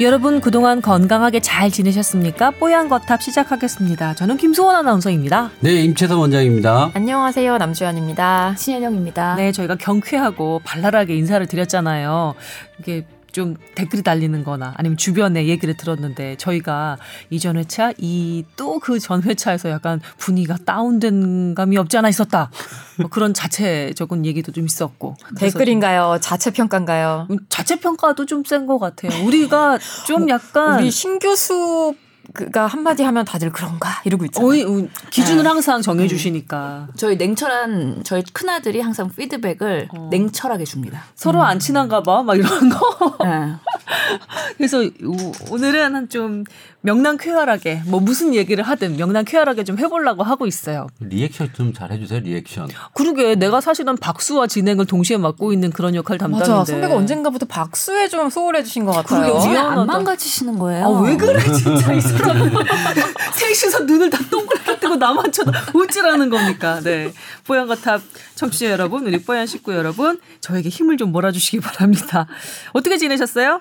[0.00, 2.52] 여러분 그동안 건강하게 잘 지내셨습니까?
[2.52, 4.14] 뽀얀 거탑 시작하겠습니다.
[4.14, 5.50] 저는 김소원 아나운서입니다.
[5.58, 6.92] 네, 임채선 원장입니다.
[6.94, 7.58] 안녕하세요.
[7.58, 8.54] 남주현입니다.
[8.56, 9.34] 신현영입니다.
[9.34, 12.34] 네, 저희가 경쾌하고 발랄하게 인사를 드렸잖아요.
[12.78, 13.04] 이게
[13.38, 16.98] 좀 댓글이 달리는 거나 아니면 주변에 얘기를 들었는데 저희가
[17.30, 22.50] 이전 회차 이 또 그 전 회차에서 약간 분위기가 다운된 감이 없지 않아 있었다.
[22.98, 25.14] 뭐 그런 자체적인 얘기도 좀 있었고.
[25.38, 26.18] 댓글인가요?
[26.20, 27.28] 자체 평가인가요?
[27.30, 29.24] 음, 자체 평가도 좀 센 것 같아요.
[29.24, 31.94] 우리가 좀 약간 우리 신 교수
[32.52, 34.48] 가 한마디 하면 다들 그런가 이러고 있잖아요.
[34.50, 40.08] 어이, 음, 기준을 항상 정해주시니까 저희 냉철한 저희 큰 아들이 항상 피드백을 어.
[40.10, 41.04] 냉철하게 줍니다.
[41.14, 43.16] 서로 안 친한가 봐, 막 이런 거.
[43.24, 43.54] 네.
[44.58, 46.44] 그래서 오- 오늘은 한좀
[46.88, 50.86] 명랑쾌활하게 뭐 무슨 얘기를 하든 명랑쾌활하게 좀 해보려고 하고 있어요.
[51.00, 52.68] 리액션 좀 잘 해주세요, 리액션.
[52.94, 56.50] 그러게 내가 사실은 박수와 진행을 동시에 맡고 있는 그런 역할 담당인데.
[56.50, 56.64] 맞아.
[56.72, 59.34] 선배가 언젠가부터 박수에 좀 소홀해 주신 것 같아요.
[59.34, 59.56] 그러게.
[59.58, 60.86] 안 망가지시는 거예요?
[60.86, 62.52] 아, 왜 그래, 진짜 이 사람은.
[63.34, 66.80] 셋이서 눈을 다 동그랗게 뜨고 나만 쳐다 어찌라는 겁니까?
[66.82, 67.12] 네.
[67.46, 68.00] 뽀얀거탑
[68.34, 72.26] 청취자 여러분, 우리 뽀얀 식구 여러분, 저에게 힘을 좀 몰아주시기 바랍니다.
[72.72, 73.60] 어떻게 지내셨어요?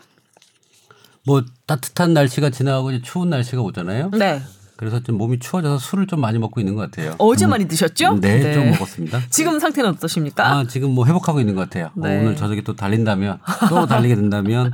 [1.27, 4.11] 뭐 따뜻한 날씨가 지나가고 이제 추운 날씨가 오잖아요.
[4.11, 4.41] 네.
[4.77, 7.15] 그래서 좀 몸이 추워져서 술을 좀 많이 먹고 있는 것 같아요.
[7.17, 8.19] 어제 많이 드셨죠?
[8.21, 9.23] 네, 좀 먹었습니다.
[9.29, 10.47] 지금 상태는 어떠십니까?
[10.47, 11.87] 아, 지금 뭐 회복하고 있는 것 같아요.
[11.87, 12.21] 어, 네.
[12.21, 14.71] 오늘 저녁에 또 달린다면 또 달리게 된다면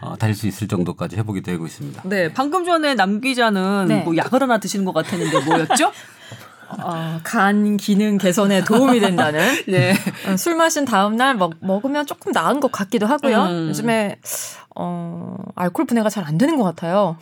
[0.00, 2.02] 어, 달릴 수 있을 정도까지 회복이 되고 있습니다.
[2.06, 4.02] 네, 방금 전에 남 기자는 네.
[4.02, 5.92] 뭐 약을 하나 드시는 것 같았는데 뭐였죠?
[6.80, 9.40] 어, 간 기능 개선에 도움이 된다는.
[9.68, 9.94] 네.
[10.26, 13.44] 어, 술 마신 다음 날 먹, 먹으면 조금 나은 것 같기도 하고요.
[13.44, 13.68] 음.
[13.68, 14.16] 요즘에
[14.74, 17.16] 어, 알코올 분해가 잘 안 되는 것 같아요.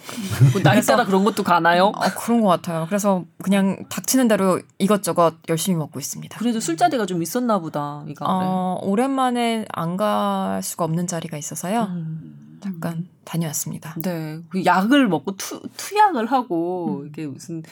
[0.53, 1.87] 뭐 나이 따라 그런 것도 가나요?
[1.87, 2.85] 어, 그런 것 같아요.
[2.89, 6.39] 그래서 그냥 닥치는 대로 이것저것 열심히 먹고 있습니다.
[6.39, 8.05] 그래도 술자리가 좀 있었나 보다.
[8.09, 11.83] 이가 어, 오랜만에 안 갈 수가 없는 자리가 있어서요.
[11.91, 12.59] 음.
[12.63, 13.95] 잠깐 다녀왔습니다.
[14.03, 17.63] 네, 그 약을 먹고 투, 투약을 하고 이게 무슨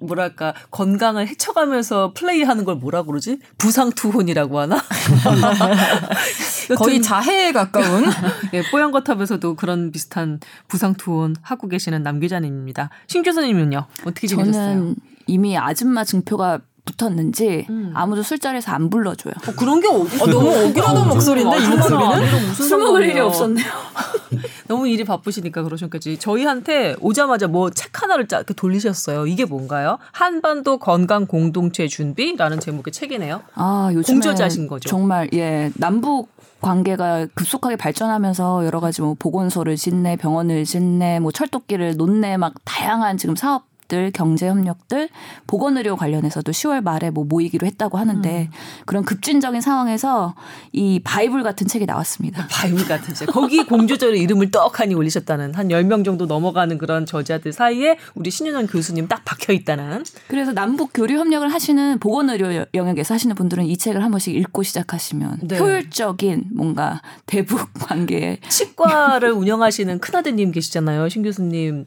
[0.00, 3.38] 뭐랄까 건강을 해쳐가면서 플레이하는 걸 뭐라 그러지?
[3.58, 4.80] 부상 투혼이라고 하나?
[6.76, 8.04] 거의 자해에 가까운
[8.54, 12.90] 예, 뽀얀거탑에서도 그런 비슷한 부상 투혼 하고 계시는 남 기자님입니다.
[13.06, 14.52] 신 교수님은요 어떻게 지내셨어요?
[14.52, 14.96] 저는
[15.26, 16.60] 이미 아줌마 증표가
[16.96, 17.92] 붙었는지 음.
[17.94, 19.34] 아무도 술자리에서 안 불러줘요.
[19.48, 20.22] 어, 그런 게 어디?
[20.22, 23.20] 어, 너무 억울하던 목소리인데 이 목소리는 먹을 일이?
[23.20, 23.66] 없었네요.
[24.68, 26.18] 너무 일이 바쁘시니까 그러셨겠지.
[26.18, 29.26] 저희한테 오자마자 뭐 책 하나를 짜 이렇게 돌리셨어요.
[29.26, 29.98] 이게 뭔가요?
[30.12, 33.42] 한반도 건강 공동체 준비라는 제목의 책이네요.
[33.54, 34.88] 아, 요즘에 공저자신 거죠?
[34.88, 36.28] 정말 예 남북
[36.60, 43.16] 관계가 급속하게 발전하면서 여러 가지 뭐 보건소를 짓네, 병원을 짓네, 뭐 철도길을 놓네, 막 다양한
[43.16, 43.69] 지금 사업.
[43.90, 45.08] 들 경제 협력들
[45.48, 48.56] 보건 의료 관련해서도 10월 말에 뭐 모이기로 했다고 하는데 음.
[48.86, 50.36] 그런 급진적인 상황에서
[50.72, 52.46] 이 바이블 같은 책이 나왔습니다.
[52.48, 53.26] 바이블 같은 책.
[53.26, 59.08] 거기 공주절의 이름을 떡하니 올리셨다는 한 10명 정도 넘어가는 그런 저자들 사이에 우리 신윤원 교수님
[59.08, 60.04] 딱 박혀 있다는.
[60.28, 64.62] 그래서 남북 교류 협력을 하시는 보건 의료 영역에서 하시는 분들은 이 책을 한 번씩 읽고
[64.62, 65.58] 시작하시면 네.
[65.58, 71.08] 효율적인 뭔가 대북 관계에 치과를 운영하시는 큰아드님 계시잖아요.
[71.08, 71.86] 신 교수님.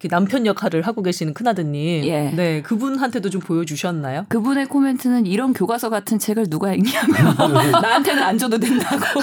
[0.00, 2.04] 이렇게 남편 역할을 하고 계시는 큰아드님.
[2.06, 2.30] 예.
[2.34, 2.62] 네.
[2.62, 4.24] 그분한테도 좀 보여주셨나요?
[4.30, 7.34] 그분의 코멘트는 이런 교과서 같은 책을 누가 읽냐며
[7.82, 8.96] 나한테는 안 줘도 된다고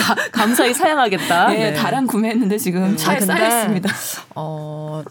[0.00, 1.54] 가- 감사히 사양하겠다.
[1.54, 1.74] 예, 네.
[1.74, 3.90] 다량 구매했는데 지금 차에 근데 쌓여 있습니다.
[4.34, 5.02] 어,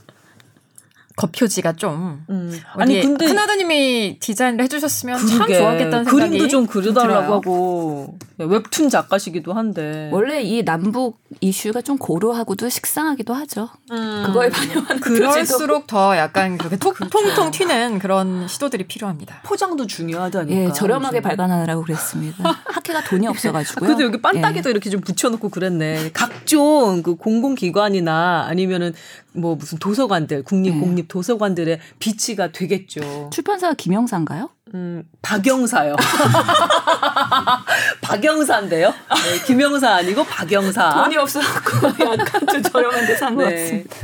[1.15, 2.59] 겉표지가 좀 음.
[2.73, 5.57] 아니 근데 큰아드님이 디자인을 해주셨으면 참 그러게.
[5.57, 7.33] 좋았겠다는 생각이 그림도 좀 그려달라고.
[7.33, 13.69] 하고 웹툰 작가시기도 한데 원래 이 남북 이슈가 좀 고루하고도 식상하기도 하죠.
[13.91, 14.23] 음.
[14.25, 19.41] 그거에 반영한 그럴수록 더 약간 그렇게 톡, 통통 튀는 그런 시도들이 필요합니다.
[19.43, 20.59] 포장도 중요하다니까.
[20.59, 21.21] 예, 저렴하게.
[21.21, 22.43] 발간하느라고 그랬습니다.
[22.65, 23.87] 학회가 돈이 없어가지고요.
[23.87, 24.71] 그래도 여기 빤딱이도 예.
[24.71, 26.11] 이렇게 좀 붙여놓고 그랬네.
[26.13, 28.93] 각종 그 공공기관이나 아니면은
[29.33, 30.79] 뭐 무슨 도서관들, 국립, 네.
[30.79, 33.29] 공립 도서관들의 비치가 되겠죠.
[33.33, 34.49] 출판사가 김영사인가요?
[34.73, 35.95] 음, 박영사요.
[38.01, 38.89] 박영사인데요.
[38.89, 41.03] 네, 김영사 아니고 박영사.
[41.03, 43.55] 돈이 없어갖고 약간 좀 저렴한 데 산것 네.
[43.55, 43.95] 같습니다.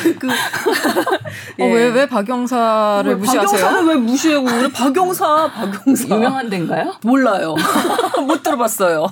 [0.00, 0.32] 그, 그, 어,
[1.58, 3.60] 왜, 왜 박영사를 무시하세요?
[3.60, 4.70] 박영사를 왜 무시하고 그래?
[4.72, 6.14] 박영사, 박영사.
[6.14, 6.94] 유명한 데인가요?
[7.02, 7.54] 몰라요.
[8.26, 9.06] 못 들어봤어요.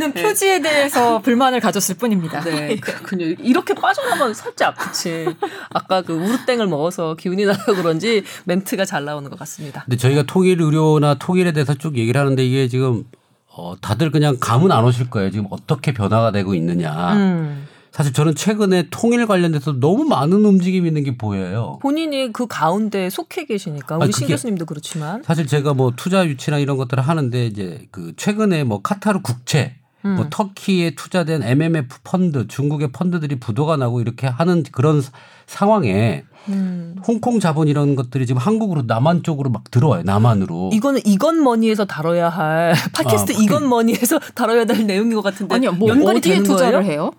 [0.00, 2.40] 저는 표지에 대해서 불만을 가졌을 뿐입니다.
[2.40, 3.26] 네, 그렇군요.
[3.26, 5.26] 이렇게 빠져나가면 살짝 그치.
[5.70, 9.82] 아까 그 우르땡을 먹어서 기운이 나서 그런지 멘트가 잘 나오는 것 같습니다.
[9.84, 13.04] 근데 저희가 통일 의료나 통일에 대해서 쭉 얘기를 하는데 이게 지금
[13.46, 15.30] 어, 다들 그냥 감은 안 오실 거예요.
[15.30, 17.12] 지금 어떻게 변화가 되고 있느냐.
[17.14, 17.68] 음.
[17.92, 21.78] 사실 저는 최근에 통일 관련돼서 너무 많은 움직임이 있는 게 보여요.
[21.82, 26.58] 본인이 그 가운데 속해 계시니까 우리 아니, 신 교수님도 그렇지만 사실 제가 뭐 투자 유치나
[26.58, 32.90] 이런 것들을 하는데 이제 그 최근에 뭐 카타르 국채 뭐 터키에 투자된 MMF 펀드, 중국의
[32.92, 35.10] 펀드들이 부도가 나고 이렇게 하는 그런 사-
[35.46, 36.96] 상황에 음.
[37.06, 40.02] 홍콩 자본 이런 것들이 지금 한국으로 남한 쪽으로 막 들어와요.
[40.04, 40.70] 남한으로.
[40.72, 45.72] 이거는 이건 머니에서 다뤄야 할 팟캐스트 아, 이건 머니에서 다뤄야 될 내용인 것 같은데 아니요,
[45.72, 46.92] 뭐 연관이 어디에 투자를 거예요?
[46.92, 47.10] 해요?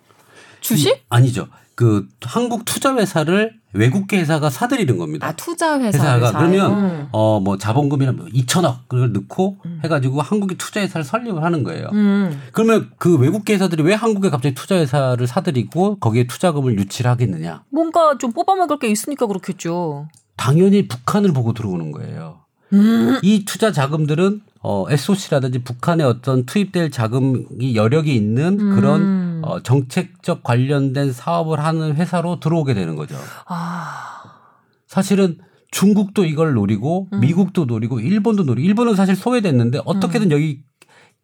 [0.62, 0.90] 주식?
[0.90, 1.48] 이- 아니죠.
[1.76, 5.28] 그 한국 투자 회사를 외국계 회사가 사들이는 겁니다.
[5.28, 6.50] 아 투자 회사가 사요?
[6.50, 11.88] 그러면 어뭐 자본금이나 뭐 2천억을 넣고 해가지고 한국의 투자 회사를 설립을 하는 거예요.
[11.94, 12.42] 음.
[12.52, 17.64] 그러면 그 외국계 회사들이 왜 한국에 갑자기 투자 회사를 사들이고 거기에 투자금을 유치를 하겠느냐?
[17.70, 20.08] 뭔가 좀 뽑아먹을 게 있으니까 그렇겠죠.
[20.36, 22.42] 당연히 북한을 보고 들어오는 거예요.
[22.74, 23.20] 음.
[23.22, 28.76] 이 투자 자금들은 어, SOC라든지 북한의 어떤 투입될 자금이 여력이 있는 음.
[28.76, 33.16] 그런 어, 정책적 관련된 사업을 하는 회사로 들어오게 되는 거죠.
[33.48, 34.22] 아.
[34.88, 35.38] 사실은
[35.72, 37.20] 중국도 이걸 노리고 음.
[37.22, 39.84] 미국도 노리고 일본도 노리고 일본은 사실 소외됐는데 음.
[39.86, 40.64] 어떻게든 여기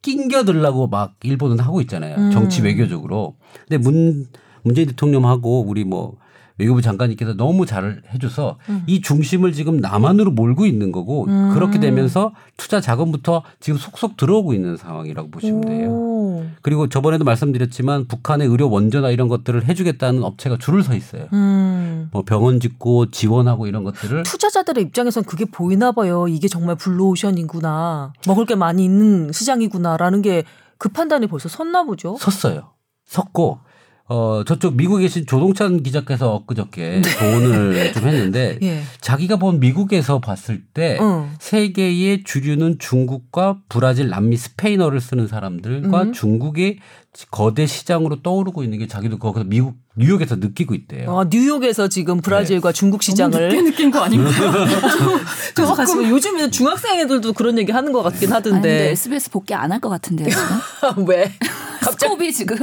[0.01, 2.15] 낑겨들라고 막 일본은 하고 있잖아요.
[2.15, 2.31] 음.
[2.31, 3.35] 정치 외교적으로.
[3.67, 4.25] 근데 문
[4.63, 6.17] 문재인 대통령하고 우리 뭐
[6.57, 8.57] 외교부 장관님께서 너무 잘 해줘서
[8.87, 11.51] 이 중심을 지금 남한으로 몰고 있는 거고 음.
[11.53, 15.89] 그렇게 되면서 투자 자금부터 지금 속속 들어오고 있는 상황이라고 보시면 돼요.
[15.89, 16.45] 오.
[16.61, 21.27] 그리고 저번에도 말씀드렸지만 북한의 의료 원조나 이런 것들을 해주겠다는 업체가 줄을 서 있어요.
[21.33, 22.09] 음.
[22.11, 26.27] 뭐 병원 짓고 지원하고 이런 것들을 투자자들의 입장에선 그게 보이나 봐요.
[26.27, 28.13] 이게 정말 블루오션이구나.
[28.27, 30.43] 먹을 게 많이 있는 시장이구나라는 게
[30.77, 32.17] 그 판단이 벌써 섰나 보죠.
[32.19, 32.71] 섰어요.
[33.05, 33.59] 섰고
[34.09, 38.81] 어 저쪽 미국에 계신 조동찬 기자께서 엊그저께 조언을 좀 했는데 예.
[39.01, 41.29] 자기가 본 미국에서 봤을 때 응.
[41.39, 46.13] 세계의 주류는 중국과 브라질, 남미, 스페인어를 쓰는 사람들과 음.
[46.13, 46.79] 중국의
[47.31, 51.09] 거대 시장으로 떠오르고 있는 게 자기도 거기서 미국 뉴욕에서 느끼고 있대요.
[51.09, 54.29] 어, 뉴욕에서 지금 브라질과 중국 너무 늦게 시장을 느낀 거 아닌가?
[55.55, 59.53] 그래서 가지고 요즘에 중학생 애들도 그런 얘기 하는 것 같긴 아니, 근데 하던데 SBS 복귀
[59.53, 60.29] 안 할 것 같은데요.
[60.29, 61.05] 지금?
[61.07, 61.31] 왜?
[61.91, 62.57] 스코업이 지금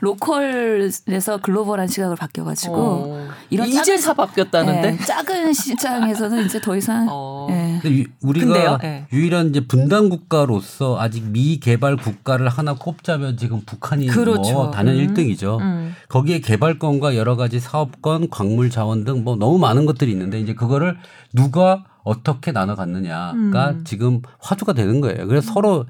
[0.00, 3.28] 로컬에서 글로벌한 시각으로 바뀌어가지고 어.
[3.50, 4.96] 이런 이제 작은- 사 바뀌었다는데.
[5.00, 7.48] 예, 작은 시장에서는 이제 더 이상 어.
[7.50, 7.78] 예.
[7.82, 8.78] 근데 유- 우리가 근데요?
[8.84, 9.06] 예.
[9.12, 14.52] 유일한 이제 분단 국가로서 아직 미개발 국가를 하나 꼽자면 지금 북한이 그렇죠.
[14.52, 15.14] 뭐 단연 음.
[15.14, 15.58] 1등이죠.
[15.60, 15.94] 음.
[16.08, 20.54] 거기에 개발 권과 여러 가지 사업권, 광물 자원 등 뭐 너무 많은 것들이 있는데 이제
[20.54, 20.96] 그거를
[21.32, 23.84] 누가 어떻게 나눠 갔느냐가 음.
[23.84, 25.26] 지금 화두가 되는 거예요.
[25.26, 25.86] 그래서 서로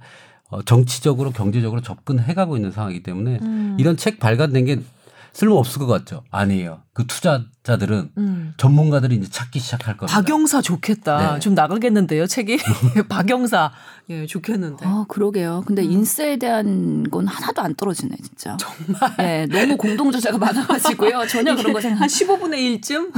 [0.48, 3.76] 어, 정치적으로 경제적으로 접근해 가고 있는 상황이기 때문에 음.
[3.78, 4.80] 이런 책 발간된 게
[5.32, 6.22] 쓸모 없을 것 같죠.
[6.30, 6.82] 아니에요.
[6.92, 8.54] 그 투자자들은 음.
[8.56, 10.20] 전문가들이 이제 찾기 시작할 겁니다.
[10.20, 11.34] 박영사 좋겠다.
[11.34, 11.40] 네.
[11.40, 12.58] 좀 나가겠는데요, 책이.
[13.08, 13.72] 박영사.
[14.10, 14.84] 예, 좋겠는데.
[14.86, 15.62] 어, 그러게요.
[15.66, 15.90] 근데 음.
[15.92, 18.56] 인세에 대한 건 하나도 안 떨어지네, 진짜.
[18.58, 19.14] 정말.
[19.20, 21.26] 예, 너무 공동주자가 많아가지고요.
[21.28, 23.12] 전혀 그런 거 생각 한 15분의 1쯤?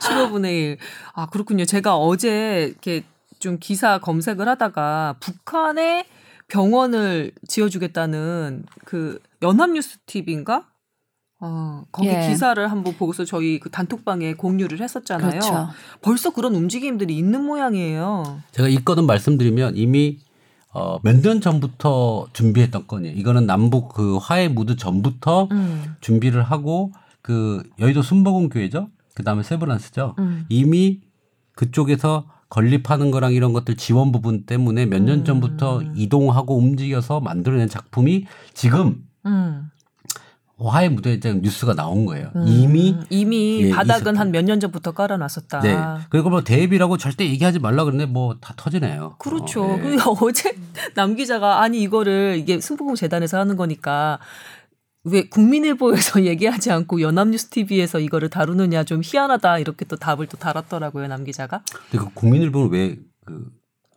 [0.00, 0.78] 15분의 1.
[1.12, 1.64] 아, 그렇군요.
[1.66, 3.04] 제가 어제 이렇게
[3.38, 6.06] 좀 기사 검색을 하다가 북한에
[6.48, 10.64] 병원을 지어주겠다는 그 연합뉴스 TV인가?
[11.38, 12.28] 어, 거기 예.
[12.28, 15.30] 기사를 한번 보고서 저희 그 단톡방에 공유를 했었잖아요.
[15.30, 15.68] 그렇죠.
[16.00, 18.40] 벌써 그런 움직임들이 있는 모양이에요.
[18.52, 20.18] 제가 이 건은 말씀드리면 이미
[20.72, 23.16] 어, 몇 년 전부터 준비했던 건이에요.
[23.16, 25.94] 이거는 남북 그 화해 무드 전부터 음.
[26.00, 28.88] 준비를 하고 그 여의도 순복음 교회죠.
[29.14, 30.14] 그 다음에 세브란스죠.
[30.18, 30.44] 음.
[30.48, 31.00] 이미
[31.54, 35.24] 그쪽에서 건립하는 거랑 이런 것들 지원 부분 때문에 몇년 음.
[35.24, 39.70] 전부터 이동하고 움직여서 만들어낸 작품이 지금 음.
[40.58, 42.30] 화해 무대에 대한 뉴스가 나온 거예요.
[42.46, 44.16] 이미 음, 이미 예, 바닥은.
[44.16, 45.60] 한 몇 년 전부터 깔아놨었다.
[45.60, 45.76] 네.
[46.08, 49.16] 그리고 뭐 대비라고 절대 얘기하지 말라 그러는데 뭐 다 터지네요.
[49.18, 49.64] 그렇죠.
[49.64, 49.82] 어, 예.
[49.82, 50.56] 그리고 어제
[50.94, 54.18] 남 기자가 아니 이거를 이게 승부공 재단에서 하는 거니까
[55.04, 61.06] 왜 국민일보에서 얘기하지 않고 연합뉴스 TV에서 이거를 다루느냐 좀 희한하다 이렇게 또 답을 또 달았더라고요
[61.08, 61.60] 남 기자가.
[61.90, 62.96] 근데 그 국민일보는 왜
[63.26, 63.50] 그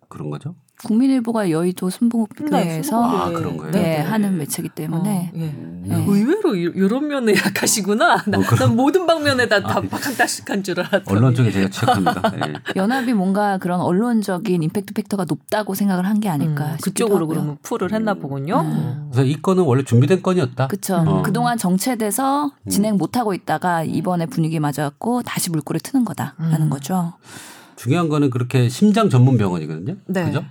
[0.10, 0.56] 그런 거죠?
[0.84, 3.22] 국민일보가 여의도 네, 순복음교회에서 순복음교회.
[3.22, 3.72] 아, 그런 거예요?
[3.72, 3.98] 네, 네.
[4.00, 5.54] 하는 매체이기 때문에 어, 예.
[5.90, 6.06] 네.
[6.08, 8.24] 의외로 이- 이런 면에 약하시구나.
[8.28, 11.18] 나, 어, 그럼- 난 모든 방면에 다, 다 아, 박한다식한 줄 알았더니.
[11.18, 12.22] 언론 쪽에 제가 취약합니다.
[12.48, 12.54] 예.
[12.80, 17.28] 연합이 뭔가 그런 언론적인 임팩트 팩터가 높다고 생각을 한 게 아닐까 음, 그쪽으로 하고요.
[17.28, 18.60] 그러면 풀을 했나 보군요.
[18.62, 19.10] 음.
[19.12, 20.68] 그래서 이 건은 원래 준비된 건이었다.
[20.68, 20.96] 그렇죠.
[21.06, 21.22] 어.
[21.24, 26.70] 그동안 정체돼서 진행 못 하고 있다가 이번에 분위기 맞아갖고 다시 물꼬를 트는 거다라는 음.
[26.70, 27.14] 거죠.
[27.78, 29.96] 중요한 거는 그렇게 심장 전문 병원이거든요.
[30.08, 30.26] 네.
[30.26, 30.44] 그죠?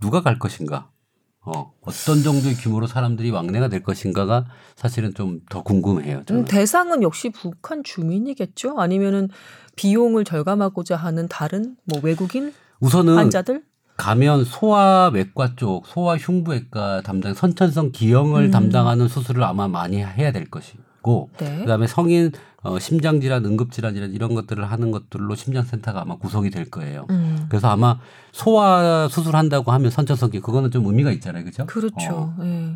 [0.00, 0.90] 누가 갈 것인가?
[1.48, 6.24] 어, 어떤 정도의 규모로 사람들이 왕래가 될 것인가가 사실은 좀 더 궁금해요.
[6.26, 6.42] 저는.
[6.42, 8.78] 음, 대상은 역시 북한 주민이겠죠?
[8.80, 9.28] 아니면은
[9.76, 13.62] 비용을 절감하고자 하는 다른 뭐 외국인 우선은 환자들?
[13.96, 18.50] 가면 소아외과 쪽, 소아흉부외과 담당 선천성 기형을 음.
[18.50, 21.58] 담당하는 수술을 아마 많이 해야 될 것이고 네.
[21.60, 22.32] 그다음에 성인
[22.66, 27.06] 어, 심장질환, 응급질환이란 이런 것들을 하는 것들로 심장센터가 아마 구성이 될 거예요.
[27.10, 27.46] 음.
[27.48, 27.98] 그래서 아마
[28.32, 31.66] 소아 수술한다고 하면 선천성기 그거는 좀 의미가 있잖아요, 그죠?
[31.66, 32.34] 그렇죠.
[32.36, 32.74] 어, 예.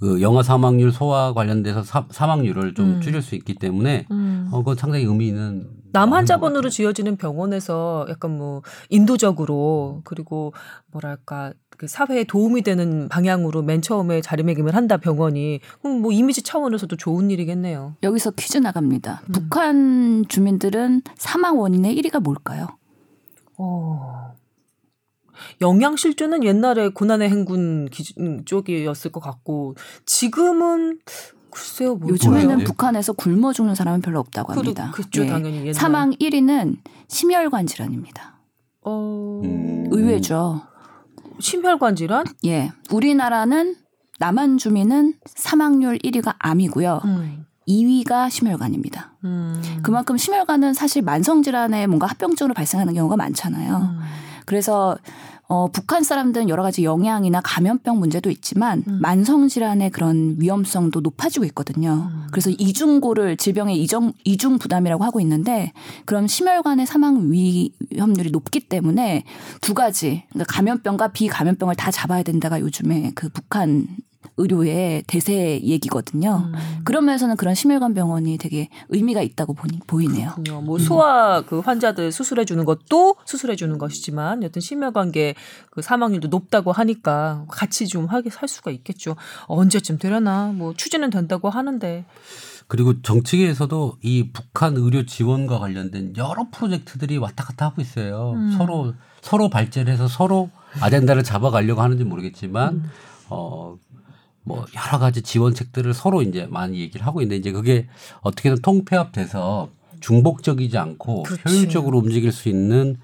[0.00, 3.00] 그 영아 사망률 소아 관련돼서 사, 사망률을 좀 음.
[3.00, 4.48] 줄일 수 있기 때문에 음.
[4.52, 6.68] 어, 그건 상당히 의미 있는 남 같아요.
[6.70, 10.52] 지어지는 병원에서 약간 뭐 인도적으로 그리고
[10.92, 16.96] 뭐랄까 그 사회에 도움이 되는 방향으로 맨 처음에 자리매김을 한다 병원이 그럼 뭐 이미지 차원에서도
[16.96, 17.94] 좋은 일이겠네요.
[18.02, 19.22] 여기서 퀴즈 나갑니다.
[19.28, 19.32] 음.
[19.32, 22.66] 북한 주민들은 사망 원인의 1위가 뭘까요?
[23.56, 24.34] 어.
[25.60, 30.98] 영양실조는 옛날에 고난의 행군 기준 쪽이었을 것 같고 지금은
[31.50, 32.66] 글쎄요 뭐 요즘에는 모르겠네요.
[32.66, 34.90] 북한에서 굶어 죽는 사람은 별로 없다고 합니다.
[34.92, 35.26] 그죠 예.
[35.26, 35.74] 당연히 옛날.
[35.74, 38.38] 사망 1위는 심혈관 질환입니다.
[38.82, 39.40] 어...
[39.44, 39.86] 음.
[39.90, 40.62] 의외죠.
[41.40, 42.24] 심혈관 질환?
[42.44, 42.72] 예.
[42.90, 43.76] 우리나라는
[44.18, 47.00] 남한 주민은 사망률 1위가 암이고요.
[47.04, 47.46] 음.
[47.68, 49.12] 2위가 심혈관입니다.
[49.24, 49.62] 음.
[49.82, 53.76] 그만큼 심혈관은 사실 만성 질환에 뭔가 합병증으로 발생하는 경우가 많잖아요.
[53.76, 54.00] 음.
[54.46, 54.96] 그래서
[55.50, 58.98] 어, 북한 사람들은 여러 가지 영양이나 감염병 문제도 있지만 음.
[59.00, 62.10] 만성 질환의 그런 위험성도 높아지고 있거든요.
[62.12, 62.26] 음.
[62.30, 65.72] 그래서 이중고를 질병의 이중, 이중 부담이라고 하고 있는데
[66.04, 69.24] 그럼 심혈관의 사망 위험률이 높기 때문에
[69.62, 73.88] 두 가지 그러니까 감염병과 비감염병을 다 잡아야 된다가 요즘에 그 북한
[74.36, 76.50] 의료의 대세 얘기거든요.
[76.52, 76.80] 음.
[76.84, 80.30] 그런 면에서는 그런 심혈관 병원이 되게 의미가 있다고 보니, 보이네요.
[80.30, 80.60] 그렇군요.
[80.60, 85.34] 뭐 소아 그 환자들 수술해 주는 것도 수술해 주는 것이지만 여튼 심혈관계
[85.70, 89.16] 그 사망률도 높다고 하니까 같이 좀 하게 할 수가 있겠죠.
[89.46, 92.04] 언제쯤 되려나 뭐 추진은 된다고 하는데
[92.66, 98.32] 그리고 정치계에서도 이 북한 의료 지원과 관련된 여러 프로젝트들이 왔다 갔다 하고 있어요.
[98.36, 98.52] 음.
[98.56, 102.90] 서로 서로 발제해서 서로 아젠다를 잡아가려고 하는지 모르겠지만 음.
[103.30, 103.76] 어.
[104.42, 107.88] 뭐 여러 가지 지원책들을 서로 이제 많이 얘기를 하고 있는데 이제 그게
[108.20, 109.68] 어떻게든 통폐합돼서
[110.00, 111.42] 중복적이지 않고 그렇지.
[111.46, 112.96] 효율적으로 움직일 수 있는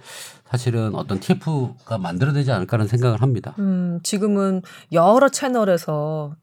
[0.49, 3.55] 사실은 어떤 TF가 만들어내지 않을까라는 생각을 합니다.
[3.59, 4.62] 음, 지금은
[4.93, 6.37] 여러 채널에서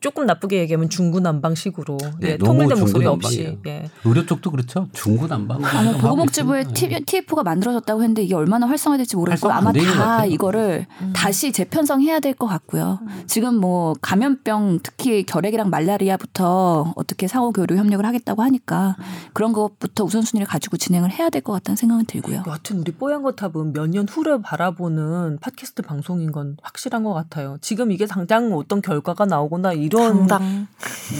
[0.00, 3.58] 조금 나쁘게 얘기하면 중구난방식으로 네, 예, 통일된 목소리 없이.
[3.66, 3.90] 예.
[4.04, 4.88] 의료 쪽도 그렇죠.
[4.92, 5.64] 중구난방.
[5.64, 6.64] 아마 보건복지부에
[7.06, 10.24] TF가 만들어졌다고 했는데 이게 얼마나 활성화될지 모르겠고 아마 다.
[10.26, 11.12] 이거를 음.
[11.14, 13.00] 다시 재편성해야 될 것 같고요.
[13.26, 18.96] 지금 뭐 감염병 특히 결핵이랑 말라리아부터 어떻게 상호 교류 협력을 하겠다고 하니까
[19.32, 22.42] 그런 것부터 우선순위를 가지고 진행을 해야 될 것 같다는 생각은 들고요.
[22.46, 27.56] 여하튼 우리 뽀얀 거탑은 몇 년 후를 바라보는 팟캐스트 방송인 건 확실한 것 같아요.
[27.60, 30.66] 지금 이게 당장 어떤 결과가 나오 거나 이런 당당.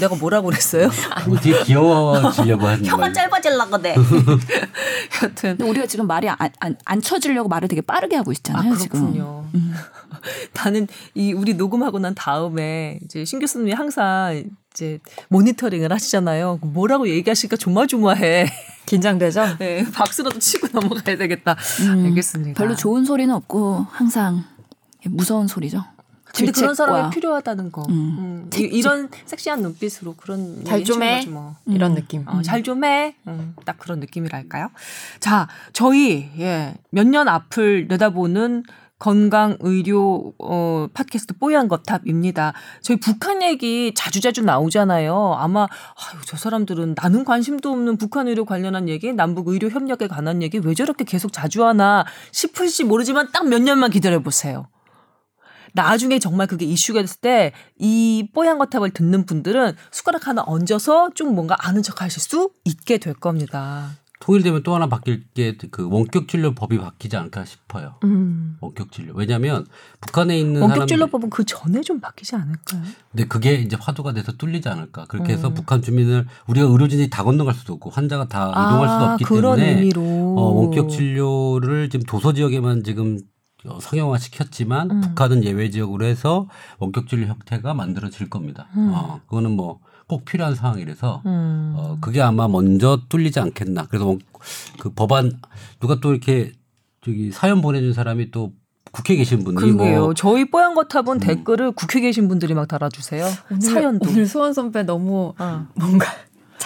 [0.00, 0.88] 내가 뭐라고 그랬어요?
[1.26, 3.12] 뭐 되게 귀여워지려고 하는 말.
[3.12, 3.94] 짧아질라고 돼.
[5.22, 8.76] 여튼 우리가 지금 말이 안, 안, 안 쳐지려고 말을 되게 빠르게 하고 아 있잖아요.
[8.76, 9.00] 지금.
[9.00, 9.44] 그렇군요.
[10.54, 16.60] 나는 이 우리 녹음하고 난 다음에 이제 신 교수님이 항상 이제 모니터링을 하시잖아요.
[16.62, 18.46] 뭐라고 얘기하시니까 조마조마해.
[18.87, 19.58] 긴장되죠?
[19.58, 21.56] 네, 박수라도 치고 넘어가야 되겠다.
[21.82, 22.58] 음, 알겠습니다.
[22.58, 24.44] 별로 좋은 소리는 없고 항상
[25.04, 25.84] 무서운 소리죠.
[26.34, 26.75] 근데 그런.
[26.75, 27.82] 사람이 필요하다는 거.
[27.88, 27.92] 음.
[28.18, 31.30] 음, 이- 이런 섹시한 눈빛으로 그런 잘 얘기 좀 해주는 해.
[31.30, 31.56] 뭐.
[31.66, 32.25] 이런 느낌.
[32.28, 33.14] 어, 잘좀 해.
[33.28, 34.68] 음, 딱 그런 느낌이랄까요?
[35.20, 38.62] 자, 저희 예, 몇 년 앞을 내다보는
[39.00, 42.52] 건강 의료 어 팟캐스트 뽀얀 거탑입니다.
[42.82, 45.37] 저희 북한 얘기 자주자주 나오잖아요.
[45.38, 50.42] 아마 아유 저 사람들은 나는 관심도 없는 북한 의료 관련한 얘기, 남북 의료 협력에 관한
[50.42, 54.66] 얘기 왜 저렇게 계속 자주 하나 싶을지 모르지만 딱 몇 년만 기다려 보세요.
[55.75, 61.35] 나중에 정말 그게 이슈가 됐을 때 이 뽀얀 거탑을 듣는 분들은 숟가락 하나 얹어서 좀
[61.35, 63.91] 뭔가 아는 척 하실 수 있게 될 겁니다.
[64.21, 67.95] 통일되면 또 하나 바뀔 게 그 원격 진료법이 바뀌지 않을까 싶어요.
[68.05, 68.59] 음.
[68.61, 69.15] 원격 진료.
[69.15, 69.65] 왜냐하면
[70.03, 72.83] 북한에 있는 원격 진료법은 그 전에 좀 바뀌지 않을까요?
[73.11, 75.07] 근데 그게 이제 화두가 돼서 뚫리지 않을까.
[75.07, 75.55] 그렇게 해서 음.
[75.55, 79.57] 북한 주민을 우리가 의료진이 다 건너갈 수도 없고 환자가 다 이동할 수도 없기 아, 그런
[79.57, 83.21] 때문에 의미로 어, 원격 진료를 지금 도서 지역에만 지금 어,
[83.81, 85.00] 상용화 시켰지만 음.
[85.00, 86.49] 북한은 예외 지역으로 해서
[86.79, 88.67] 원격 진료 형태가 만들어질 겁니다.
[88.76, 88.90] 음.
[88.95, 91.75] 어, 그거는 뭐 꼭 필요한 상황이라서 음.
[91.76, 93.87] 어, 그게 아마 먼저 뚫리지 않겠나.
[93.87, 94.19] 그래서 원-
[94.81, 95.38] 그 법안
[95.79, 96.50] 누가 또 이렇게
[97.00, 98.52] 저기 사연 보내준 사람이 또
[98.90, 100.00] 국회에 계신 분이 그러게요.
[100.00, 101.21] 뭐 저희 뽀얀 거탑은 음.
[101.21, 103.25] 댓글을 국회 계신 분들이 막 달아주세요.
[103.52, 104.11] 오늘, 사연도.
[104.11, 105.67] 오늘 소원 선배 너무 어.
[105.76, 106.07] 뭔가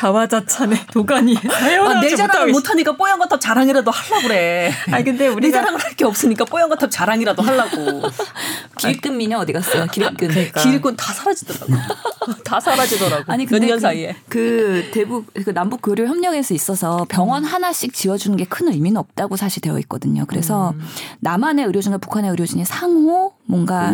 [0.05, 4.71] 자화자찬의 도가니 아, 내 자랑을 못하니까 뽀얀 거탑 자랑이라도 하려고 그래.
[4.91, 8.03] 아니 근데 우리 자랑을 할 게 없으니까 뽀얀 거탑 자랑이라도 하려고.
[8.79, 9.87] 길끈 미녀 어디 갔어요?
[9.93, 10.17] 길끈.
[10.29, 10.61] 그러니까.
[10.61, 11.73] 길건 다 사라지더라고.
[12.45, 13.33] 다 사라지더라고.
[13.33, 14.17] 아니 몇 근데 년 그, 사이에.
[14.29, 19.63] 그 대북 그 남북 교류 협력에서 있어서 병원 하나씩 지어주는 게 큰 의미는 없다고 사실
[19.63, 20.27] 되어 있거든요.
[20.27, 20.83] 그래서 음.
[21.21, 23.93] 남한의 의료진과 북한의 의료진이 상호 뭔가.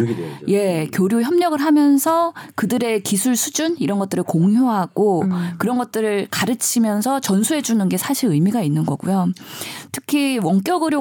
[0.49, 5.51] 예 교류 협력을 하면서 그들의 기술 수준 이런 것들을 공유하고 음.
[5.59, 9.29] 그런 것들을 가르치면서 전수해 주는 게 사실 의미가 있는 거고요.
[9.93, 11.01] 특히 원격 의료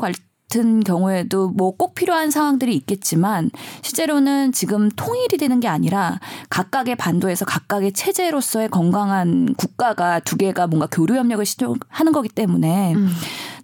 [0.49, 3.51] 같은 경우에도 뭐 꼭 필요한 상황들이 있겠지만
[3.83, 10.87] 실제로는 지금 통일이 되는 게 아니라 각각의 반도에서 각각의 체제로서의 건강한 국가가 두 개가 뭔가
[10.91, 13.09] 교류 협력을 시도하는 거기 때문에 음.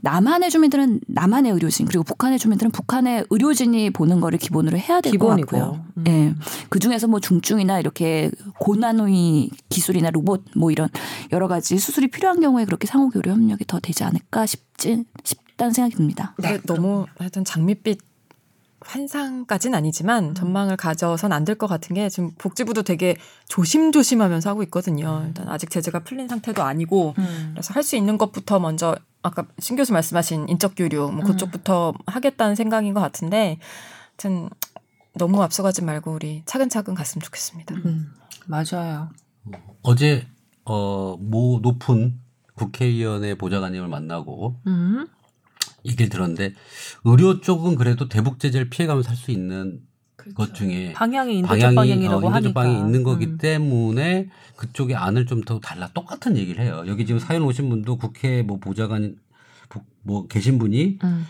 [0.01, 5.27] 남한의 주민들은 남한의 의료진 그리고 북한의 주민들은 북한의 의료진이 보는 거를 기본으로 해야 될 것.
[5.27, 5.84] 같고요.
[5.98, 6.04] 음.
[6.08, 6.36] 예.
[6.70, 10.88] 그 중에서 뭐 중증이나 이렇게 고난의 기술이나 로봇 뭐 이런
[11.34, 15.74] 여러 가지 수술이 필요한 경우에 그렇게 상호 교류 협력이 더 되지 않을까 싶지 싶 다는
[15.74, 16.33] 생각이 듭니다.
[16.38, 18.00] 네, 너무 하여튼 장밋빛
[18.81, 23.15] 환상까지는 아니지만 전망을 가져선 안 될 것 같은 게 지금 복지부도 되게
[23.50, 25.24] 조심조심하면서 하고 있거든요.
[25.27, 27.50] 일단 아직 제재가 풀린 상태도 아니고 음.
[27.53, 32.55] 그래서 할 수 있는 것부터 먼저 아까 신 교수 말씀하신 인적 교류 뭐 그쪽부터 하겠다는
[32.55, 33.57] 생각인 것 같은데
[34.12, 34.50] 하여튼
[35.17, 37.74] 너무 앞서가지 말고 우리 차근차근 갔으면 좋겠습니다.
[37.75, 38.12] 음,
[38.45, 39.09] 맞아요.
[39.81, 40.27] 어제
[40.65, 42.19] 어모 높은
[42.55, 45.07] 국회의원의 보좌관님을 만나고 음.
[45.86, 46.54] 얘기를 들었는데
[47.04, 49.82] 의료 쪽은 그래도 대북 제재를 피해가면서 할 수 있는
[50.34, 52.54] 것 중에 방향이 인도적 방향이 방향이 라고 어, 인도적.
[52.56, 53.38] 방향이 있는 거기 음.
[53.38, 56.84] 때문에 그쪽의 안을 좀 더 달라 똑같은 얘기를 해요.
[56.88, 59.18] 여기 지금 사연 오신 분도 국회 뭐 보좌관
[59.70, 61.25] 부- 뭐 계신 분이 음.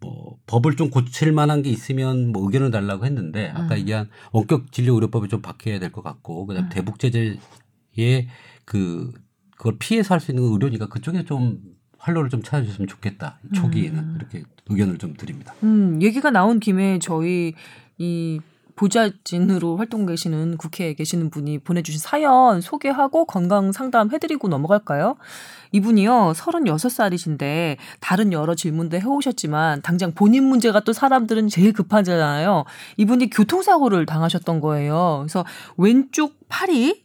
[0.00, 3.78] 뭐 법을 좀 고칠 만한 게 있으면 뭐 의견을 달라고 했는데 아까 음.
[3.80, 6.70] 얘기한 원격 진료 의료법이 좀 바뀌어야 될 것 같고 그다음 음.
[6.70, 8.28] 에 대북 제재에
[8.64, 9.12] 그
[9.56, 11.60] 그걸 피해서 할 수 있는 건 의료니까 그쪽에 좀
[11.98, 14.16] 활로를 좀 찾아주셨으면 좋겠다 초기에는 음.
[14.16, 15.54] 이렇게 의견을 좀 드립니다.
[15.62, 17.54] 음, 얘기가 나온 김에 저희
[17.98, 18.40] 이
[18.78, 25.16] 보좌진으로 활동 계시는 국회에 계시는 분이 보내주신 사연 소개하고 건강 상담 해드리고 넘어갈까요?
[25.72, 32.64] 이분이요, 36살이신데, 다른 여러 질문도 해오셨지만, 당장 본인 문제가 또 사람들은 제일 급하잖아요.
[32.96, 35.24] 이분이 교통사고를 당하셨던 거예요.
[35.24, 35.44] 그래서
[35.76, 37.04] 왼쪽 팔이,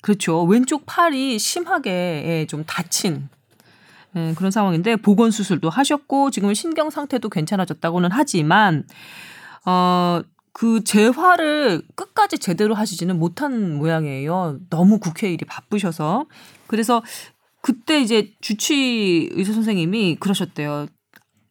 [0.00, 0.42] 그렇죠.
[0.44, 1.90] 왼쪽 팔이 심하게
[2.26, 3.28] 예, 좀 다친
[4.16, 8.86] 예, 그런 상황인데 보건 수술도 하셨고 지금은 신경 상태도 괜찮아졌다고는 하지만
[9.66, 10.22] 어.
[10.56, 14.60] 그 재활을 끝까지 제대로 하시지는 못한 모양이에요.
[14.70, 16.26] 너무 국회 일이 바쁘셔서.
[16.68, 17.02] 그래서
[17.60, 20.86] 그때 이제 주치 의사 선생님이 그러셨대요.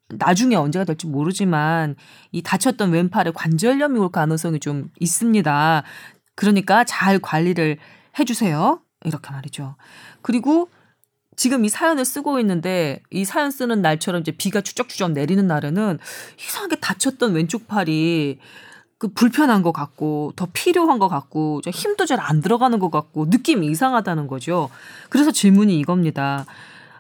[0.07, 1.97] 나중에 언제가 될지 모르지만
[2.31, 5.83] 이 다쳤던 왼팔에 관절염이 올 가능성이 좀 있습니다.
[6.35, 7.77] 그러니까 잘 관리를
[8.17, 8.79] 해주세요.
[9.03, 9.75] 이렇게 말이죠.
[10.21, 10.69] 그리고
[11.35, 15.99] 지금 이 사연을 쓰고 있는데 이 사연 쓰는 날처럼 이제 비가 추적추적 내리는 날에는
[16.39, 18.39] 이상하게 다쳤던 왼쪽 팔이
[18.97, 23.25] 그 불편한 것 같고 더 필요한 것 같고 좀 힘도 잘 안 들어가는 것 같고
[23.25, 24.69] 느낌이 이상하다는 거죠.
[25.09, 26.45] 그래서 질문이 이겁니다.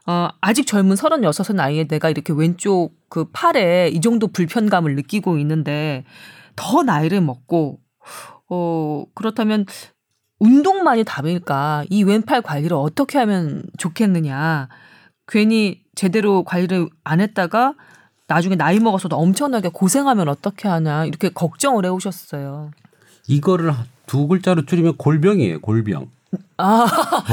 [0.05, 6.03] 어, 아직 젊은 36의 나이에 내가 이렇게 왼쪽 그 팔에 이 정도 불편감을 느끼고 있는데
[6.57, 7.79] 더 나이를 먹고
[8.49, 9.65] 어, 그렇다면
[10.43, 11.85] 운동만이 답일까?
[11.89, 14.67] 이 왼팔 관리를 어떻게 하면 좋겠느냐?
[15.25, 17.75] 괜히 제대로 관리를 안 했다가
[18.27, 22.71] 나중에 나이 먹어서도 엄청나게 고생하면 어떻게 하냐 이렇게 걱정을 해오셨어요.
[23.27, 23.71] 이거를
[24.05, 25.61] 두 글자로 줄이면 골병이에요.
[25.61, 26.09] 골병.
[26.57, 26.85] 아,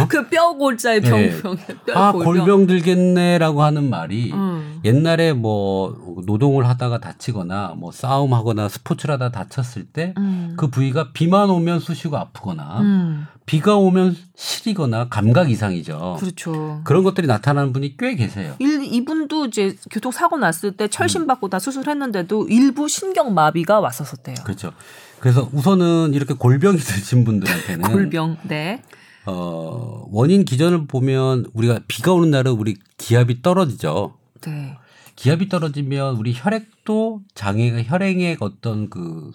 [0.09, 1.41] 그 뼈 골자의 네.
[1.41, 1.57] 병병.
[1.95, 4.81] 아 골병 들겠네라고 하는 말이 음.
[4.85, 10.57] 옛날에 뭐 노동을 하다가 다치거나 뭐 싸움하거나 스포츠를 하다 다쳤을 때그 음.
[10.71, 13.27] 부위가 비만 오면 쑤시고 아프거나 음.
[13.47, 16.17] 비가 오면 시리거나 감각 이상이죠.
[16.21, 16.81] 그렇죠.
[16.85, 18.55] 그런 것들이 나타나는 분이 꽤 계세요.
[18.61, 24.37] 일, 이분도 이제 교통 사고 났을 때 철심 받고 다 수술했는데도 일부 신경 마비가 왔었었대요.
[24.45, 24.71] 그렇죠.
[25.21, 28.39] 그래서 우선은 이렇게 골병이 드신 분들한테는 골병.
[28.45, 28.83] 네.
[29.27, 34.17] 어, 원인 기전을 보면 우리가 비가 오는 날은 우리 기압이 떨어지죠.
[34.41, 34.77] 네.
[35.17, 39.31] 기압이 떨어지면 우리 혈액도 장애가 혈행에 어떤 그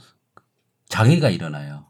[0.90, 1.86] 장애가 일어나요.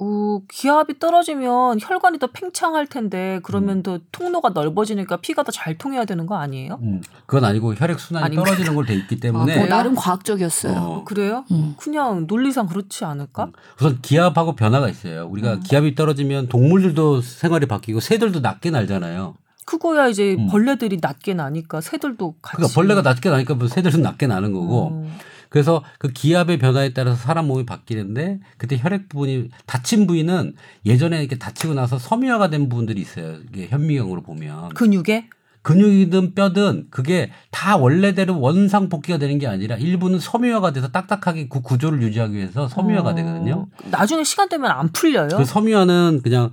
[0.00, 3.82] 어, 기압이 떨어지면 혈관이 더 팽창할 텐데 그러면 음.
[3.84, 6.78] 더 통로가 넓어지니까 피가 더 잘 통해야 되는 거 아니에요?
[6.82, 8.44] 음, 그건 아니고 혈액 순환이 아닌가?
[8.44, 10.76] 떨어지는 걸 돼 있기 때문에 아, 뭐 나름 과학적이었어요.
[10.76, 11.44] 어, 그래요?
[11.52, 11.74] 음.
[11.78, 13.50] 그냥 논리상 그렇지 않을까?
[13.78, 15.26] 우선 기압하고 변화가 있어요.
[15.30, 15.60] 우리가 음.
[15.60, 19.36] 기압이 떨어지면 동물들도 생활이 바뀌고 새들도 낮게 날잖아요.
[19.64, 20.48] 그거야 이제 음.
[20.48, 22.56] 벌레들이 낮게 나니까 새들도 같이.
[22.56, 25.14] 그러니까 벌레가 낮게 나니까 뭐 새들은 낮게 나는 거고 음.
[25.54, 31.38] 그래서 그 기압의 변화에 따라서 사람 몸이 바뀌는데 그때 혈액 부분이 다친 부위는 예전에 이렇게
[31.38, 33.36] 다치고 나서 섬유화가 된 부분들이 있어요.
[33.52, 35.28] 이게 현미경으로 보면 근육에
[35.62, 41.60] 근육이든 뼈든 그게 다 원래대로 원상 복귀가 되는 게 아니라 일부는 섬유화가 돼서 딱딱하게 그
[41.60, 43.68] 구조를 유지하기 위해서 섬유화가 어, 되거든요.
[43.92, 45.28] 나중에 시간 되면 안 풀려요.
[45.36, 46.50] 그 섬유화는 그냥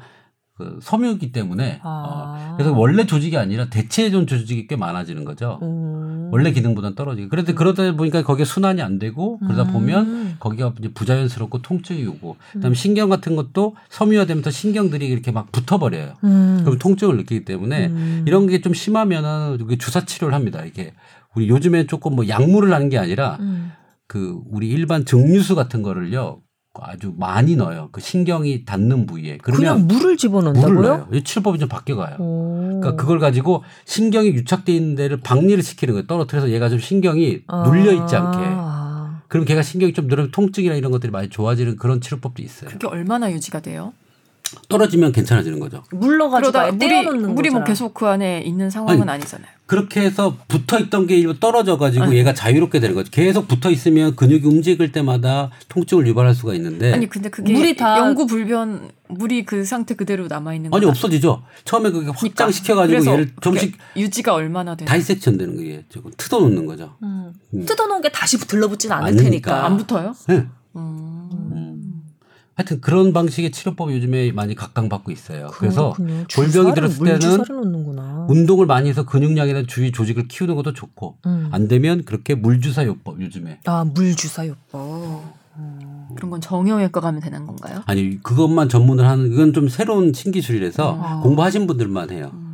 [0.61, 2.51] 그 섬유기 때문에 아.
[2.51, 5.59] 어, 그래서 원래 조직이 아니라 대체해준 조직이 꽤 많아지는 거죠.
[5.63, 6.29] 음.
[6.31, 7.29] 원래 기능보다는 떨어지고.
[7.29, 9.73] 그런데 그러다 보니까 거기에 순환이 안 되고 그러다 음.
[9.73, 16.13] 보면 거기가 이제 부자연스럽고 통증이 오고 그다음에 신경 같은 것도 섬유화되면서 신경들이 이렇게 막 붙어버려요.
[16.23, 16.61] 음.
[16.63, 18.23] 그럼 통증을 느끼기 때문에 음.
[18.27, 20.63] 이런 게 좀 심하면은 주사 치료를 합니다.
[20.63, 20.93] 이게
[21.35, 23.71] 우리 요즘에 조금 뭐 약물을 하는 게 아니라 음.
[24.07, 26.41] 그 우리 일반 증류수 같은 거를요
[26.73, 27.89] 아주 많이 넣어요.
[27.91, 30.73] 그 신경이 닿는 부위에 그냥 그러면 물을 집어넣는다고요?
[30.73, 31.07] 물을 넣어요.
[31.11, 32.15] 이 치료법이 좀 바뀌어가요.
[32.19, 32.79] 오.
[32.79, 36.07] 그러니까 그걸 가지고 신경이 유착돼 있는 데를 박리를 시키는 거예요.
[36.07, 37.63] 떨어뜨려서 얘가 좀 신경이 아.
[37.63, 38.37] 눌려 있지 않게.
[38.41, 39.21] 아.
[39.27, 42.69] 그럼 걔가 신경이 좀 늘으면 통증이나 이런 것들이 많이 좋아지는 그런 치료법도 있어요.
[42.69, 43.93] 그게 얼마나 유지가 돼요?
[44.69, 45.83] 떨어지면 괜찮아지는 거죠.
[45.91, 47.65] 물 넣어가지고 그러다 물이 떼어놓는 물이 뭐 거잖아.
[47.65, 51.77] 계속 그 안에 있는 상황은 아니, 아니, 잖아요 그렇게 해서 붙어 있던 게 일부 떨어져
[51.77, 52.17] 가지고 아니.
[52.17, 53.09] 얘가 자유롭게 되는 거죠.
[53.11, 57.97] 계속 붙어 있으면 근육이 움직일 때마다 통증을 유발할 수가 있는데 아니 근데 그게 물이 다-
[57.99, 60.89] 영구 불변 물이 그 상태 그대로 남아 있는 아니 거야.
[60.91, 61.43] 없어지죠.
[61.63, 65.81] 처음에 그게 확장시켜 가지고 그래서 얘를 좀씩 유지가 얼마나 되는 다이섹션 되는 거예요.
[65.89, 66.95] 조금 뜯어 놓는 거죠.
[67.03, 67.31] 음.
[67.53, 67.65] 음.
[67.65, 69.23] 뜯어 놓은 게 다시 들러붙진 않을 아니니까.
[69.23, 69.65] 테니까.
[69.65, 70.13] 안 붙어요?
[70.27, 70.47] 네.
[70.75, 71.90] 음.
[72.61, 75.47] 하여튼 그런 방식의 치료법이 요즘에 많이 각광받고 있어요.
[75.53, 75.95] 그래서.
[76.35, 77.43] 골병이 들었을 물 때는.
[78.29, 81.49] 운동을 많이 해서 근육량이나 주위 조직을 키우는 것도 좋고 음.
[81.51, 85.41] 안 되면 그렇게 물주사 요법 요즘에 아, 물 주사 요법.
[86.15, 87.81] 그런 건 정형외과 가면 되는 건가요?
[87.85, 91.19] 아니 그것만 전문을 하는 그건 좀 새로운 신기술이라서 아.
[91.21, 92.31] 공부하신 분들만 해요.
[92.33, 92.50] 어.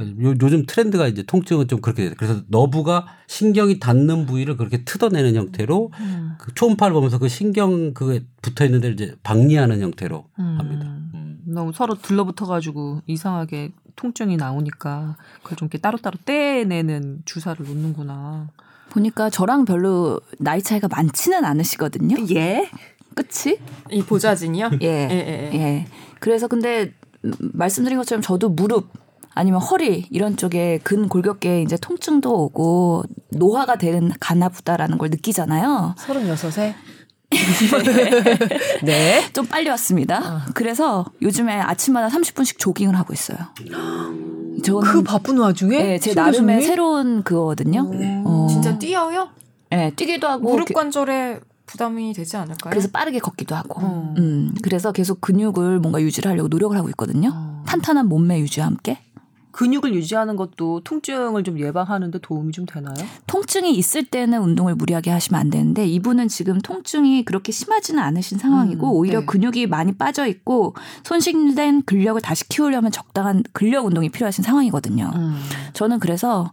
[0.00, 2.14] 요, 요즘 트렌드가 이제 통증은 좀 그렇게 돼요.
[2.16, 6.32] 그래서 너부가 신경이 닿는 부위를 그렇게 뜯어내는 형태로 음.
[6.38, 10.56] 그 초음파를 보면서 그 신경 그게 붙어 있는 데를 이제 박리하는 형태로 음.
[10.58, 10.84] 합니다.
[11.14, 11.40] 음.
[11.46, 18.48] 너무 서로 들러붙어가지고 이상하게 통증이 나오니까 그걸 좀 이렇게 따로따로 떼내는 주사를 놓는구나.
[18.90, 22.16] 보니까 저랑 별로 나이 차이가 많지는 않으시거든요.
[22.34, 22.70] 예?
[23.14, 23.58] 그치?
[23.90, 24.70] 이 보자진이요?
[24.82, 24.86] 예.
[24.86, 25.58] 예, 예, 예.
[25.58, 25.86] 예.
[26.20, 28.90] 그래서 근데 음, 말씀드린 것처럼 저도 무릎
[29.38, 35.94] 아니면 허리 이런 쪽에 근 골격계에 이제 통증도 오고 노화가 되는 가나 보다라는 걸 느끼잖아요.
[35.96, 36.74] 36에?
[38.82, 39.22] 네.
[39.32, 40.44] 좀 빨리 왔습니다.
[40.54, 43.38] 그래서 요즘에 아침마다 30분씩 조깅을 하고 있어요.
[44.64, 45.76] 저는 그 바쁜 와중에?
[45.92, 46.62] 예, 제신 나름의?
[46.62, 47.88] 새로운 그거거든요.
[48.24, 49.28] 어, 진짜 뛰어요?
[49.70, 52.70] 예, 뛰기도 하고 무릎 게- 관절에 부담이 되지 않을까요?
[52.70, 53.80] 그래서 빠르게 걷기도 하고.
[53.82, 54.14] 어.
[54.16, 57.30] 음, 그래서 계속 근육을 뭔가 유지를 하려고 노력을 하고 있거든요.
[57.32, 57.62] 어.
[57.66, 58.98] 탄탄한 몸매 유지와 함께.
[59.52, 62.94] 근육을 유지하는 것도 통증을 좀 예방하는데 도움이 좀 되나요?
[63.26, 68.86] 통증이 있을 때는 운동을 무리하게 하시면 안 되는데 이분은 지금 통증이 그렇게 심하지는 않으신 상황이고
[68.86, 69.26] 음, 오히려 네.
[69.26, 75.10] 근육이 많이 빠져 있고 손실된 근력을 다시 키우려면 적당한 근력 운동이 필요하신 상황이거든요.
[75.14, 75.40] 음.
[75.72, 76.52] 저는 그래서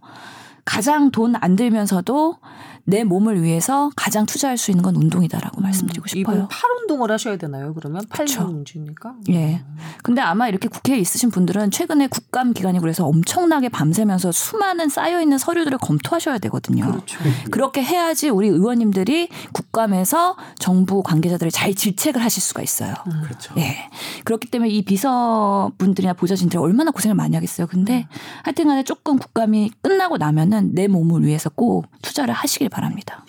[0.64, 2.38] 가장 돈 안 들면서도
[2.86, 6.36] 내 몸을 위해서 가장 투자할 수 있는 건 운동이다라고 말씀드리고 싶어요.
[6.36, 7.74] 이분 팔 운동을 하셔야 되나요?
[7.74, 8.26] 그러면 팔.
[8.46, 9.14] 문제니까.
[9.30, 9.62] 예.
[10.02, 15.36] 근데 아마 이렇게 국회에 있으신 분들은 최근에 국감 기간이고 그래서 엄청나게 밤새면서 수많은 쌓여 있는
[15.36, 16.86] 서류들을 검토하셔야 되거든요.
[16.86, 17.18] 그렇죠.
[17.50, 22.94] 그렇게 해야지 우리 의원님들이 국감에서 정부 관계자들을 잘 질책을 하실 수가 있어요.
[23.24, 23.54] 그렇죠.
[23.58, 23.76] 예.
[24.24, 27.66] 그렇기 때문에 이 비서분들이나 보좌진들이 얼마나 고생을 많이 하겠어요.
[27.66, 28.06] 근데
[28.44, 32.75] 하여튼 간에 조금 국감이 끝나고 나면은 내 몸을 위해서 꼭 투자를 하시길 바랍니다.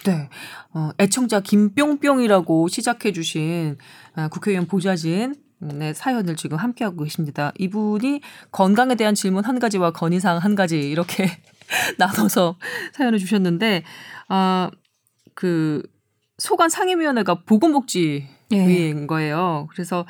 [0.05, 0.29] 네.
[0.73, 3.77] 어, 애청자 김뿅뿅이라고 시작해 주신
[4.15, 7.51] 아, 국회의원 보좌진 네, 사연을 지금 함께하고 계십니다.
[7.57, 11.29] 이분이 건강에 대한 질문 한 가지와 건의사항 한 가지 이렇게
[11.97, 12.57] 나눠서
[12.93, 13.83] 사연을 주셨는데,
[14.27, 14.69] 아,
[15.33, 15.81] 그,
[16.37, 19.67] 소관 상임위원회가 보건복지위인 거예요.
[19.71, 20.05] 그래서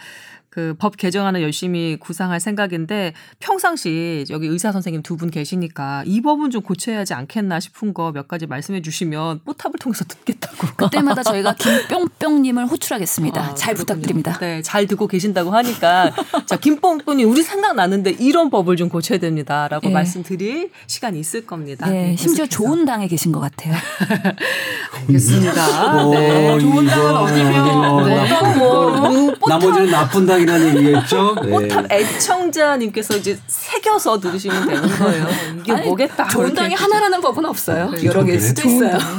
[0.57, 6.49] 그 법 개정안을 열심히 구상할 생각인데 평상시 여기 의사 선생님 두 분 계시니까 이 법은
[6.51, 10.67] 좀 고쳐야 하지 않겠나 싶은 거 몇 가지 말씀해 주시면 뽀탑을 통해서 듣겠다고.
[10.77, 13.39] 그때마다 저희가 김뿅뿅님을 호출하겠습니다.
[13.41, 13.75] 아, 잘 그렇군요.
[13.99, 14.37] 부탁드립니다.
[14.39, 16.11] 네, 잘 듣고 계신다고 하니까
[16.47, 19.93] 자 김뽕뽕이 우리 생각나는데 이런 법을 좀 고쳐야 됩니다라고 예.
[19.93, 21.87] 말씀드릴 시간이 있을 겁니다.
[21.87, 22.49] 네, 심지어 계속해서.
[22.49, 23.75] 좋은 당에 계신 것 같아요.
[25.01, 26.05] 알겠습니다.
[26.05, 28.19] 오, 네, 좋은 당은 어디면 네.
[28.21, 31.35] 어떤 뭐 뽀탑 나머지는 나쁜 당이 라는 얘기겠죠.
[31.43, 31.49] 네.
[31.49, 35.25] 뽀탑 애청자님께서 이제 새겨서 들으시면 되는 거예요.
[35.59, 36.27] 이게 아니, 뭐겠다.
[36.29, 36.61] 좋은 이렇게.
[36.61, 37.91] 당이 하나라는 법은 없어요.
[37.91, 38.39] 네, 여러 개일?
[38.39, 38.97] 수도 좋은 있어요.
[38.97, 39.09] 당.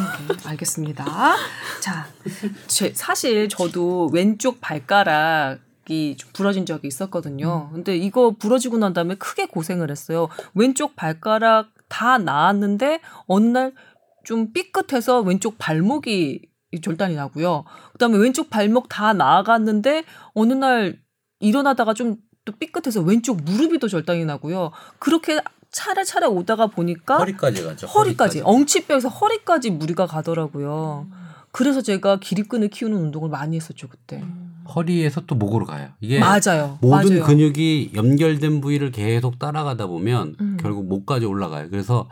[0.44, 1.04] 알겠습니다.
[1.80, 2.06] 자,
[2.66, 7.70] 제, 사실 저도 왼쪽 발가락이 좀 부러진 적이 있었거든요.
[7.72, 10.28] 근데 이거 부러지고 난 다음에 크게 고생을 했어요.
[10.54, 13.72] 왼쪽 발가락 다 나았는데 어느 날
[14.28, 16.42] 좀 삐끗해서 왼쪽 발목이
[16.82, 17.64] 절단이 나고요.
[17.92, 20.98] 그다음에 왼쪽 발목 다 나아갔는데 어느 날
[21.40, 24.70] 일어나다가 좀 또 삐끗해서 왼쪽 무릎이 또 절단이 나고요.
[24.98, 25.38] 그렇게
[25.70, 27.86] 차례차례 오다가 보니까 허리까지 가죠.
[27.86, 31.06] 허리까지 엉치뼈에서 허리까지 무리가 가더라고요.
[31.52, 34.24] 그래서 제가 기립근을 키우는 운동을 많이 했었죠 그때.
[34.74, 35.90] 허리에서 또 목으로 가요.
[36.00, 36.78] 이게 맞아요.
[36.80, 37.24] 모든 맞아요.
[37.24, 40.56] 근육이 연결된 부위를 계속 따라가다 보면 음.
[40.58, 41.68] 결국 목까지 올라가요.
[41.68, 42.08] 그래서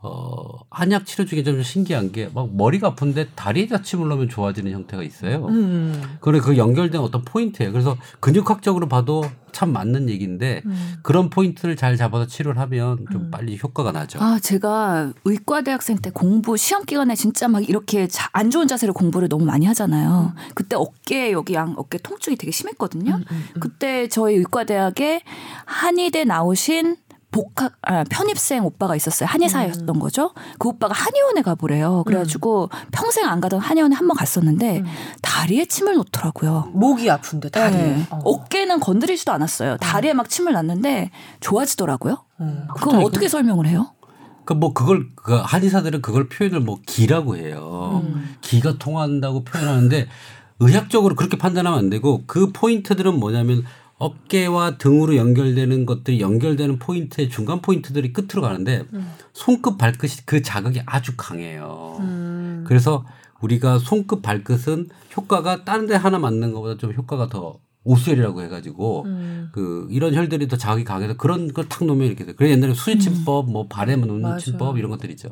[0.00, 5.02] 어 한약 치료 중에 좀 신기한 게 막 머리가 아픈데 다리에 다침을 넣으면 좋아지는 형태가
[5.02, 5.46] 있어요.
[5.46, 6.00] 음.
[6.20, 7.72] 그래 그 연결된 어떤 포인트예요.
[7.72, 10.94] 그래서 근육학적으로 봐도 참 맞는 얘기인데 음.
[11.02, 13.30] 그런 포인트를 잘 잡아서 치료를 하면 좀 음.
[13.32, 14.20] 빨리 효과가 나죠.
[14.22, 18.92] 아, 제가 의과 대학생 때 공부 시험 기간에 진짜 막 이렇게 자- 안 좋은 자세로
[18.92, 20.32] 공부를 너무 많이 하잖아요.
[20.54, 23.14] 그때 어깨 여기 양 어깨 통증이 되게 심했거든요.
[23.16, 23.60] 음, 음, 음.
[23.60, 25.22] 그때 저희 의과 대학에
[25.64, 26.96] 한의대 나오신
[27.30, 29.28] 복학 아, 편입생 오빠가 있었어요.
[29.28, 30.32] 한의사였던 거죠.
[30.58, 32.02] 그 오빠가 한의원에 가보래요.
[32.04, 34.84] 그래가지고 평생 안 가던 한의원에 한 번 갔었는데 음.
[35.20, 36.70] 다리에 침을 놓더라고요.
[36.72, 37.78] 목이 아픈데 다리에.
[37.82, 38.06] 네.
[38.10, 38.18] 어.
[38.24, 39.76] 어깨는 건드리지도 않았어요.
[39.76, 41.10] 다리에 막 침을 놨는데
[41.40, 42.24] 좋아지더라고요.
[42.38, 42.66] 어.
[42.74, 43.92] 그건 어떻게 설명을 해요?
[44.46, 48.02] 그뭐 그걸 그 한의사들은 그걸 표현을 뭐 기라고 해요.
[48.06, 48.36] 음.
[48.40, 50.08] 기가 통한다고 표현하는데
[50.60, 53.64] 의학적으로 그렇게 판단하면 안 되고 그 포인트들은 뭐냐면
[53.98, 58.84] 어깨와 등으로 연결되는 것들이 연결되는 포인트의 중간 포인트들이 끝으로 가는데
[59.32, 61.96] 손끝 발끝이 그 자극이 아주 강해요.
[62.00, 62.64] 음.
[62.66, 63.04] 그래서
[63.40, 69.48] 우리가 손끝 발끝은 효과가 다른 데 하나 맞는 것보다 좀 효과가 더 오수혈이라고 해가지고 음.
[69.52, 72.34] 그 이런 혈들이 더 자극이 강해서 그런 걸 탁 놓으면 이렇게 돼.
[72.34, 74.38] 그래 옛날에 수지침법, 뭐 발에만 놓는 맞아요.
[74.38, 75.30] 침법 이런 것들 있죠.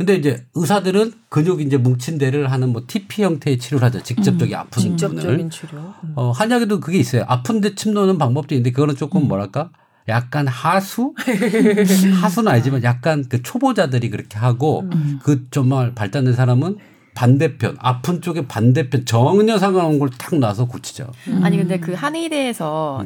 [0.00, 4.02] 근데 이제 의사들은 근육 이제 뭉친 데를 하는 뭐 TP 형태의 치료를 하죠.
[4.02, 4.96] 직접적인 아픈 부분을.
[4.96, 5.78] 직접적인 치료.
[6.04, 6.12] 음.
[6.16, 7.24] 어, 한약에도 그게 있어요.
[7.28, 9.68] 아픈 데 침 놓는 방법도 있는데 그거는 조금 뭐랄까?
[10.08, 11.12] 약간 하수?
[12.22, 14.88] 하수는 아니지만 약간 그 초보자들이 그렇게 하고
[15.22, 16.78] 그 정말 발달된 사람은
[17.14, 21.10] 반대편, 아픈 쪽에 반대편 전혀 상관없는 걸 탁 놔서 고치죠.
[21.42, 23.04] 아니 근데 그 한의대에서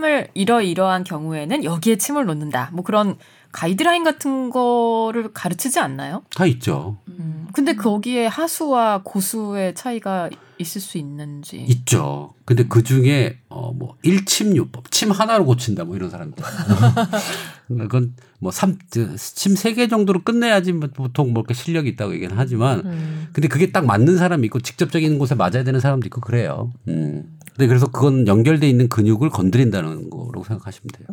[0.00, 0.10] 음.
[0.10, 2.70] 침을 이러이러한 경우에는 여기에 침을 놓는다.
[2.72, 3.16] 뭐 그런
[3.52, 6.22] 가이드라인 같은 거를 가르치지 않나요?
[6.34, 6.98] 다 있죠.
[7.08, 7.48] 음.
[7.52, 11.64] 근데 거기에 하수와 고수의 차이가 있을 수 있는지.
[11.68, 12.34] 있죠.
[12.44, 16.42] 근데 그 중에 어 뭐 일침요법, 침 하나로 고친다 뭐 이런 사람들.
[17.68, 23.28] 그건 뭐삼침 세 개 정도로 끝내야지 뭐 보통 뭐 이렇게 실력이 있다고 얘기는 하지만 음.
[23.32, 26.72] 근데 그게 딱 맞는 사람이 있고 직접적인 곳에 맞아야 되는 사람도 있고 그래요.
[26.88, 27.38] 음.
[27.54, 31.06] 근데 그래서 그건 연결돼 있는 근육을 건드린다는 거라고 생각하시면 돼요.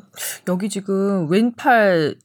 [0.48, 2.16] 여기 지금 왼팔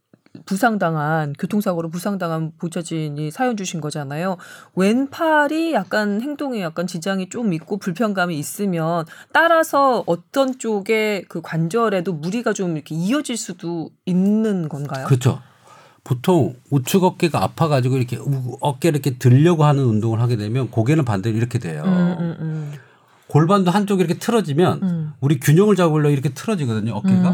[0.47, 4.37] 부상당한 교통사고로 부상당한 보좌진이 사연 주신 거잖아요.
[4.75, 12.53] 왼팔이 약간 행동에 약간 지장이 좀 있고 불편감이 있으면 따라서 어떤 쪽에 그 관절에도 무리가
[12.53, 15.07] 좀 이렇게 이어질 수도 있는 건가요?
[15.07, 15.41] 그렇죠.
[16.05, 21.37] 보통 우측 어깨가 아파가지고 이렇게 우- 어깨를 이렇게 들려고 하는 운동을 하게 되면 고개는 반대로
[21.37, 21.83] 이렇게 돼요.
[21.87, 22.73] 음, 음, 음.
[23.29, 25.13] 골반도 한쪽이 이렇게 틀어지면 음.
[25.21, 26.93] 우리 균형을 잡으려 이렇게 틀어지거든요.
[26.95, 27.31] 어깨가.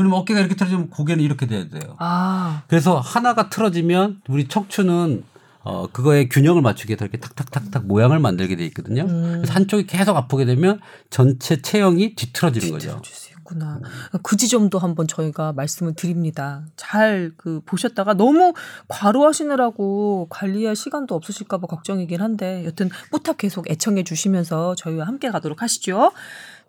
[0.00, 1.94] 그러면 어깨가 이렇게 틀어지면 고개는 이렇게 돼야 돼요.
[1.98, 5.24] 아, 그래서 하나가 틀어지면 우리 척추는
[5.62, 9.02] 어 그거에 균형을 맞추기 위해서 이렇게 탁탁탁탁 모양을 만들게 돼 있거든요.
[9.02, 9.32] 음.
[9.36, 13.02] 그래서 한쪽이 계속 아프게 되면 전체 체형이 뒤틀어지는 거죠.
[13.50, 13.80] 있구나.
[14.22, 16.64] 그 지점도 한번 저희가 말씀을 드립니다.
[16.76, 18.54] 잘 그 보셨다가 너무
[18.88, 26.12] 과로하시느라고 관리할 시간도 없으실까봐 걱정이긴 한데 여튼 뽀탑 계속 애청해 주시면서 저희와 함께 가도록 하시죠.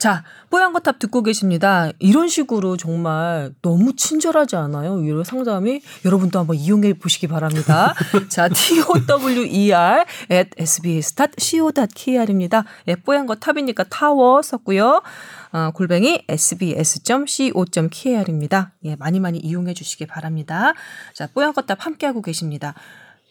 [0.02, 1.92] 자, 뽀얀거탑 듣고 계십니다.
[2.00, 4.96] 이런 식으로 정말 너무 친절하지 않아요?
[4.96, 7.94] 위로 상담이 여러분도 한번 이용해 보시기 바랍니다.
[8.28, 12.66] 자, tower at sbs.co.kr입니다.
[12.88, 15.04] 예, 뽀얀거탑이니까 타워 썼고요.
[15.52, 18.72] 어, 골뱅이 sbs.co.kr입니다.
[18.86, 20.74] 예, 많이 많이 이용해 주시기 바랍니다.
[21.14, 22.74] 자, 뽀얀거탑 함께하고 계십니다.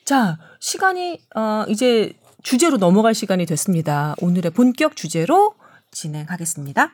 [0.04, 2.12] 자, 시간이 어, 이제
[2.44, 4.14] 주제로 넘어갈 시간이 됐습니다.
[4.20, 5.58] 오늘의 본격 주제로
[5.90, 6.92] 진행하겠습니다.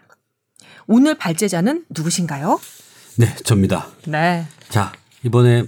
[0.86, 2.60] 오늘 발제자는 누구신가요?
[3.18, 3.88] 네, 접니다.
[4.06, 4.46] 네.
[4.68, 4.92] 자
[5.24, 5.64] 이번에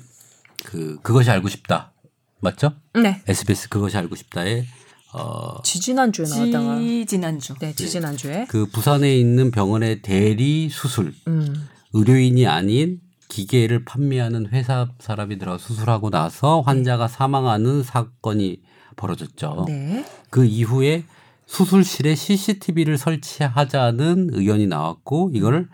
[0.64, 1.92] 그 그것이 알고 싶다
[2.40, 2.72] 맞죠?
[2.94, 3.22] 네.
[3.26, 4.64] SBS 그것이 알고 싶다에
[5.12, 6.78] 어, 지지난주에 나왔다가.
[6.78, 7.54] 지지난주.
[7.60, 8.46] 네, 지지난주에.
[8.48, 11.68] 그 부산에 있는 병원의 대리 수술 음.
[11.94, 18.62] 의료인이 아닌 기계를 판매하는 회사 사람이 들어 수술하고 나서 환자가 사망하는 사건이
[18.96, 19.64] 벌어졌죠.
[19.66, 20.04] 네.
[20.30, 21.04] 그 이후에
[21.48, 25.68] 수술실에 CCTV를 설치하자는 의견이 나왔고 이거를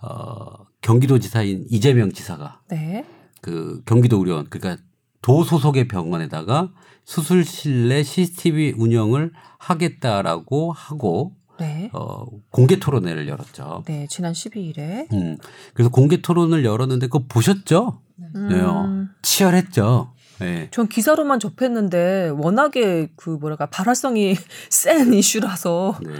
[0.00, 3.04] 어 경기도지사인 이재명 지사가 네.
[3.42, 4.82] 그 경기도 의료원 그러니까
[5.20, 6.72] 도 소속의 병원에다가
[7.04, 11.90] 수술실 내 CCTV 운영을 하겠다라고 하고 네.
[11.92, 13.84] 어 공개 토론회를 열었죠.
[13.86, 15.12] 네, 지난 12일에.
[15.12, 15.36] 음.
[15.74, 18.00] 그래서 공개 토론을 열었는데 그거 보셨죠?
[18.32, 18.84] 네요.
[18.86, 19.08] 음.
[19.20, 20.14] 치열했죠.
[20.40, 20.68] 네.
[20.70, 24.36] 전 기사로만 접했는데 워낙에 그 뭐랄까 발화성이
[24.70, 26.12] 센 이슈라서 네.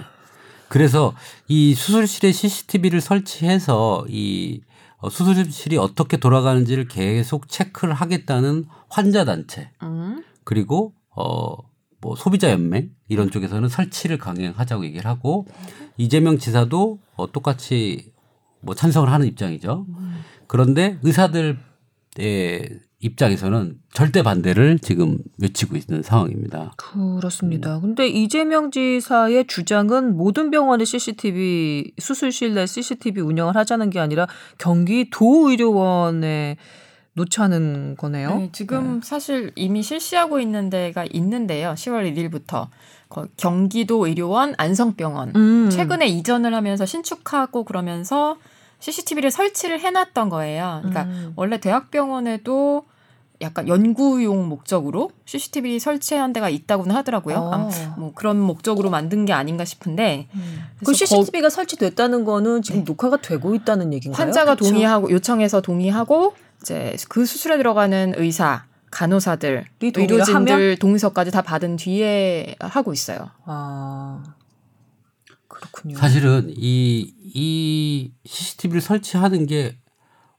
[0.69, 1.15] 그래서
[1.49, 4.61] 이 수술실에 CCTV를 설치해서 이
[4.99, 10.23] 어, 수술실이 어떻게 돌아가는지를 계속 체크를 하겠다는 환자 단체 음.
[10.45, 15.47] 그리고 어뭐 소비자 연맹 이런 쪽에서는 설치를 강행하자고 얘기를 하고
[15.97, 18.13] 이재명 지사도 어, 똑같이
[18.61, 19.87] 뭐 찬성을 하는 입장이죠.
[20.47, 21.57] 그런데 의사들의
[23.01, 26.75] 입장에서는 절대 반대를 지금 외치고 있는 상황입니다.
[26.77, 27.81] 그렇습니다.
[27.81, 34.27] 근데 이재명 지사의 주장은 모든 병원의 CCTV 수술실 내 CCTV 운영을 하자는 게 아니라
[34.59, 36.59] 경기 도 의료원에
[37.15, 38.37] 놓자는 거네요.
[38.37, 41.73] 네, 지금 사실 이미 실시하고 있는 데가 있는데요.
[41.73, 42.69] 10월 1일부터
[43.37, 45.71] 경기도 의료원 안성병원 음.
[45.71, 48.37] 최근에 이전을 하면서 신축하고 그러면서
[48.79, 50.81] CCTV를 설치를 해놨던 거예요.
[50.83, 51.33] 그러니까 음.
[51.37, 52.85] 원래 대학병원에도
[53.43, 57.37] 약간 연구용 목적으로 CCTV 설치한 데가 있다고는 하더라고요.
[57.37, 57.53] 어.
[57.53, 60.29] 아마 뭐 그런 목적으로 만든 게 아닌가 싶은데
[60.79, 64.23] 그 그래서 CCTV가 설치됐다는 거는 지금 녹화가 되고 있다는 얘기인가요?
[64.23, 64.69] 환자가 그쵸?
[64.71, 70.77] 동의하고 요청해서 동의하고 이제 그 수술에 들어가는 의사, 간호사들, 의료진들 하면?
[70.77, 73.31] 동의서까지 다 받은 뒤에 하고 있어요.
[73.47, 74.23] 아
[75.49, 75.97] 그렇군요.
[75.97, 79.79] 사실은 이, 이 CCTV를 설치하는 게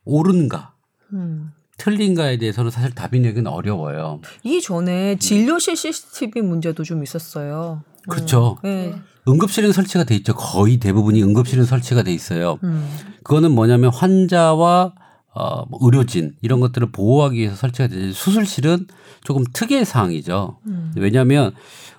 [0.05, 0.73] 옳은가
[1.13, 1.51] 음.
[1.81, 4.21] 틀린가에 대해서는 사실 답이 내기는 어려워요.
[4.43, 7.81] 이 전에 진료실 CCTV 문제도 좀 있었어요.
[8.07, 8.59] 그렇죠.
[8.63, 8.93] 네.
[9.27, 10.35] 응급실은 설치가 돼 있죠.
[10.35, 12.59] 거의 대부분이 응급실은 설치가 돼 있어요.
[12.63, 12.87] 음.
[13.23, 14.93] 그거는 뭐냐면 환자와
[15.33, 18.87] 어, 뭐 의료진 이런 것들을 보호하기 위해서 설치가 되지 수술실은
[19.23, 20.57] 조금 특이의 사항이죠.
[20.67, 20.91] 음.
[20.97, 21.53] 왜냐하면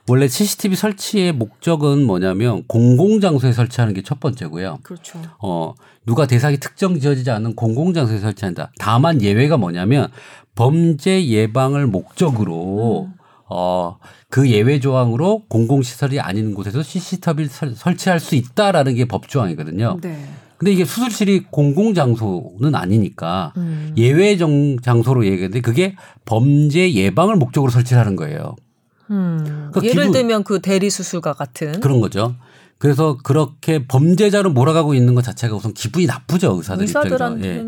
[0.08, 4.78] 원래 CCTV 설치의 목적은 뭐냐면 공공장소에 설치하는 게 첫 번째고요.
[4.82, 5.20] 그렇죠.
[5.40, 8.72] 어, 누가 대상이 특정 지어지지 않는 공공장소에 설치한다.
[8.78, 10.08] 다만 예외가 뭐냐면
[10.54, 13.08] 범죄 예방을 목적으로
[13.48, 19.98] 어, 그 예외 조항으로 공공시설이 아닌 곳에서 CCTV를 설- 설치할 수 있다라는 게 법 조항이거든요.
[20.02, 20.26] 네.
[20.62, 23.92] 근데 이게 수술실이 공공 장소는 아니니까 음.
[23.96, 28.54] 예외 정, 장소로 얘기했는데 그게 범죄 예방을 목적으로 설치하는 거예요.
[29.10, 29.70] 음.
[29.74, 31.80] 그 예를 기분- 들면 그 대리 수술과 같은.
[31.80, 32.36] 그런 거죠.
[32.78, 37.40] 그래서 그렇게 범죄자로 몰아가고 있는 것 자체가 우선 기분이 나쁘죠 의사들 입장에서.
[37.42, 37.64] 예.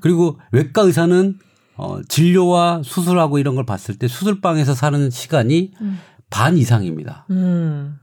[0.00, 1.38] 그리고 외과 의사는
[1.78, 5.98] 어, 진료와 수술하고 이런 걸 봤을 때 수술방에서 사는 시간이 음.
[6.28, 7.24] 반 이상입니다.
[7.30, 7.96] 음.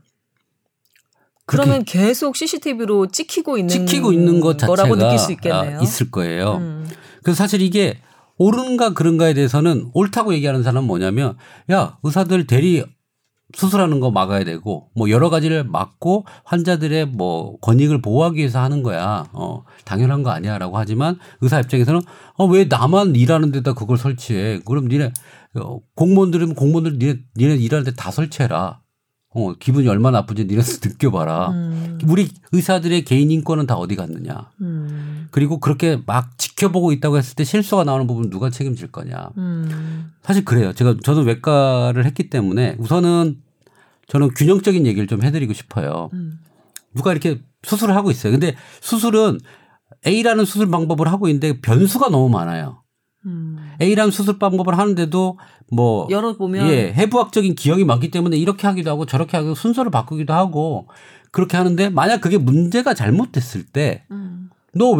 [1.46, 5.78] 그러면 계속 CCTV로 찍히고 있는 찍히고 있는 것 자체가 거라고 느낄 수 있겠네요.
[5.78, 6.56] 아, 있을 거예요.
[6.56, 6.88] 음.
[7.22, 7.98] 그래서 사실 이게
[8.38, 11.36] 옳은가 그른가에 대해서는 옳다고 얘기하는 사람은 뭐냐면
[11.70, 12.84] 야 의사들 대리
[13.56, 19.26] 수술하는 거 막아야 되고 뭐 여러 가지를 막고 환자들의 뭐 권익을 보호하기 위해서 하는 거야.
[19.32, 22.00] 어 당연한 거 아니야라고 하지만 의사 입장에서는
[22.36, 24.60] 어 왜 나만 일하는 데다 그걸 설치해?
[24.64, 25.12] 그럼 니네
[25.56, 28.80] 어, 공무원들은 공무원들 니네 니네 일하는 데 다 설치해라.
[29.34, 31.50] 어 기분이 얼마나 나쁜지 니네 느껴봐라.
[31.50, 31.98] 음.
[32.06, 34.50] 우리 의사들의 개인 인권은 다 어디 갔느냐?
[34.60, 35.26] 음.
[35.32, 39.30] 그리고 그렇게 막 지켜보고 있다고 했을 때 실수가 나오는 부분 누가 책임질 거냐.
[39.36, 40.12] 음.
[40.22, 40.72] 사실 그래요.
[40.72, 43.42] 제가 저는 외과를 했기 때문에 우선은
[44.06, 46.10] 저는 균형적인 얘기를 좀 해드리고 싶어요.
[46.12, 46.38] 음.
[46.94, 48.30] 누가 이렇게 수술을 하고 있어요.
[48.30, 49.40] 근데 수술은
[50.06, 52.83] A라는 수술 방법을 하고 있는데 변수가 너무 많아요.
[53.26, 53.56] 음.
[53.80, 55.38] A라는 수술 방법을 하는데도
[55.70, 60.88] 뭐 열어보면 예, 해부학적인 기형이 많기 때문에 이렇게 하기도 하고 저렇게 하고 순서를 바꾸기도 하고
[61.30, 64.50] 그렇게 하는데 만약 그게 문제가 잘못됐을 때너왜 음.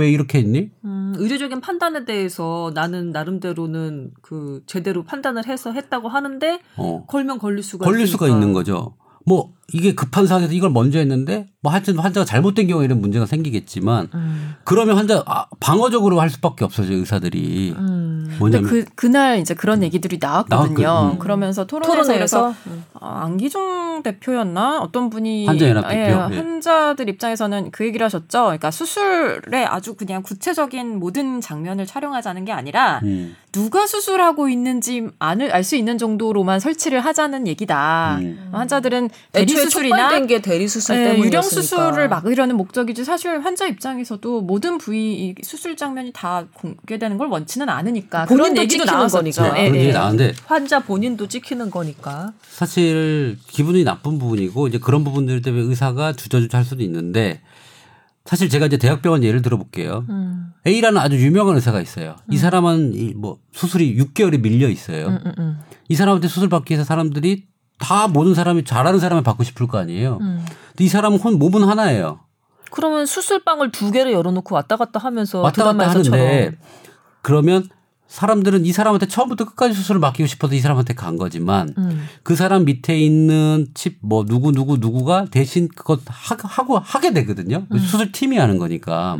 [0.03, 0.71] 이렇게 했니?
[0.85, 7.05] 음, 의료적인 판단에 대해서 나는 나름대로는 그 제대로 판단을 해서 했다고 하는데 어.
[7.07, 8.41] 걸면 걸릴 수가 걸릴 수가 있으니까.
[8.41, 8.97] 있는 거죠.
[9.27, 14.09] 뭐 이게 급한 상황에서 이걸 먼저 했는데 뭐 하여튼 환자가 잘못된 경우에 이런 문제가 생기겠지만
[14.15, 14.55] 음.
[14.65, 18.25] 그러면 환자 아, 방어적으로 할 수밖에 없어요 의사들이 음.
[18.25, 20.87] 근데 뭐냐면 그 그날 이제 그런 얘기들이 나왔거든요.
[20.87, 21.17] 나왔거든.
[21.17, 21.19] 음.
[21.19, 22.55] 그러면서 토론회에서, 토론회에서
[23.01, 25.99] 아, 안기종 대표였나 어떤 분이 환자연합 대표.
[26.01, 26.37] 예, 예.
[26.37, 28.45] 환자들 입장에서는 그 얘기를 하셨죠.
[28.45, 35.65] 그러니까 수술에 아주 그냥 구체적인 모든 장면을 촬영하자는 게 아니라 음, 누가 수술하고 있는지 알
[35.65, 38.19] 수 있는 정도로만 설치를 하자는 얘기다.
[38.21, 38.51] 음.
[38.53, 41.27] 환자들은 대리 애초에 수술이나 게 대리 수술 예, 때문이었으니까.
[41.27, 47.29] 유령 수술을 막으려는 목적이지 사실 환자 입장에서도 모든 부위 이 수술 장면이 다 공개되는 걸
[47.29, 49.43] 원치는 않으니까 그런 본인도 얘기도 찍히는 나왔었죠.
[49.43, 49.65] 거니까.
[49.65, 52.33] 얘기 나왔는데 환자 본인도 찍히는 거니까.
[52.49, 57.41] 사실 기분이 나쁜 부분이고 이제 그런 부분들 때문에 의사가 주저주저 할 수도 있는데
[58.25, 60.07] 사실 제가 이제 대학병원 예를 들어볼게요.
[60.09, 60.53] 음.
[60.67, 62.17] A라는 아주 유명한 의사가 있어요.
[62.31, 65.09] 이 사람은 이뭐 수술이 6개월이 밀려 있어요.
[65.09, 65.59] 음, 음, 음.
[65.89, 67.45] 이 사람한테 수술 받기 위해서 사람들이
[67.85, 70.17] 다 모든 사람이 잘하는 사람을 받고 싶을 거 아니에요.
[70.23, 70.43] 음.
[70.71, 72.21] 근데 이 사람은 혼 몸은 하나예요.
[72.71, 76.53] 그러면 수술방을 두 개를 열어놓고 왔다 갔다 하면서 왔다 갔다 하는데
[77.23, 77.69] 그러면
[78.09, 82.07] 사람들은 이 사람한테 처음부터 끝까지 수술을 맡기고 싶어서 이 사람한테 간 거지만 음.
[82.23, 87.67] 그 사람 밑에 있는 칩 뭐 누구 누구 누구가 대신 그것 하, 하고 하게 되거든요.
[87.71, 87.79] 음.
[87.79, 89.17] 수술 팀이 하는 거니까.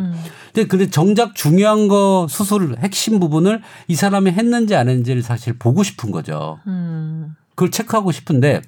[0.53, 5.83] 근데 근데 정작 중요한 거 수술 핵심 부분을 이 사람이 했는지 안 했는지를 사실 보고
[5.83, 6.61] 싶은 거죠.
[6.67, 7.35] 음.
[7.55, 8.63] 그걸 체크하고 싶은데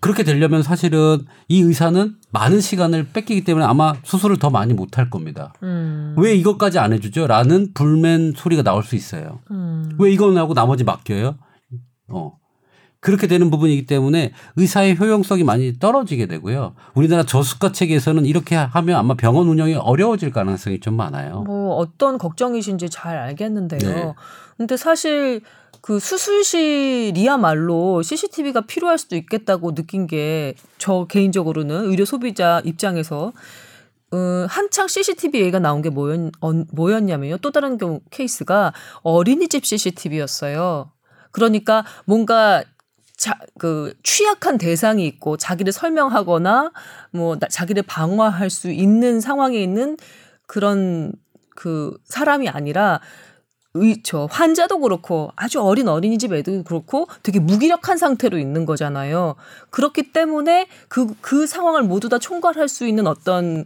[0.00, 5.08] 그렇게 되려면 사실은 이 의사는 많은 시간을 뺏기기 때문에 아마 수술을 더 많이 못 할
[5.10, 5.52] 겁니다.
[5.62, 6.14] 음.
[6.18, 7.28] 왜 이것까지 안 해주죠?
[7.28, 9.38] 라는 불맨 소리가 나올 수 있어요.
[9.52, 9.90] 음.
[10.00, 11.36] 왜 이건 하고 나머지 맡겨요?
[12.08, 12.32] 어.
[12.98, 16.74] 그렇게 되는 부분이기 때문에 의사의 효용성이 많이 떨어지게 되고요.
[16.94, 21.42] 우리나라 저수가 체계에서는 이렇게 하면 아마 병원 운영이 어려워질 가능성이 좀 많아요.
[21.42, 23.80] 뭐 어떤 걱정이신지 잘 알겠는데요.
[23.94, 24.14] 네.
[24.56, 25.40] 근데 사실
[25.82, 33.32] 그 수술실이야말로 CCTV가 필요할 수도 있겠다고 느낀 게 저 개인적으로는 의료 소비자 입장에서
[34.12, 37.38] 어, 한창 CCTV 얘기가 나온 게 뭐였, 어, 뭐였냐면요.
[37.38, 38.72] 또 다른 경우 케이스가
[39.02, 40.90] 어린이집 CCTV였어요.
[41.30, 42.64] 그러니까 뭔가
[43.16, 46.72] 자, 그 취약한 대상이 있고 자기를 설명하거나
[47.12, 49.96] 뭐 나- 자기를 방어할 수 있는 상황에 있는
[50.46, 51.12] 그런
[51.54, 53.00] 그 사람이 아니라
[53.74, 59.36] 의, 저 환자도 그렇고 아주 어린 어린이집 애도 그렇고 되게 무기력한 상태로 있는 거잖아요.
[59.70, 63.64] 그렇기 때문에 그, 그 상황을 모두 다 총괄할 수 있는 어떤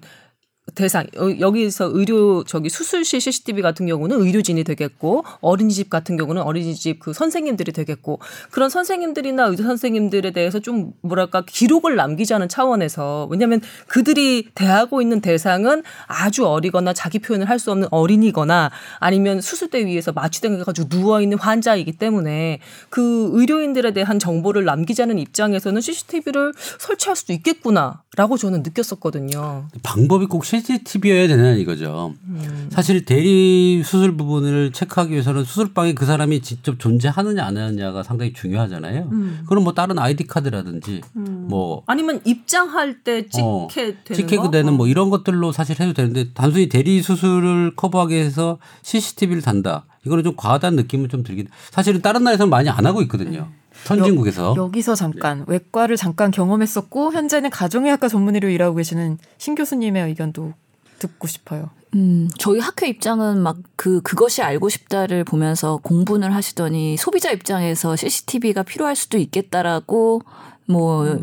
[0.74, 6.98] 대상 어, 여기서 의료 저기 수술실 CCTV 같은 경우는 의료진이 되겠고 어린이집 같은 경우는 어린이집
[6.98, 8.18] 그 선생님들이 되겠고
[8.50, 15.82] 그런 선생님들이나 의사 선생님들에 대해서 좀 뭐랄까 기록을 남기자는 차원에서 왜냐하면 그들이 대하고 있는 대상은
[16.06, 21.38] 아주 어리거나 자기 표현을 할 수 없는 어린이거나 아니면 수술대 위에서 마취된 가지고 누워 있는
[21.38, 22.60] 환자이기 때문에
[22.90, 29.66] 그 의료인들에 대한 정보를 남기자는 입장에서는 CCTV를 설치할 수도 있겠구나 라고 저는 느꼈었거든요.
[29.82, 32.14] 방법이 꼭 CCTV여야 되냐 이거죠.
[32.24, 32.68] 음.
[32.72, 39.08] 사실 대리 수술 부분을 체크하기 위해서는 수술방에 그 사람이 직접 존재하느냐 안 하느냐가 상당히 중요하잖아요.
[39.12, 39.44] 음.
[39.46, 44.50] 그럼 뭐 다른 아이디 카드라든지 뭐 아니면 입장할 때 어, 찍게 되는 찍게 거?
[44.50, 44.76] 되는 어.
[44.76, 49.84] 뭐 이런 것들로 사실 해도 되는데 단순히 대리 수술을 커버하기 위해서 CCTV를 단다.
[50.06, 51.48] 이거는 좀 과하다는 느낌은 좀 들긴.
[51.70, 53.48] 사실은 다른 나라에서는 많이 안 하고 있거든요.
[53.86, 54.54] 선진국에서.
[54.56, 60.52] 여 기서 잠깐 외과를 잠깐 경험했었고 현재는 가정의학과 전문의로 일하고 계시는 신 교수님의 의견도
[60.98, 61.70] 듣고 싶어요.
[61.94, 68.64] 음, 저희 학회 입장은 막 그 그것이 알고 싶다를 보면서 공분을 하시더니 소비자 입장에서 CCTV가
[68.64, 70.22] 필요할 수도 있겠다라고
[70.66, 71.20] 뭐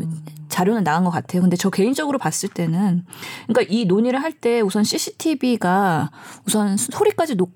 [0.48, 1.42] 자료는 나온 것 같아요.
[1.42, 3.04] 근데 저 개인적으로 봤을 때는
[3.46, 6.10] 그러니까 이 논의를 할 때 우선 CCTV가
[6.46, 7.52] 우선 소리까지 녹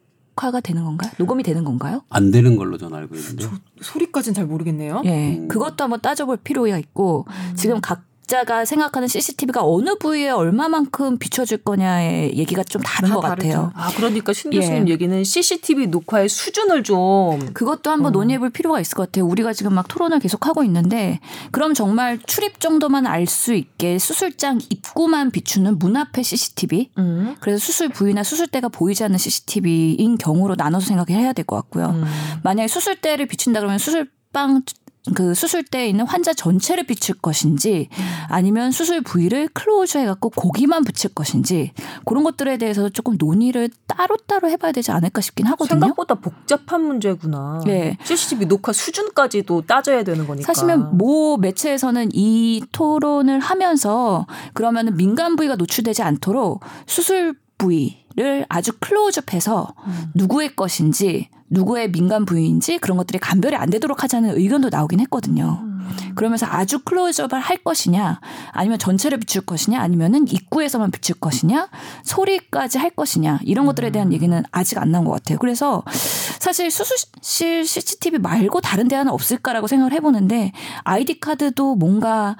[0.46, 1.10] 화가 되는 건가요?
[1.18, 2.02] 녹음이 되는 건가요?
[2.10, 3.46] 안 되는 걸로 저는 알고 있는데.
[3.80, 5.02] 소리까지는 잘 모르겠네요.
[5.04, 5.48] 예, 음.
[5.48, 7.26] 그것도 한번 따져볼 필요가 있고
[7.56, 13.48] 지금 각 자가 생각하는 CCTV가 어느 부위에 얼마만큼 비춰줄 거냐의 얘기가 좀 다른 다것 다르죠.
[13.48, 13.72] 같아요.
[13.74, 14.92] 아 그러니까 신 교수님 예.
[14.92, 19.24] 얘기는 CCTV 녹화의 수준을 좀 그것도 한번 논의해볼 필요가 있을 것 같아요.
[19.26, 21.20] 우리가 지금 막 토론을 계속 하고 있는데,
[21.50, 27.34] 그럼 정말 출입 정도만 알 수 있게 수술장 입구만 비추는 문 앞에 CCTV, 음.
[27.40, 31.86] 그래서 수술 부위나 수술대가 보이지 않는 CCTV인 경우로 나눠서 생각해야 될 것 같고요.
[31.86, 32.04] 음.
[32.42, 34.62] 만약에 수술대를 비춘다 그러면 수술방
[35.14, 37.88] 그 수술대에 있는 환자 전체를 비출 것인지
[38.28, 41.72] 아니면 수술 부위를 close 해갖고 고기만 붙일 것인지
[42.04, 45.80] 그런 것들에 대해서 조금 논의를 따로따로 해봐야 되지 않을까 싶긴 하거든요.
[45.80, 47.62] 생각보다 복잡한 문제구나.
[47.68, 47.96] 예.
[48.04, 50.46] CCTV 녹화 수준까지도 따져야 되는 거니까.
[50.46, 58.72] 사실은 모 매체에서는 이 토론을 하면서 그러면은 민감 부위가 노출되지 않도록 수술 부위 를 아주
[58.80, 59.74] 클로즈업해서
[60.14, 65.62] 누구의 것인지 누구의 민간 부위인지 그런 것들이 감별이 안 되도록 하자는 의견도 나오긴 했거든요.
[66.16, 71.68] 그러면서 아주 클로즈업을 할 것이냐, 아니면 전체를 비출 것이냐, 아니면은 입구에서만 비출 것이냐,
[72.02, 75.38] 소리까지 할 것이냐 이런 것들에 대한 얘기는 아직 안 나온 것 같아요.
[75.38, 75.84] 그래서
[76.40, 80.50] 사실 수술실 CCTV 말고 다른 대안은 없을까라고 생각을 해보는데
[80.82, 82.36] 아이디 카드도 뭔가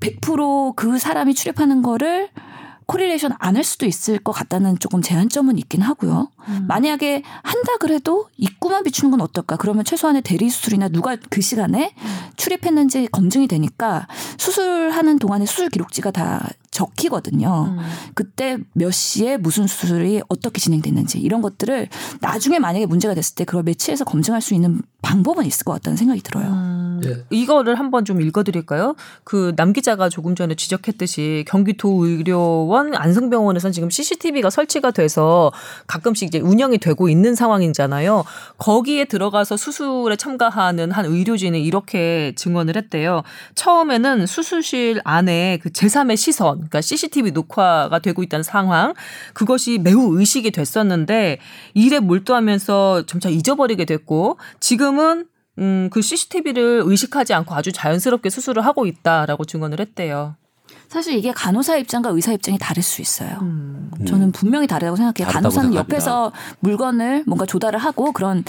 [0.00, 2.28] 100%그 사람이 출입하는 거를
[2.86, 6.30] correlation 안 할 수도 있을 것 같다는 조금 제한점은 있긴 하고요.
[6.68, 9.56] 만약에 한다 그래도 입구만 비추는 건 어떨까?
[9.56, 11.94] 그러면 최소한의 대리 수술이나 누가 그 시간에
[12.36, 14.06] 출입했는지 검증이 되니까
[14.38, 17.74] 수술하는 동안에 수술 기록지가 다 적히거든요.
[17.78, 17.78] 음.
[18.14, 21.88] 그때 몇 시에 무슨 수술이 어떻게 진행됐는지 이런 것들을
[22.20, 26.20] 나중에 만약에 문제가 됐을 때 그걸 매치해서 검증할 수 있는 방법은 있을 것 같다는 생각이
[26.20, 26.46] 들어요.
[26.48, 27.24] 음, 예.
[27.30, 28.94] 이거를 한번 좀 읽어드릴까요?
[29.24, 35.50] 그 남 기자가 조금 전에 지적했듯이 경기도의료원 안성병원에서는 지금 CCTV가 설치가 돼서
[35.86, 38.24] 가끔씩 이제 운영이 되고 있는 상황이잖아요.
[38.58, 43.22] 거기에 들어가서 수술에 참가하는 한 의료진이 이렇게 증언을 했대요.
[43.54, 48.94] 처음에는 수술실 안에 그 제3의 시선, 그러니까 CCTV 녹화가 되고 있다는 상황
[49.34, 51.38] 그것이 매우 의식이 됐었는데
[51.74, 55.26] 일에 몰두하면서 점차 잊어버리게 됐고 지금은
[55.58, 60.36] 음, 그 CCTV를 의식하지 않고 아주 자연스럽게 수술을 하고 있다라고 증언을 했대요.
[60.88, 63.38] 사실 이게 간호사 입장과 의사 입장이 다를 수 있어요.
[63.42, 63.90] 음.
[64.06, 65.32] 저는 분명히 다르다고 생각해요.
[65.32, 65.94] 간호사는 생각합니다.
[65.94, 68.44] 옆에서 물건을 뭔가 조달을 하고 그런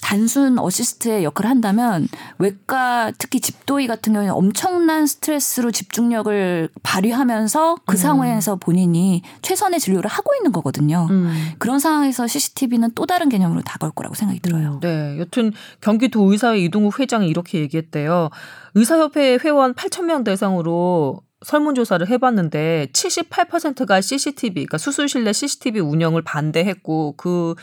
[0.00, 8.56] 단순 어시스트의 역할을 한다면 외과 특히 집도의 같은 경우는 엄청난 스트레스로 집중력을 발휘하면서 그 상황에서
[8.56, 11.06] 본인이 최선의 진료를 하고 있는 거거든요.
[11.10, 11.52] 음.
[11.58, 14.80] 그런 상황에서 CCTV는 또 다른 개념으로 다가올 거라고 생각이 들어요.
[14.82, 15.18] 네.
[15.18, 18.30] 여튼 경기도 의사회 이동욱 회장이 이렇게 얘기했대요.
[18.74, 27.14] 의사협회 회원 8천 명 대상으로 설문조사를 해봤는데 78%가 CCTV, 그러니까 수술실 내 CCTV 운영을 반대했고
[27.16, 27.54] 그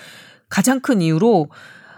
[0.50, 1.50] 가장 큰 이유로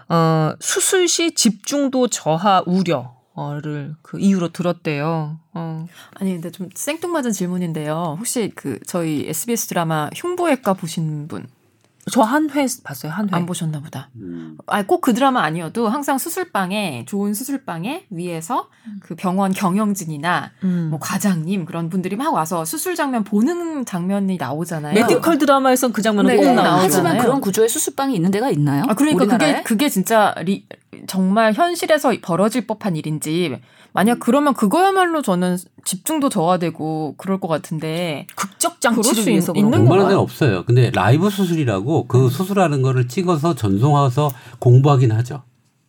[0.08, 5.38] 어, 수술 시 집중도 저하 우려를 그 이유로 들었대요.
[5.54, 5.86] 어.
[6.14, 8.16] 아니 근데 좀 생뚱맞은 질문인데요.
[8.18, 11.46] 혹시 그 저희 SBS 드라마 흉부외과 보신 분안
[12.10, 13.12] 저 한 회 봤어요.
[13.12, 13.46] 한 회.
[13.46, 14.10] 보셨나 보다.
[14.16, 14.58] 음.
[14.66, 18.68] 아, 꼭 그 드라마 아니어도 항상 수술방에 좋은 수술방에 위에서
[19.00, 20.88] 그 병원 경영진이나 음.
[20.90, 24.94] 뭐 과장님 그런 분들이 막 와서 수술 장면 보는 장면이 나오잖아요.
[24.94, 26.76] 메디컬 드라마에선 그 장면은 네, 꼭꼭 나오잖아요.
[26.80, 27.04] 나오잖아요.
[27.06, 28.82] 하지만 그런 구조의 수술방이 있는 데가 있나요?
[28.88, 29.52] 아, 그러니까 우리나라에?
[29.52, 30.66] 그게 그게 진짜 리,
[31.06, 33.60] 정말 현실에서 벌어질 법한 일인지
[33.94, 39.58] 만약 그러면 그거야말로 저는 집중도 저하되고 그럴 것 같은데 극적 그럴 장치를 수 위해서 있-
[39.58, 40.02] 있는 건가요?
[40.04, 40.64] 데는 없어요.
[40.64, 44.30] 근데 라이브 수술이라고 그 수술하는 거를 찍어서 전송해서
[44.60, 45.42] 공부하긴 하죠.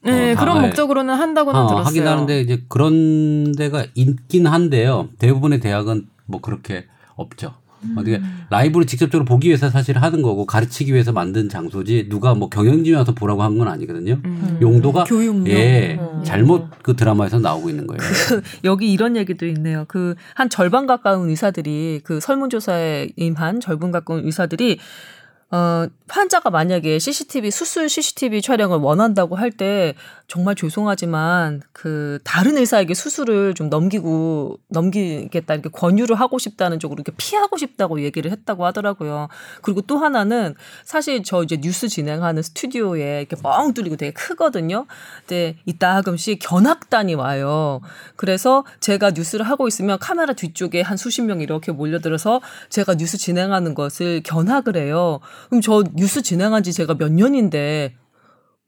[0.03, 1.85] 네 어, 그런 아, 목적으로는 한다고는 어, 들었어요.
[1.87, 5.07] 하긴 하는데 이제 그런 데가 있긴 한데요.
[5.19, 6.85] 대부분의 대학은 뭐 그렇게
[7.15, 7.53] 없죠.
[7.95, 12.95] 어떻게 라이브로 직접적으로 보기 위해서 사실 하는 거고 가르치기 위해서 만든 장소지 누가 뭐 경영진이
[12.95, 14.19] 와서 보라고 한 건 아니거든요.
[14.25, 14.57] 음.
[14.61, 15.47] 용도가 교육용.
[15.47, 16.23] 예 음.
[16.23, 17.99] 잘못 그 드라마에서 나오고 있는 거예요.
[18.63, 19.85] 여기 이런 얘기도 있네요.
[19.87, 24.79] 그 한 절반 가까운 의사들이 그 설문조사에 임한 절반 가까운 의사들이
[25.53, 29.93] 어, 환자가 만약에 CCTV 수술 CCTV 촬영을 원한다고 할 때
[30.27, 37.11] 정말 죄송하지만 그 다른 의사에게 수술을 좀 넘기고 넘기겠다 이렇게 권유를 하고 싶다는 쪽으로 이렇게
[37.17, 39.27] 피하고 싶다고 얘기를 했다고 하더라고요.
[39.61, 44.87] 그리고 또 하나는 사실 저 이제 뉴스 진행하는 스튜디오에 이렇게 뻥 뚫리고 되게 크거든요.
[45.19, 47.81] 근데 이따 가끔씩 견학단이 와요.
[48.15, 53.75] 그래서 제가 뉴스를 하고 있으면 카메라 뒤쪽에 한 수십 명이 이렇게 몰려들어서 제가 뉴스 진행하는
[53.75, 55.19] 것을 견학을 해요.
[55.49, 57.95] 그럼 저 뉴스 진행한 지 제가 몇 년인데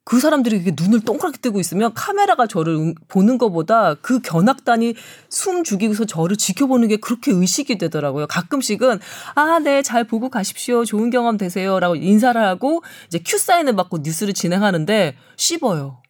[0.07, 4.93] 그 사람들이 이렇게 눈을 동그랗게 뜨고 있으면 카메라가 저를 응- 보는 것보다 그 견학단이
[5.29, 8.27] 숨 죽이고서 저를 지켜보는 게 그렇게 의식이 되더라고요.
[8.27, 8.99] 가끔씩은
[9.33, 10.85] 아, 네, 잘 보고 가십시오.
[10.85, 16.03] 좋은 경험 되세요라고 인사를 하고 이제 큐 사인을 받고 뉴스를 진행하는데 씹어요.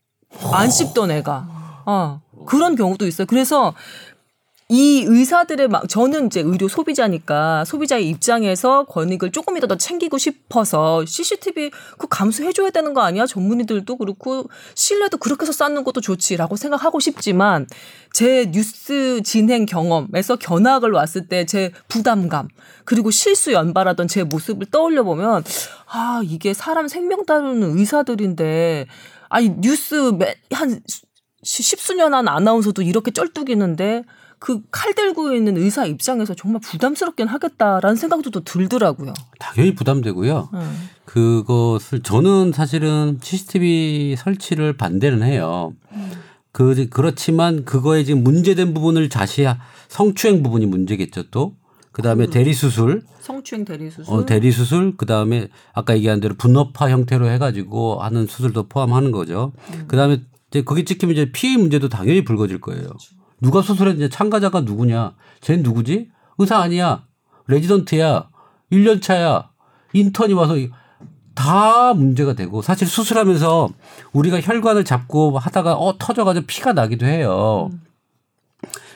[0.52, 1.84] 안 씹던 애가.
[1.86, 2.22] 어.
[2.48, 3.26] 그런 경우도 있어요.
[3.26, 3.74] 그래서
[4.68, 11.70] 이 의사들의 막 저는 이제 의료 소비자니까 소비자의 입장에서 권익을 조금이라도 더 챙기고 싶어서 CCTV
[12.00, 13.28] 그 감수해 줘야 되는 거 아니야?
[13.28, 17.68] 전문의들도 그렇고 신뢰도 그렇게 해서 쌓는 것도 좋지라고 생각하고 싶지만
[18.12, 22.48] 제 뉴스 진행 경험에서 견학을 왔을 때 제 부담감
[22.86, 25.44] 그리고 실수 연발하던 제 모습을 떠올려 보면
[25.92, 28.88] 아 이게 사람 생명 다루는 의사들인데
[29.30, 30.82] 아니 뉴스 매- 한
[31.44, 34.06] 시- 십수년 한 아나운서도 이렇게 쩔뚝이는데
[34.40, 39.14] 그 칼 들고 있는 의사 입장에서 정말 부담스럽긴 하겠다라는 생각도 또 들더라고요.
[39.40, 40.50] 당연히 부담되고요.
[40.54, 40.90] 음.
[41.06, 45.74] 그것을 저는 사실은 CCTV 설치를 반대는 해요.
[46.52, 49.46] 그 그렇지만 그거에 지금 문제된 부분을 다시
[49.88, 51.56] 성추행 부분이 문제겠죠 또.
[51.92, 54.14] 그다음에 대리 수술, 성추행 대리 수술.
[54.14, 59.54] 어, 대리 수술, 그다음에 아까 얘기한 대로 분업화 형태로 해 가지고 하는 수술도 포함하는 거죠.
[59.88, 60.22] 그다음에
[60.52, 62.90] 이제 거기 찍히면 이제 피해 문제도 당연히 불거질 거예요.
[63.42, 66.10] 누가 수술했냐, 참가자가 누구냐, 쟤는 누구지?
[66.38, 67.04] 의사 아니야,
[67.48, 68.30] 레지던트야,
[68.72, 69.50] 1년 차야,
[69.94, 70.70] 인턴이 와서 이-
[71.34, 73.70] 다 문제가 되고 사실 수술하면서
[74.14, 77.72] 우리가 혈관을 잡고 하다가 어 터져가지고 피가 나기도 해요.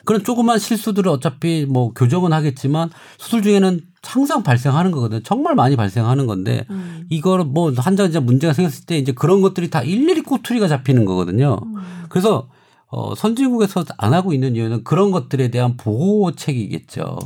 [0.05, 5.21] 그런 조그만 실수들을 어차피 뭐 교정은 하겠지만 수술 중에는 항상 발생하는 거거든요.
[5.21, 6.65] 정말 많이 발생하는 건데
[7.09, 11.59] 이거를 뭐 환자 이제 문제가 생겼을 때 이제 그런 것들이 다 일일이 꼬투리가 잡히는 거거든요.
[12.07, 12.47] 그래서
[12.91, 17.17] 어 선진국에서 안 하고 있는 이유는 그런 것들에 대한 보호책이겠죠.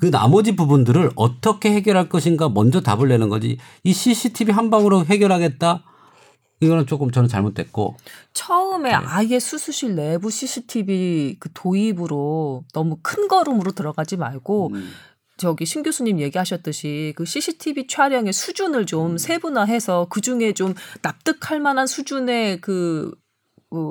[0.00, 3.58] 그 나머지 부분들을 어떻게 해결할 것인가 먼저 답을 내는 거지.
[3.84, 5.82] 이 CCTV 한 방으로 해결하겠다.
[6.60, 7.96] 이거는 조금 저는 잘못됐고
[8.32, 8.94] 처음에 네.
[8.94, 14.90] 아예 수술실 내부 CCTV 그 도입으로 너무 큰 걸음으로 들어가지 말고 음.
[15.36, 21.86] 저기 신 교수님 얘기하셨듯이 그 CCTV 촬영의 수준을 좀 세분화해서 그 중에 좀 납득할 만한
[21.86, 23.23] 수준의 그 어,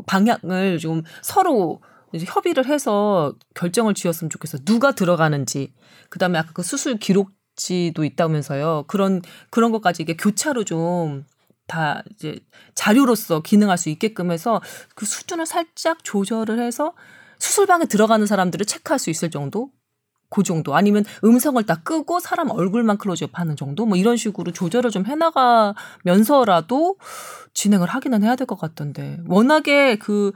[0.08, 1.82] 방향을 좀 서로
[2.14, 4.60] 이제 협의를 해서 결정을 지었으면 좋겠어.
[4.60, 5.74] 누가 들어가는지.
[6.10, 8.86] 그다음에 아까 그 수술 기록지도 있다면서요.
[8.88, 11.26] 그런 그런 것까지 이게 교차로 좀
[11.68, 12.40] 다 이제
[12.76, 14.62] 자료로서 기능할 수 있게끔 해서
[14.96, 16.94] 그 수준을 살짝 조절을 해서
[17.40, 19.72] 수술방에 들어가는 사람들을 체크할 수 있을 정도?
[20.34, 20.76] 그 정도?
[20.76, 23.86] 아니면 음성을 다 끄고 사람 얼굴만 클로즈업 하는 정도?
[23.86, 26.96] 뭐 이런 식으로 조절을 좀 해나가면서라도
[27.54, 29.20] 진행을 하기는 해야 될 것 같던데.
[29.28, 30.32] 워낙에 그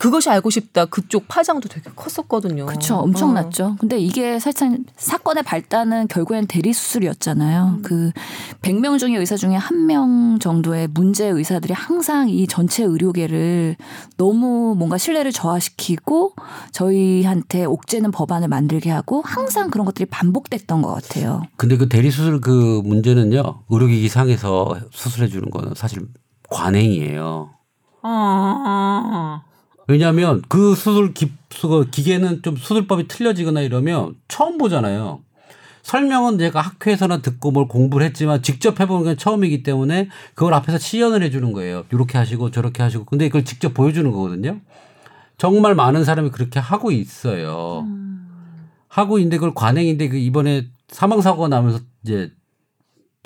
[0.00, 2.64] 그것이 알고 싶다 그쪽 파장도 되게 컸었거든요.
[2.64, 2.94] 그렇죠.
[2.96, 3.00] 어.
[3.02, 3.76] 엄청났죠.
[3.78, 7.74] 근데 이게 사실 사건의 발단은 결국엔 대리 수술이었잖아요.
[7.76, 7.82] 음.
[7.82, 8.10] 그
[8.62, 13.76] 100명 중에 의사 중에 한 명 정도의 문제 의사들이 항상 이 전체 의료계를
[14.16, 16.34] 너무 뭔가 신뢰를 저하시키고
[16.72, 21.42] 저희한테 옥죄는 법안을 만들게 하고 항상 그런 것들이 반복됐던 것 같아요.
[21.56, 23.64] 근데 그 대리 수술 그 문제는요.
[23.68, 26.06] 의료기기 상에서 수술해 주는 거는 사실
[26.50, 27.50] 관행이에요.
[28.02, 29.42] 아,
[29.90, 35.20] 왜냐하면 그 수술 기, 그 기계는 좀 수술법이 틀려지거나 이러면 처음 보잖아요.
[35.82, 41.24] 설명은 내가 학회에서나 듣고 뭘 공부를 했지만 직접 해보는 건 처음이기 때문에 그걸 앞에서 시연을
[41.24, 41.84] 해주는 거예요.
[41.90, 44.60] 이렇게 하시고 저렇게 하시고 근데 그걸 직접 보여주는 거거든요.
[45.38, 47.84] 정말 많은 사람이 그렇게 하고 있어요.
[48.86, 52.30] 하고 있는데 그걸 관행인데 그 이번에 사망 사고가 나면서 이제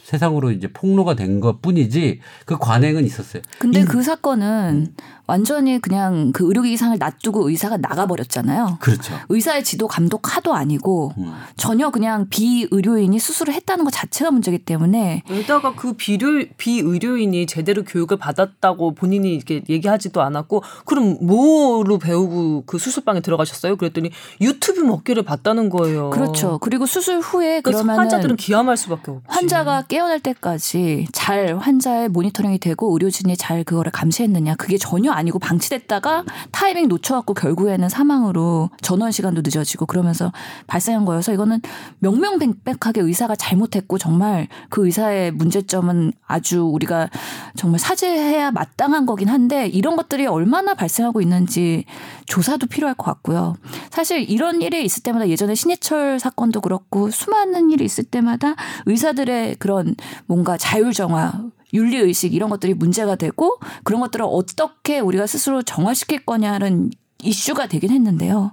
[0.05, 3.42] 세상으로 이제 폭로가 된 것 뿐이지 그 관행은 있었어요.
[3.59, 4.95] 근데 이- 그 사건은
[5.26, 8.76] 완전히 그냥 그 의료기기 상을 놔두고 의사가 나가버렸잖아요.
[8.80, 9.14] 그렇죠.
[9.30, 11.32] 의사의 지도 감독 하도 아니고 음.
[11.57, 18.18] 전혀 그냥 비의료인이 수술을 했다는 것 자체가 문제이기 때문에 게다가 그 비료, 비의료인이 제대로 교육을
[18.18, 23.76] 받았다고 본인이 이렇게 얘기하지도 않았고 그럼 뭐로 배우고 그 수술방에 들어가셨어요?
[23.76, 24.11] 그랬더니
[24.42, 26.11] 유튜브 먹기를 봤다는 거예요.
[26.11, 26.59] 그렇죠.
[26.59, 29.24] 그리고 수술 후에 그러면 환자들은 기함할 수밖에 없지.
[29.28, 36.24] 환자가 깨어날 때까지 잘 환자의 모니터링이 되고 의료진이 잘 그거를 감시했느냐 그게 전혀 아니고 방치됐다가
[36.51, 40.32] 타이밍 놓쳐갖고 결국에는 사망으로 전원 시간도 늦어지고 그러면서
[40.66, 41.61] 발생한 거여서 이거는
[41.99, 47.09] 명명백백하게 의사가 잘못했고 정말 그 의사의 문제점은 아주 우리가
[47.57, 51.85] 정말 사죄해야 마땅한 거긴 한데 이런 것들이 얼마나 발생하고 있는지
[52.27, 53.55] 조사도 필요할 것 같고요.
[53.91, 58.55] 사실 이런 일이 있을 때마다 예전에 신해철 사건도 그렇고 수많은 일이 있을 때마다
[58.87, 59.95] 의사들의 그런
[60.27, 66.91] 뭔가 자율정화 윤리 의식 이런 것들이 문제가 되고 그런 것들을 어떻게 우리가 스스로 정화시킬 거냐는
[67.25, 68.53] 이슈가 되긴 했는데요.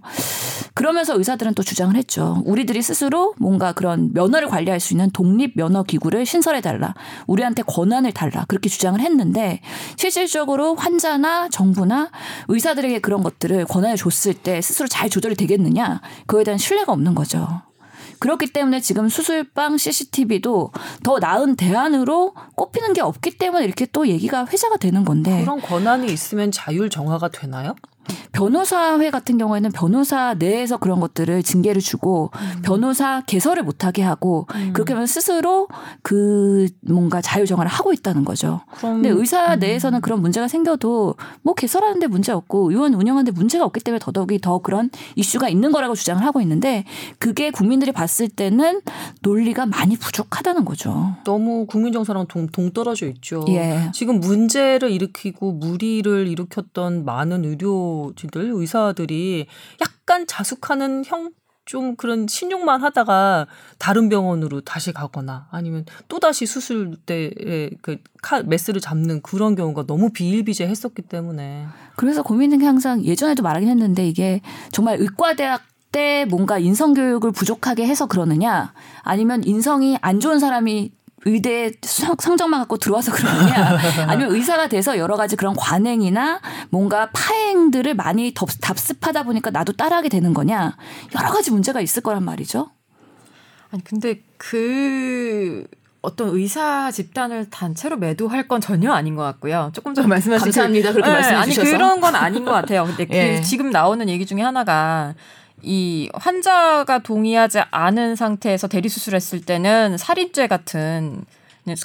[0.73, 2.41] 그러면서 의사들은 또 주장을 했죠.
[2.45, 6.93] 우리들이 스스로 뭔가 그런 면허를 관리할 수 있는 독립 면허 기구를 신설해 달라.
[7.27, 8.45] 우리한테 권한을 달라.
[8.47, 9.61] 그렇게 주장을 했는데
[9.97, 12.09] 실질적으로 환자나 정부나
[12.47, 16.01] 의사들에게 그런 것들을 권한을 줬을 때 스스로 잘 조절이 되겠느냐?
[16.25, 17.61] 그거에 대한 신뢰가 없는 거죠.
[18.19, 20.71] 그렇기 때문에 지금 수술방 CCTV도
[21.03, 26.05] 더 나은 대안으로 꼽히는 게 없기 때문에 이렇게 또 얘기가 회자가 되는 건데 그런 권한이
[26.13, 27.75] 있으면 자율 정화가 되나요?
[28.31, 32.31] 변호사회 같은 경우에는 변호사 내에서 그런 것들을 징계를 주고
[32.63, 35.67] 변호사 개설을 못하게 하고 그렇게 하면 스스로
[36.01, 38.61] 그 뭔가 자율정화를 하고 있다는 거죠.
[38.77, 43.81] 그럼 근데 의사 내에서는 그런 문제가 생겨도 뭐 개설하는데 문제 없고 의원 운영하는데 문제가 없기
[43.81, 46.85] 때문에 더더욱이 더 그런 이슈가 있는 거라고 주장을 하고 있는데
[47.19, 48.81] 그게 국민들이 봤을 때는
[49.21, 51.15] 논리가 많이 부족하다는 거죠.
[51.25, 53.45] 너무 국민 정서랑 동, 동떨어져 있죠.
[53.49, 53.91] 예.
[53.93, 59.47] 지금 문제를 일으키고 무리를 일으켰던 많은 의료 진들, 의사들이
[59.81, 61.31] 약간 자숙하는 형,
[61.65, 69.21] 좀 그런 신용만 하다가 다른 병원으로 다시 가거나 아니면 또다시 수술대에 그 카, 메스를 잡는
[69.21, 71.67] 그런 경우가 너무 비일비재했었기 때문에.
[71.95, 75.61] 그래서 고민은 게 항상 예전에도 말하긴 했는데 이게 정말 의과대학
[75.91, 78.73] 때 뭔가 인성 교육을 부족하게 해서 그러느냐
[79.03, 80.91] 아니면 인성이 안 좋은 사람이
[81.25, 83.77] 의대 성- 성적만 갖고 들어와서 그러느냐
[84.09, 90.09] 아니면 의사가 돼서 여러 가지 그런 관행이나 뭔가 파행들을 많이 덥- 답습하다 보니까 나도 따라하게
[90.09, 90.75] 되는 거냐
[91.15, 92.71] 여러 가지 문제가 있을 거란 말이죠.
[93.71, 95.65] 아니 근데 그
[96.01, 99.69] 어떤 의사 집단을 단체로 매도할 건 전혀 아닌 것 같고요.
[99.73, 100.91] 조금 전에 말씀하신 감사합니다.
[100.93, 101.71] 그 렇게 네, 말씀해 아니 주셔서.
[101.71, 102.85] 그런 건 아닌 것 같아요.
[102.85, 103.35] 근데 예.
[103.37, 105.13] 그 지금 나오는 얘기 중에 하나가
[105.63, 111.25] 이 환자가 동의하지 않은 상태에서 대리 수술했을 때는 살인죄 같은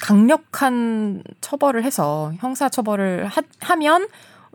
[0.01, 4.07] 강력한 처벌을 해서 형사 처벌을 하, 하면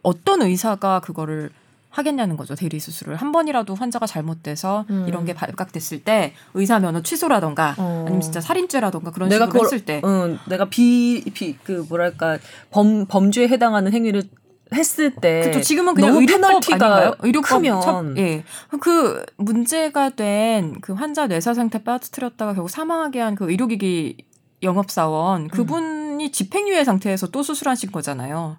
[0.03, 1.51] 어떤 의사가 그거를
[1.93, 5.05] 하겠냐는 거죠 대리 수술을 한 번이라도 환자가 잘못돼서 음.
[5.07, 8.05] 이런 게 발각됐을 때 의사 면허 취소라던가 어.
[8.07, 12.39] 아니면 진짜 살인죄라던가 그런 내가 식으로 그걸, 했을 때 응, 내가 비, 비, 그 뭐랄까,
[12.70, 14.23] 범, 범죄에 해당하는 행위를
[14.75, 15.41] 했을 때.
[15.43, 15.61] 그렇죠.
[15.61, 17.14] 지금은 그냥 너무 의료법 페널티가 아닌가요?
[17.20, 17.81] 의료법 크면.
[17.83, 18.45] 첫- 예.
[18.81, 24.16] 그 문제가 된 그 환자 뇌사 상태 빠뜨렸다가 결국 사망하게 한 그 의료기기
[24.62, 28.59] 영업사원 그분이 집행유예 상태에서 또 수술하신 거잖아요.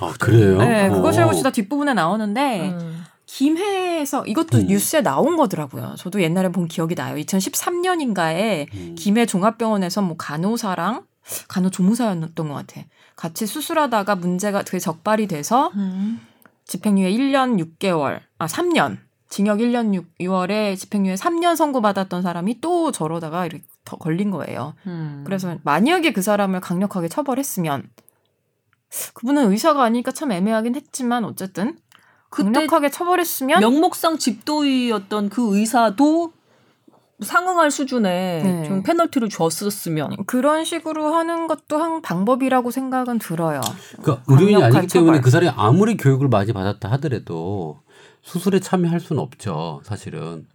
[0.00, 0.58] 아, 그래요?
[0.58, 0.92] 네, 어.
[0.92, 3.04] 그것이 알고 싶다 뒷부분에 나오는데 음.
[3.26, 4.66] 김해에서 이것도 음.
[4.66, 5.94] 뉴스에 나온 거더라고요.
[5.98, 7.16] 저도 옛날에 본 기억이 나요.
[7.16, 8.94] 2013년인가에 음.
[8.98, 11.04] 김해 종합병원에서 뭐 간호사랑
[11.48, 12.82] 간호 조무사였던 것 같아.
[13.20, 15.70] 같이 수술하다가 문제가 되게 적발이 돼서
[16.64, 18.96] 집행유예 1년 6개월, 아 3년,
[19.28, 24.72] 징역 1년 6개월에 집행유예 3년 선고받았던 사람이 또 저러다가 이렇게 더 걸린 거예요.
[24.86, 25.22] 음.
[25.26, 27.90] 그래서 만약에 그 사람을 강력하게 처벌했으면
[29.12, 31.76] 그분은 의사가 아니니까 참 애매하긴 했지만 어쨌든
[32.30, 36.32] 강력하게 처벌했으면 명목상 집도의였던 그 의사도
[37.22, 38.64] 상응할 수준의 네.
[38.64, 43.60] 좀 페널티를 줬었으면 그런 식으로 하는 것도 한 방법이라고 생각은 들어요.
[44.02, 45.20] 그러니까 의료인이 아니기 때문에 처벌.
[45.20, 47.80] 그 사람이 아무리 교육을 많이 받았다 하더라도
[48.22, 49.80] 수술에 참여할 수는 없죠.
[49.84, 50.46] 사실은.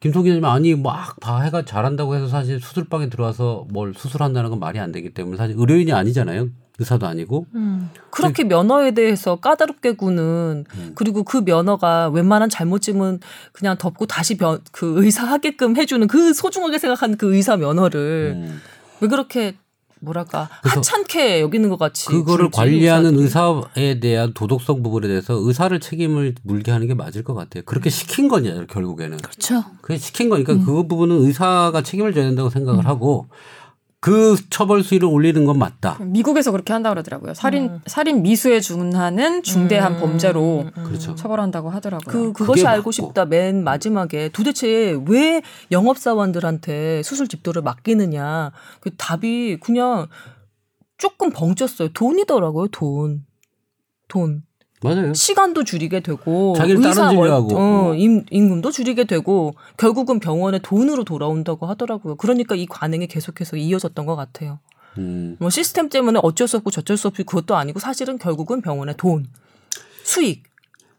[0.00, 4.78] 김송 기자님 아니 막 다 해가 잘한다고 해서 사실 수술방에 들어와서 뭘 수술한다는 건 말이
[4.78, 6.48] 안 되기 때문에 사실 의료인이 아니잖아요.
[6.78, 7.46] 의사도 아니고.
[8.10, 10.92] 그렇게 면허에 대해서 까다롭게 구는 음.
[10.94, 13.20] 그리고 그 면허가 웬만한 잘못쯤은
[13.52, 18.60] 그냥 덮고 다시 면, 그 의사 하게끔 해주는 그 소중하게 생각하는 그 의사 면허를 음.
[19.00, 19.54] 왜 그렇게
[20.00, 23.64] 뭐랄까 하찮게 여기는 것 같이 그거를 관리하는 의사들이.
[23.74, 27.64] 의사에 대한 도덕성 부분에 대해서 의사를 책임을 물게 하는 게 맞을 것 같아요.
[27.66, 29.18] 그렇게 시킨 거냐 결국에는.
[29.18, 29.64] 그렇죠.
[29.80, 33.26] 그게 시킨 거니까 그 부분은 의사가 책임을 져야 된다고 생각을 하고
[34.00, 35.98] 그 처벌 수위를 올리는 건 맞다.
[36.00, 37.34] 미국에서 그렇게 한다 그러더라고요.
[37.34, 37.80] 살인 음.
[37.86, 40.98] 살인 미수에 준하는 중대한 음, 범죄로 음.
[41.16, 42.12] 처벌한다고 하더라고요.
[42.12, 42.92] 그 그것이 알고 맞고.
[42.92, 43.24] 싶다.
[43.24, 45.42] 맨 마지막에 도대체 왜
[45.72, 48.52] 영업 사원들한테 수술 집도를 맡기느냐.
[48.80, 50.06] 그 답이 그냥
[50.96, 51.92] 조금 벙쪘어요.
[51.92, 52.68] 돈이더라고요.
[52.68, 53.24] 돈.
[54.06, 54.42] 돈.
[54.82, 55.12] 맞아요.
[55.12, 57.30] 시간도 줄이게 되고 자기를 의사 월-.
[57.30, 62.16] 어, 임, 임금도 줄이게 되고 결국은 병원에 돈으로 돌아온다고 하더라고요.
[62.16, 64.60] 그러니까 이 관행이 계속해서 이어졌던 것 같아요.
[64.98, 65.36] 음.
[65.38, 69.26] 뭐 시스템 때문에 어쩔 수 없고 저쩔 수 없이 그것도 아니고 사실은 결국은 병원의 돈,
[70.04, 70.44] 수익.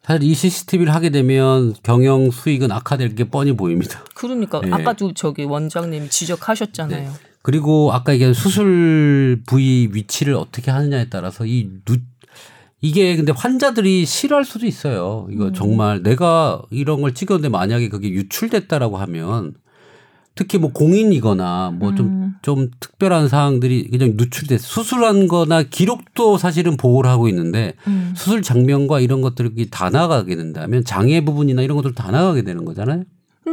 [0.03, 4.03] 사실 이 CCTV를 하게 되면 경영 수익은 악화될 게 뻔히 보입니다.
[4.15, 4.71] 그러니까 네.
[4.71, 7.11] 아까도 저기 원장님이 지적하셨잖아요.
[7.41, 11.97] 그리고 아까 얘기한 수술 부위 위치를 어떻게 하느냐에 따라서 이 누,
[12.81, 15.27] 이게 근데 환자들이 싫어할 수도 있어요.
[15.31, 15.53] 이거 음.
[15.53, 19.53] 정말 내가 이런 걸 찍었는데 만약에 그게 유출됐다라고 하면
[20.35, 22.71] 특히 뭐 공인이거나 뭐 좀좀 음.
[22.79, 28.13] 특별한 사항들이 그냥 누출돼 수술한 거나 기록도 사실은 보호를 하고 있는데 음.
[28.15, 33.03] 수술 장면과 이런 것들이 다 나가게 된다면 장애 부분이나 이런 것들 다 나가게 되는 거잖아요.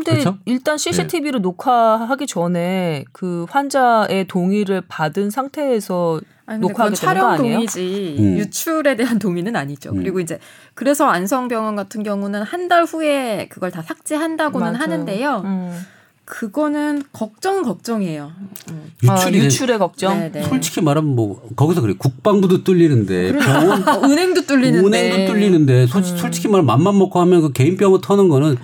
[0.05, 0.31] 근데 그렇죠?
[0.31, 0.37] 네.
[0.47, 7.55] 일단 CCTV를 녹화하기 전에 그 환자의 동의를 받은 상태에서 아니, 녹화하게 촬영 아니에요?
[7.55, 8.39] 동의지 음.
[8.39, 9.91] 유출에 대한 동의는 아니죠.
[9.91, 9.97] 음.
[9.97, 10.39] 그리고 이제
[10.75, 14.79] 그래서 안성병원 같은 경우는 한 달 후에 그걸 다 삭제한다고는 맞아요.
[14.83, 15.43] 하는데요.
[15.45, 15.81] 음.
[16.25, 18.33] 그거는 걱정 걱정이에요.
[18.71, 18.93] 음.
[19.03, 20.19] 유출이 아, 된- 유출의 걱정.
[20.19, 20.43] 네, 네.
[20.43, 24.85] 솔직히 말하면 뭐 거기서 그래 국방부도 뚫리는데 병원 어, 은행도 뚫리는데.
[24.87, 26.19] 은행도 뚫리는데 솔직히, 음.
[26.21, 28.57] 솔직히 말 맘만 먹고 하면 그 개인 병원 터는 거는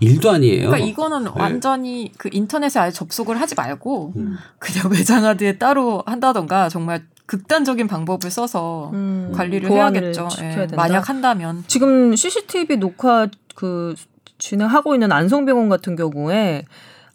[0.00, 0.70] 일도 아니에요.
[0.70, 1.30] 그러니까 이거는 네.
[1.34, 4.36] 완전히 그 인터넷에 아예 접속을 하지 말고 음.
[4.58, 10.28] 그냥 외장하드에 따로 한다던가 정말 극단적인 방법을 써서 음, 관리를 해야겠죠.
[10.42, 10.66] 예.
[10.74, 11.62] 만약 한다면.
[11.68, 13.94] 지금 CCTV 녹화 그
[14.38, 16.64] 진행하고 있는 안성병원 같은 경우에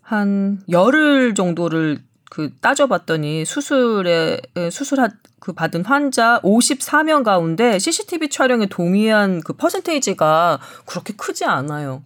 [0.01, 8.67] 한 열흘 정도를 그 따져봤더니 수술에 에, 수술한 그 받은 환자 54명 가운데 CCTV 촬영에
[8.67, 12.03] 동의한 그 퍼센테이지가 그렇게 크지 않아요.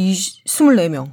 [0.00, 1.10] 이 24명.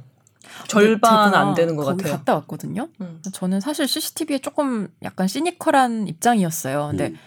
[0.66, 2.16] 절반 안 되는 것 거기 같아요.
[2.18, 2.88] 갔다 왔거든요.
[3.00, 3.22] 음.
[3.32, 6.88] 저는 사실 CCTV에 조금 약간 시니컬한 입장이었어요.
[6.90, 7.18] 근데 음.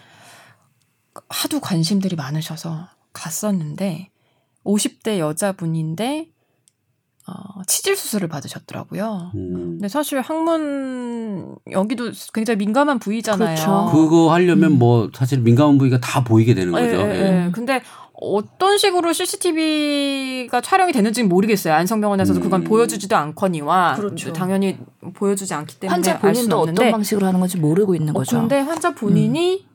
[1.28, 4.10] 하도 관심들이 많으셔서 갔었는데
[4.64, 6.28] 50대 여자분인데
[7.28, 9.30] 어, 치질 수술을 받으셨더라고요.
[9.36, 9.52] 음.
[9.54, 13.54] 근데 사실 항문 여기도 굉장히 민감한 부위잖아요.
[13.54, 13.88] 그렇죠.
[13.92, 16.84] 그거 하려면 뭐 사실 민감한 부위가 다 보이게 되는 거죠.
[16.84, 17.46] 예, 예, 예.
[17.46, 17.50] 예.
[17.52, 17.82] 근데
[18.24, 21.74] 어떤 식으로 CCTV가 촬영이 되는지는 모르겠어요.
[21.74, 22.42] 안성병원에서도 음.
[22.42, 24.32] 그건 보여주지도 않거니와 그렇죠.
[24.32, 24.78] 당연히
[25.14, 28.18] 보여주지 않기 때문에 환자 알 수는 본인도 없는데 어떤 방식으로 하는 건지 모르고 있는 어,
[28.20, 28.38] 거죠.
[28.38, 29.66] 근데 환자 본인이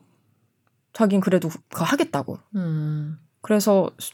[0.93, 2.39] 자긴 그래도 그거 하겠다고.
[2.55, 3.17] 음.
[3.41, 4.13] 그래서 수-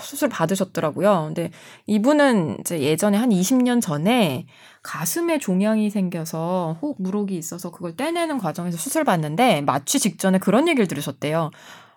[0.00, 1.24] 수술 받으셨더라고요.
[1.26, 1.50] 근데
[1.86, 4.46] 이분은 이제 예전에 한 20년 전에
[4.82, 10.86] 가슴에 종양이 생겨서 호흡 무록이 있어서 그걸 떼내는 과정에서 수술 받는데 마취 직전에 그런 얘기를
[10.86, 11.50] 들으셨대요.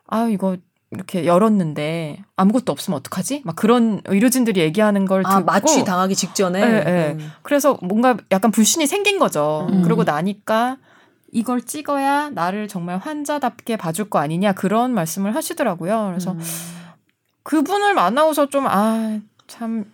[0.08, 0.58] 아 이거
[0.92, 3.42] 이렇게 열었는데 아무것도 없으면 어떡하지?
[3.44, 6.62] 막 그런 의료진들이 얘기하는 걸 아 듣고 마취 당하기 직전에.
[6.62, 7.12] 예, 예.
[7.18, 7.32] 음.
[7.42, 9.68] 그래서 뭔가 약간 불신이 생긴 거죠.
[9.72, 9.82] 음.
[9.82, 10.78] 그러고 나니까
[11.32, 16.08] 이걸 찍어야 나를 정말 환자답게 봐줄 거 아니냐 그런 말씀을 하시더라고요.
[16.12, 16.40] 그래서 음.
[17.44, 19.86] 그분을 만나고서 좀 아 참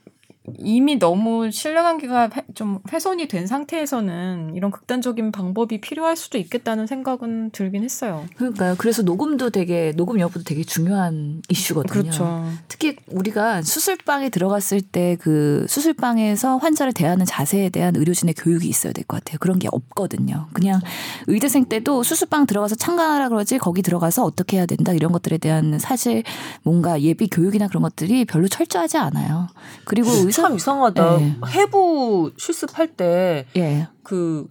[0.58, 7.52] 이미 너무 신뢰관계가 회- 좀 훼손이 된 상태에서는 이런 극단적인 방법이 필요할 수도 있겠다는 생각은
[7.52, 8.26] 들긴 했어요.
[8.36, 8.76] 그러니까요.
[8.78, 12.02] 그래서 녹음도 되게 녹음 여부도 되게 중요한 이슈거든요.
[12.02, 12.46] 그렇죠.
[12.68, 19.04] 특히 우리가 수술방에 들어갔을 때 그 수술방에서 환자를 대하는 자세에 대한 의료진의 교육이 있어야 될
[19.06, 19.38] 것 같아요.
[19.40, 20.48] 그런 게 없거든요.
[20.54, 20.80] 그냥
[21.28, 26.24] 의대생 때도 수술방 들어가서 참관하라 그러지 거기 들어가서 어떻게 해야 된다 이런 것들에 대한 사실
[26.64, 29.48] 뭔가 예비 교육이나 그런 것들이 별로 철저하지 않아요.
[29.86, 31.18] 그리고 의사 참 이상하다.
[31.18, 31.36] 네.
[31.48, 33.88] 해부 실습할 때 예.
[34.04, 34.48] 그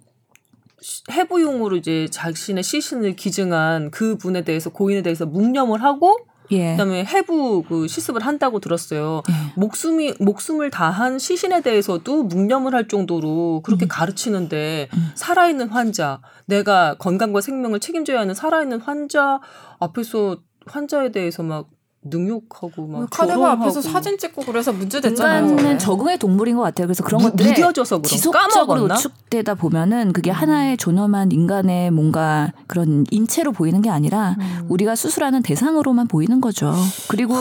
[1.10, 6.16] 해부용으로 이제 자신의 시신을 기증한 그 분에 대해서 고인에 대해서 묵념을 하고
[6.52, 6.72] 예.
[6.72, 9.22] 그다음에 해부 그 실습을 한다고 들었어요.
[9.28, 9.34] 예.
[9.56, 15.10] 목숨이 목숨을 다한 시신에 대해서도 묵념을 할 정도로 그렇게 가르치는데 음.
[15.14, 19.40] 살아있는 환자, 내가 건강과 생명을 책임져야 하는 살아있는 환자
[19.78, 21.68] 앞에서 환자에 대해서 막
[22.02, 25.46] 능욕하고 막 카드가 조롱하고 앞에서 사진 찍고 그래서 문제 됐잖아요.
[25.48, 26.86] 인간은 적응의 동물인 것 같아요.
[26.86, 28.88] 그래서 그런 무- 것들에 무뎌져서 지속적으로?
[28.88, 34.66] 노축되다 보면은 그게 하나의 존엄한 인간의 뭔가 그런 인체로 보이는 게 아니라 음.
[34.70, 36.74] 우리가 수술하는 대상으로만 보이는 거죠.
[37.08, 37.34] 그리고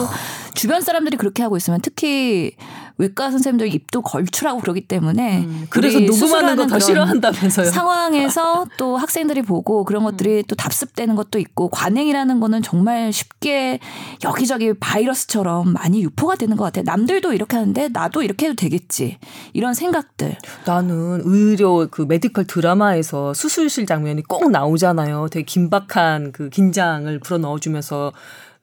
[0.54, 2.52] 주변 사람들이 그렇게 하고 있으면 특히
[3.00, 7.70] 외과 선생님들 입도 걸출하고 그러기 때문에 음, 그래서 녹음하는 거 더 싫어한다면서요.
[7.70, 13.80] 상황에서 또 학생들이 보고 그런 것들이 또 답습되는 것도 있고 관행이라는 거는 정말 쉽게
[14.22, 16.84] 여기저기 바이러스처럼 많이 유포가 되는 것 같아요.
[16.86, 19.18] 남들도 이렇게 하는데 나도 이렇게 해도 되겠지.
[19.52, 20.36] 이런 생각들.
[20.64, 25.28] 나는 의료 그 메디컬 드라마에서 수술실 장면이 꼭 나오잖아요.
[25.30, 28.12] 되게 긴박한 그 긴장을 불어 넣어 주면서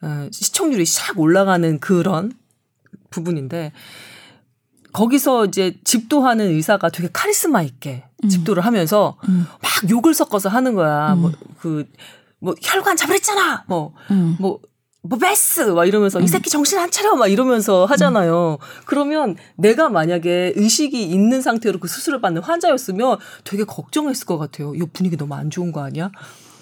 [0.02, 2.32] 어, 시청률이 샥 올라가는 그런
[3.10, 3.72] 부분인데
[4.98, 9.46] 거기서 이제 집도하는 의사가 되게 카리스마 있게 집도를 하면서 음.
[9.62, 11.16] 막 욕을 섞어서 하는 거야.
[11.16, 13.66] 뭐그뭐 혈관 잡으랬잖아.
[13.68, 14.38] 뭐 음.
[14.40, 14.60] 뭐,
[15.04, 15.62] 뭐, 메스!
[15.62, 17.16] 막 이러면서, 이 새끼 정신 안 차려!
[17.16, 18.58] 막 이러면서 하잖아요.
[18.86, 24.74] 그러면 내가 만약에 의식이 있는 상태로 그 수술을 받는 환자였으면 되게 걱정했을 것 같아요.
[24.76, 26.12] 이 분위기 너무 안 좋은 거 아니야?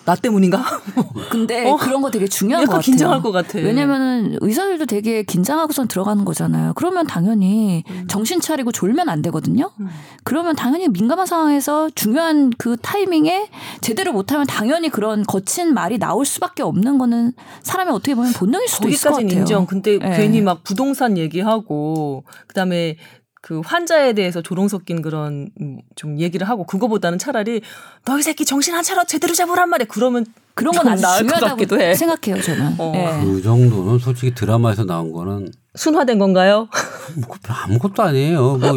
[0.05, 0.63] 나 때문인가?
[1.31, 1.75] 근데 어?
[1.77, 2.81] 그런 거 되게 중요한 것 같아요.
[2.83, 3.57] 긴장할 것 같아.
[3.57, 6.73] 왜냐면은 의사들도 되게 긴장하고선 들어가는 거잖아요.
[6.75, 9.71] 그러면 당연히 정신 차리고 졸면 안 되거든요.
[9.79, 9.89] 음.
[10.23, 13.49] 그러면 당연히 민감한 상황에서 중요한 그 타이밍에
[13.81, 17.33] 제대로 못하면 당연히 그런 거친 말이 나올 수밖에 없는 거는
[17.63, 19.41] 사람이 어떻게 보면 본능일 수도 있을 것 거기까지는 같아요.
[19.41, 19.65] 인정.
[19.65, 20.17] 근데 예.
[20.17, 22.97] 괜히 막 부동산 얘기하고, 그 다음에
[23.45, 27.61] 그 환자에 대해서 조롱 섞인 그런 음, 좀 얘기를 하고, 그거보다는 차라리
[28.03, 29.03] 너이 새끼 정신 안 차려!
[29.03, 29.85] 제대로 잡으란 말이야!
[29.87, 30.25] 그러면
[30.55, 31.93] 그런 건좀 아주 나을 것 같기도 해.
[31.93, 32.75] 생각해요, 저는.
[32.79, 32.91] 어.
[32.95, 33.23] 예.
[33.23, 36.69] 그 정도는 솔직히 드라마에서 나온 거는 순화된 건가요?
[37.17, 38.57] 뭐 아무것도 아니에요.
[38.57, 38.75] 뭐,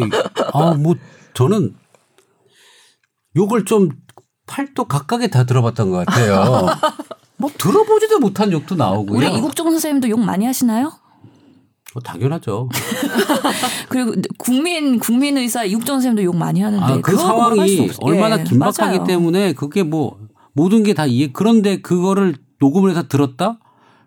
[0.53, 0.93] 아, 뭐,
[1.33, 1.73] 저는
[3.37, 3.89] 욕을 좀
[4.45, 6.67] 팔도 각각에 다 들어봤던 것 같아요.
[7.37, 9.17] 뭐 들어보지도 못한 욕도 나오고요.
[9.17, 10.91] 우리 이국종 선생님도 욕 많이 하시나요?
[11.95, 12.69] 어, 당연하죠.
[13.89, 18.43] 그리고 국민 국민 의사 이국종 선생님도 욕 많이 하는데 아, 그 상황이 없- 얼마나 예,
[18.43, 19.03] 긴박하기 맞아요.
[19.05, 20.17] 때문에 그게 뭐
[20.53, 21.29] 모든 게 다 이해.
[21.33, 23.59] 그런데 그거를 녹음을 해서 들었다?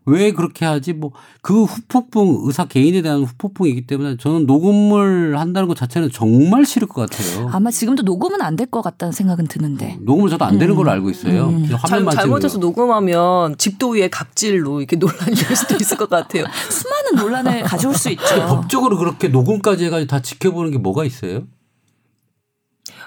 [0.05, 0.93] 왜 그렇게 하지?
[0.93, 6.87] 뭐 그 후폭풍 의사 개인에 대한 후폭풍이기 때문에 저는 녹음을 한다는 것 자체는 정말 싫을
[6.89, 7.49] 것 같아요.
[7.53, 9.99] 아마 지금도 녹음은 안 될 것 같다는 생각은 드는데.
[10.03, 11.51] 녹음을 저도 안 되는 걸로 알고 있어요.
[11.69, 12.81] 잘, 화면만 잘못해서 찍는 거.
[12.83, 16.45] 녹음하면 집도위의 갑질로 이렇게 논란이 될 수도 있을 것 같아요.
[16.71, 18.25] 수많은 논란을 가져올 수 있죠.
[18.47, 21.47] 법적으로 그렇게 녹음까지 해가지고 다 지켜보는 게 뭐가 있어요?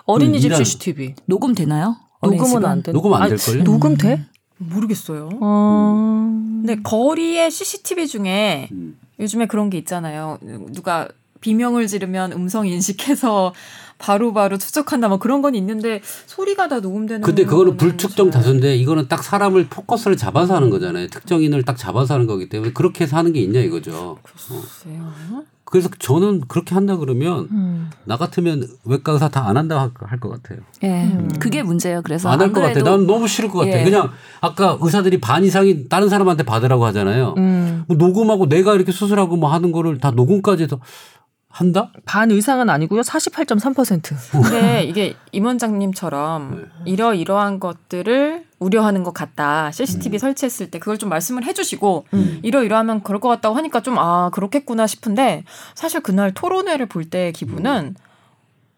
[0.05, 1.15] 어린이집 CCTV.
[1.25, 1.95] 녹음 되나요?
[2.21, 2.91] 녹음은 안 돼.
[2.91, 3.63] 녹음 안 될 걸요?
[3.63, 4.25] 녹음 돼?
[4.57, 5.29] 모르겠어요.
[5.41, 6.29] 어...
[6.65, 8.97] 근데 거리의 CCTV 중에 음.
[9.19, 10.37] 요즘에 그런 게 있잖아요.
[10.71, 11.07] 누가
[11.41, 13.53] 비명을 지르면 음성 인식해서
[13.97, 18.75] 바로바로 추적한다 뭐 그런 건 있는데 소리가 다 녹음되는 근데 그거는 거는 불특정 잘- 다수인데
[18.77, 21.07] 이거는 딱 사람을 포커스를 잡아서 하는 거잖아요.
[21.07, 24.17] 특정인을 딱 잡아서 하는 거기 때문에 그렇게 해서 하는 게 있냐 이거죠.
[24.23, 25.45] 글쎄요.
[25.65, 27.89] 그래서 저는 그렇게 한다 그러면 음.
[28.05, 30.59] 나 같으면 외과 의사 다 안 한다 할 것 같아요.
[30.83, 32.01] 예, 그게 문제예요.
[32.03, 32.83] 그래서 안할안것 같아.
[32.83, 33.79] 난 너무 싫을 것 같아.
[33.79, 33.83] 예.
[33.83, 34.11] 그냥
[34.41, 37.33] 아까 의사들이 반 이상이 다른 사람한테 받으라고 하잖아요.
[37.37, 37.83] 음.
[37.87, 40.79] 뭐 녹음하고 내가 이렇게 수술하고 뭐 하는 거를 다 녹음까지 해서
[41.49, 41.91] 한다?
[42.05, 43.01] 반 이상은 아니고요.
[43.01, 44.41] 48.3%.
[44.43, 49.71] 근데 이게 임 원장님처럼 이러이러한 것들을 우려하는 것 같다.
[49.71, 52.05] CCTV 설치했을 때 그걸 좀 말씀을 해주시고
[52.43, 55.43] 이러이러하면 그럴 것 같다고 하니까 좀 아 그렇겠구나 싶은데
[55.75, 57.95] 사실 그날 토론회를 볼 때 기분은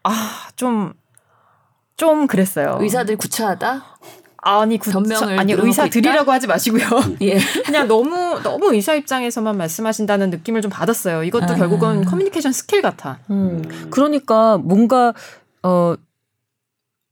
[0.02, 0.94] 아좀좀
[2.28, 2.78] 그랬어요.
[2.80, 3.84] 의사들 구차하다.
[4.40, 6.84] 아니 구, 변명을 아니 늘어놓고 의사들이라고 하지 마시고요.
[7.22, 7.38] 예.
[7.66, 11.24] 그냥 너무 너무 의사 입장에서만 말씀하신다는 느낌을 좀 받았어요.
[11.24, 11.56] 이것도 아.
[11.56, 13.18] 결국은 커뮤니케이션 스킬 같아.
[13.30, 13.88] 음.
[13.90, 15.12] 그러니까 뭔가
[15.64, 15.96] 어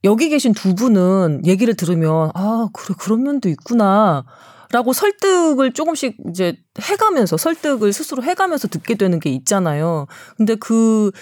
[0.05, 4.25] 여기 계신 두 분은 얘기를 들으면 아 그래 그런 면도 있구나.
[4.73, 10.07] 라고 설득을 조금씩 이제 해가면서 설득을 스스로 해가면서 듣게 되는 게 있잖아요.
[10.37, 11.13] 근데 그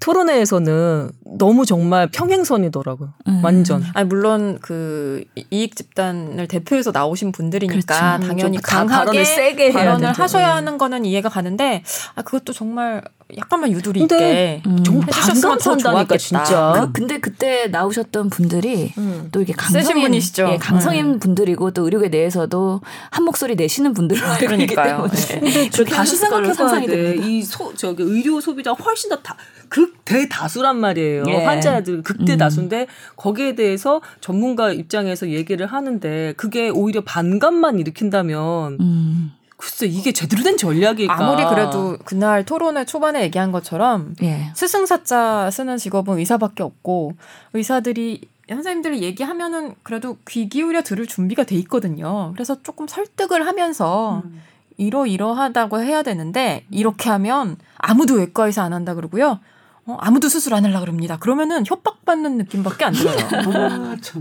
[0.00, 3.14] 토론회에서는 너무 정말 평행선이더라고요.
[3.28, 3.40] 음.
[3.44, 3.84] 완전.
[3.94, 8.26] 아니 물론 그 이익 집단을 대표해서 나오신 분들이니까 그렇죠.
[8.28, 10.22] 당연히 강하게 발언을 세게 해야 발언을 되죠.
[10.22, 10.56] 하셔야 음.
[10.56, 11.84] 하는 거는 이해가 가는데
[12.16, 13.02] 아 그것도 정말
[13.36, 14.82] 약간만 유두리 있게 음.
[14.84, 16.16] 정말 반감 산다니까 좋았겠다.
[16.18, 16.72] 진짜.
[16.76, 19.28] 그, 근데 그때 나오셨던 분들이 음.
[19.32, 20.48] 또 이게 강성인 분이시죠.
[20.52, 22.80] 예, 강성인 분들이고 또 의료계 내에서도
[23.10, 25.08] 한 목소리 내시는 분들로 알고 있기 그러니까요.
[25.08, 25.68] 때문에 네.
[25.70, 27.16] 근데 다시 생각해봐야 상상이 돼.
[27.16, 29.36] 이 소, 저기 의료 소비자 훨씬 더 다,
[29.68, 31.24] 극 대다수란 말이에요.
[31.28, 31.44] 예.
[31.44, 32.38] 환자들 극대 음.
[32.38, 39.32] 다수인데 거기에 대해서 전문가 입장에서 얘기를 하는데 그게 오히려 반감만 일으킨다면 음.
[39.62, 41.14] 글쎄 이게 제대로 된 전략일까?
[41.14, 44.50] 아무리 그래도 그날 토론회 초반에 얘기한 것처럼 예.
[44.56, 47.14] 스승사자 쓰는 직업은 의사밖에 없고
[47.52, 52.32] 의사들이 선생님들이 얘기하면은 그래도 귀 기울여 들을 준비가 돼 있거든요.
[52.32, 54.42] 그래서 조금 설득을 하면서 음.
[54.78, 59.38] 이러이러하다고 해야 되는데 이렇게 하면 아무도 외과 의사 안 한다 그러고요.
[59.84, 61.16] 어, 아무도 수술 안 하려 그럽니다.
[61.18, 63.16] 그러면은 협박받는 느낌밖에 안 들어요.
[63.26, 64.20] 아, 참.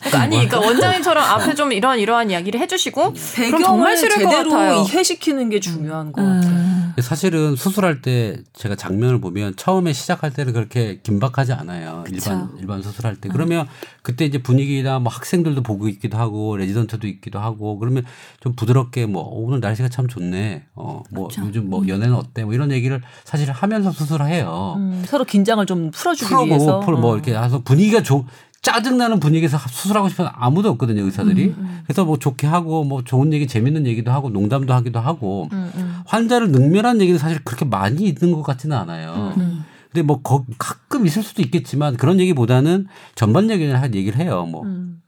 [0.00, 4.30] 그러니까 아니, 그러니까 원장님처럼 앞에 좀 이런 이러한 이야기를 해주시고 그럼 배경을 정말 싫을 것
[4.30, 4.82] 제대로.
[4.82, 6.77] 이해시키는 게 중요한 것 같아요.
[6.96, 7.02] 음.
[7.02, 12.04] 사실은 수술할 때 제가 장면을 보면 처음에 시작할 때는 그렇게 긴박하지 않아요.
[12.08, 12.56] 일반 그쵸.
[12.60, 13.28] 일반 수술할 때.
[13.28, 13.66] 그러면
[14.02, 18.04] 그때 이제 분위기나 뭐 학생들도 보고 있기도 하고 레지던트도 있기도 하고 그러면
[18.40, 20.64] 좀 부드럽게 뭐 어, 오늘 날씨가 참 좋네.
[20.74, 21.42] 어뭐 그쵸.
[21.46, 22.44] 요즘 뭐 연애는 어때?
[22.44, 24.74] 뭐 이런 얘기를 사실 하면서 수술해요.
[24.78, 26.80] 음, 서로 긴장을 좀 풀어주기 풀어보고 위해서.
[26.80, 27.14] 풀- 뭐 어.
[27.14, 28.26] 이렇게 해서 분위기가 좀
[28.72, 31.54] 짜증나는 분위기에서 수술하고 싶은 아무도 없거든요 의사들이
[31.84, 35.96] 그래서 뭐 좋게 하고 뭐 좋은 얘기 재밌는 얘기도 하고 농담도 하기도 하고 음, 음.
[36.06, 39.32] 환자를 능멸한 얘기는 사실 그렇게 많이 있는 것 같지는 않아요.
[39.38, 39.64] 음.
[39.90, 44.46] 근데 뭐 거- 가끔 있을 수도 있겠지만 그런 얘기보다는 전반적인 한 얘기를 해요.
[44.50, 45.00] 뭐 음.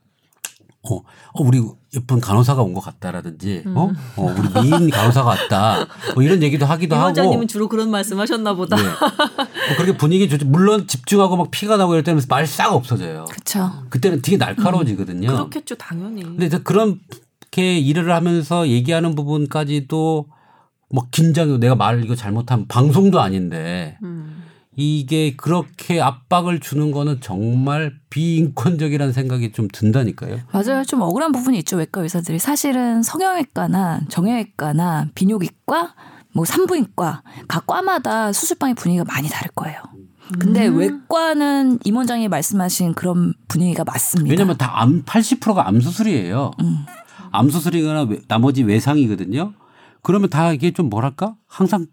[0.83, 1.61] 어, 어, 우리
[1.93, 5.85] 예쁜 간호사가 온 것 같다라든지, 어, 어, 우리 미인 간호사가 왔다.
[6.15, 7.05] 뭐 이런 얘기도 하기도 이 하고.
[7.07, 8.75] 원장님은 주로 그런 말씀하셨나 보다.
[8.77, 8.83] 네.
[8.83, 10.45] 뭐 그렇게 분위기 좋지.
[10.45, 13.25] 물론 집중하고 막 피가 나고 이럴 때는 말 싹 없어져요.
[13.29, 13.69] 그쵸.
[13.89, 15.27] 그때는 되게 날카로워지거든요.
[15.27, 16.23] 그렇겠죠, 당연히.
[16.23, 20.25] 근데 그렇게 일을 하면서 얘기하는 부분까지도
[20.93, 24.40] 뭐 긴장이 내가 말을 이거 잘못하면 방송도 아닌데 음.
[24.77, 30.39] 이게 그렇게 압박을 주는 거는 정말 비인권적이라는 생각이 좀 든다니까요.
[30.53, 30.83] 맞아요.
[30.85, 31.77] 좀 억울한 부분이 있죠.
[31.77, 35.93] 외과 의사들이 사실은 성형외과나 정형외과나 비뇨기과,
[36.33, 39.81] 뭐 산부인과 각 과마다 수술방의 분위기가 많이 다를 거예요.
[40.39, 40.77] 근데 음.
[40.77, 44.31] 외과는 임 원장이 말씀하신 그런 분위기가 맞습니다.
[44.31, 46.51] 왜냐면 다 암 80%가 암 수술이에요.
[46.61, 46.85] 음.
[47.31, 49.51] 암 수술이거나 외- 나머지 외상이거든요.
[50.01, 51.87] 그러면 다 이게 좀 뭐랄까 항상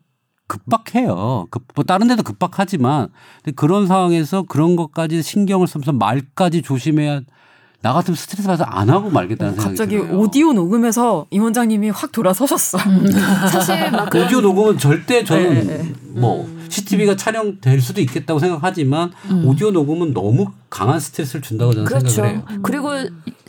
[0.49, 1.46] 급박해요.
[1.51, 3.09] 급, 뭐 다른 데도 급박하지만
[3.55, 7.20] 그런 상황에서 그런 것까지 신경을 쓰면서 말까지 조심해야
[7.81, 10.18] 나 같으면 스트레스 받아서 안 하고 말겠다는 생각이 갑자기 들어요.
[10.18, 12.79] 오디오 녹음해서 임 원장님이 확 돌아서셨어.
[13.53, 15.93] 사실 막그 오디오 녹음은 절대 저는 네, 네.
[16.09, 19.12] 뭐 CCTV가 촬영될 수도 있겠다고 생각하지만
[19.45, 22.09] 오디오 녹음은 너무 강한 스트레스를 준다고 저는 그렇죠.
[22.09, 22.61] 생각을 해요.
[22.62, 22.91] 그리고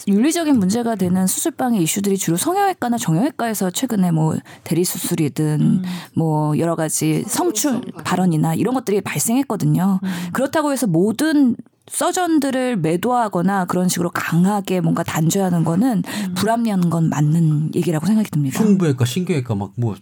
[0.08, 5.84] 윤리적인 문제가 되는 수술방의 이슈들이 주로 성형외과나 정형외과에서 최근에 뭐 대리 수술이든
[6.16, 10.00] 뭐 여러 가지 성출 발언이나 이런 것들이 발생했거든요.
[10.32, 11.56] 그렇다고 해서 모든
[11.90, 16.04] 서전들을 매도하거나 그런 식으로 강하게 뭔가 단죄하는 거는
[16.36, 18.60] 불합리한 건 맞는 얘기라고 생각이 듭니다.
[18.64, 19.96] 흉부외과, 신경외과 막 뭐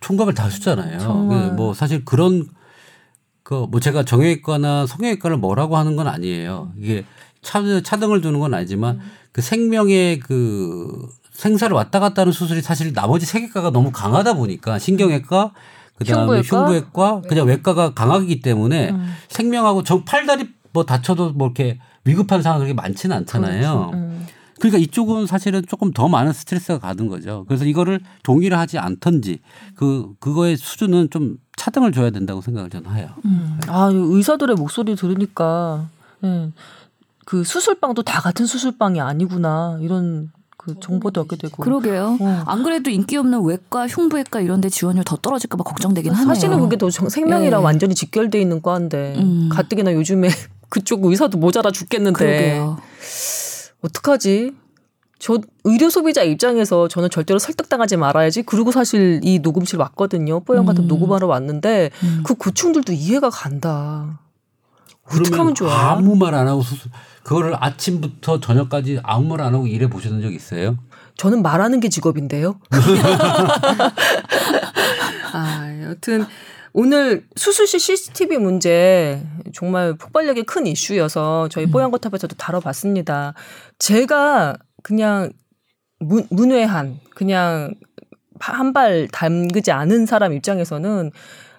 [0.00, 0.98] 총각을 다 쓰잖아요.
[1.28, 2.46] 근데 뭐 사실 그런
[3.42, 6.72] 그 뭐 제가 정형외과나 성형외과를 뭐라고 하는 건 아니에요.
[6.78, 7.04] 이게
[7.42, 9.00] 차, 차등을 두는 건 아니지만
[9.32, 15.52] 그 생명의 그 생사를 왔다 갔다 하는 수술이 사실 나머지 세계과가 너무 강하다 보니까 신경외과
[15.96, 16.58] 그다음에 흉부외과?
[16.58, 18.94] 흉부외과 그냥 외과가 강하기 때문에
[19.28, 23.90] 생명하고 저 팔다리 뭐 다쳐도 뭐 이렇게 위급한 상황이 그렇게 많지는 않잖아요.
[23.94, 24.26] 음.
[24.58, 27.44] 그러니까 이쪽은 사실은 조금 더 많은 스트레스가 가는 거죠.
[27.48, 29.40] 그래서 이거를 동의를 하지 않던지
[29.74, 33.08] 그 그거의 수준은 좀 차등을 줘야 된다고 생각을 저는 해요.
[33.68, 35.86] 아, 이 의사들의 목소리 들으니까
[36.24, 36.50] 예.
[37.24, 41.62] 그 수술방도 다 같은 수술방이 아니구나 이런 그 정보도 얻게 되고.
[41.62, 42.18] 그러게요.
[42.20, 42.42] 어.
[42.46, 46.34] 안 그래도 인기 없는 외과, 흉부외과 이런 데 지원율 더 떨어질까 봐 걱정되긴 하네요.
[46.34, 47.64] 사실은 그게 더 정- 생명이랑 예.
[47.64, 49.48] 완전히 직결돼 있는 과인데 음.
[49.50, 50.28] 가뜩이나 요즘에
[50.70, 52.78] 그쪽 의사도 모자라 죽겠는데 그러게요.
[53.82, 54.52] 어떡하지?
[55.18, 58.42] 저 의료 소비자 입장에서 저는 절대로 설득당하지 말아야지.
[58.42, 60.40] 그리고 사실 이 녹음실 왔거든요.
[60.40, 60.88] 뽀얀 같은 음.
[60.88, 62.22] 녹음하러 왔는데 음.
[62.24, 64.20] 그 고충들도 이해가 간다.
[65.04, 65.90] 어떻게 하면 좋아?
[65.90, 66.90] 아무 말 안 하고 수술
[67.24, 70.78] 그거를 아침부터 저녁까지 아무 말 안 하고 일해 보셨던 적 있어요?
[71.16, 72.58] 저는 말하는 게 직업인데요.
[75.32, 76.24] 아, 여튼
[76.72, 79.20] 오늘 수술실 CCTV 문제
[79.52, 83.34] 정말 폭발력이 큰 이슈여서 저희 뽀얀거탑에서도 다뤄봤습니다.
[83.78, 85.32] 제가 그냥
[85.98, 87.74] 문, 문외한 그냥
[88.40, 91.10] 한 발 담그지 않은 사람 입장에서는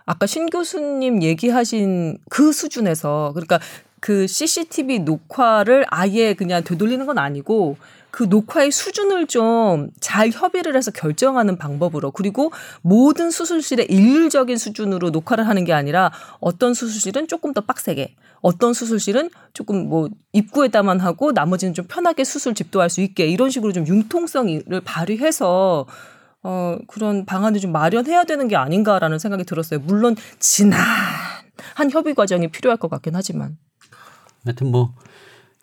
[0.05, 3.59] 아까 신 교수님 얘기하신 그 수준에서 그러니까
[3.99, 7.78] 그 CCTV 녹화를 아예 그냥 되돌리는 건 아니고
[8.12, 12.51] 그 녹화의 수준을 좀 잘 협의를 해서 결정하는 방법으로 그리고
[12.82, 19.30] 모든 수술실의 일률적인 수준으로 녹화를 하는 게 아니라 어떤 수술실은 조금 더 빡세게 어떤 수술실은
[19.53, 24.82] 조금 뭐 입구에다만 하고 나머지는 좀 편하게 수술 집도할 수 있게 이런 식으로 좀 융통성을
[24.84, 25.86] 발휘해서
[26.43, 29.80] 어 그런 방안을 좀 마련해야 되는 게 아닌가라는 생각이 들었어요.
[29.82, 33.57] 물론 지난한 협의 과정이 필요할 것 같긴 하지만.
[34.43, 34.95] 하여튼 뭐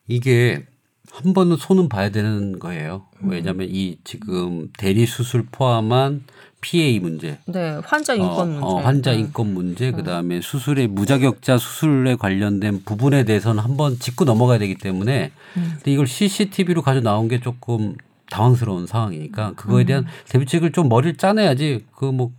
[0.07, 0.64] 이게
[1.13, 3.07] 한 번은 손은 봐야 되는 거예요.
[3.23, 3.31] 음.
[3.31, 6.25] 왜냐하면 이 지금 대리 수술 포함한
[6.61, 8.65] PA 문제, 네, 환자 인권 문제.
[8.65, 9.19] 어, 어, 환자 네.
[9.19, 15.31] 인권 문제, 그 다음에 수술의 무자격자 수술에 관련된 부분에 대해서는 한번 짚고 넘어가야 되기 때문에,
[15.57, 15.73] 음.
[15.77, 17.95] 근데 이걸 CCTV로 가져 나온 게 조금
[18.31, 20.09] 당황스러운 상황이니까 그거에 대한 음.
[20.29, 22.33] 대비책을 좀 머리를 짜내야지 그뭐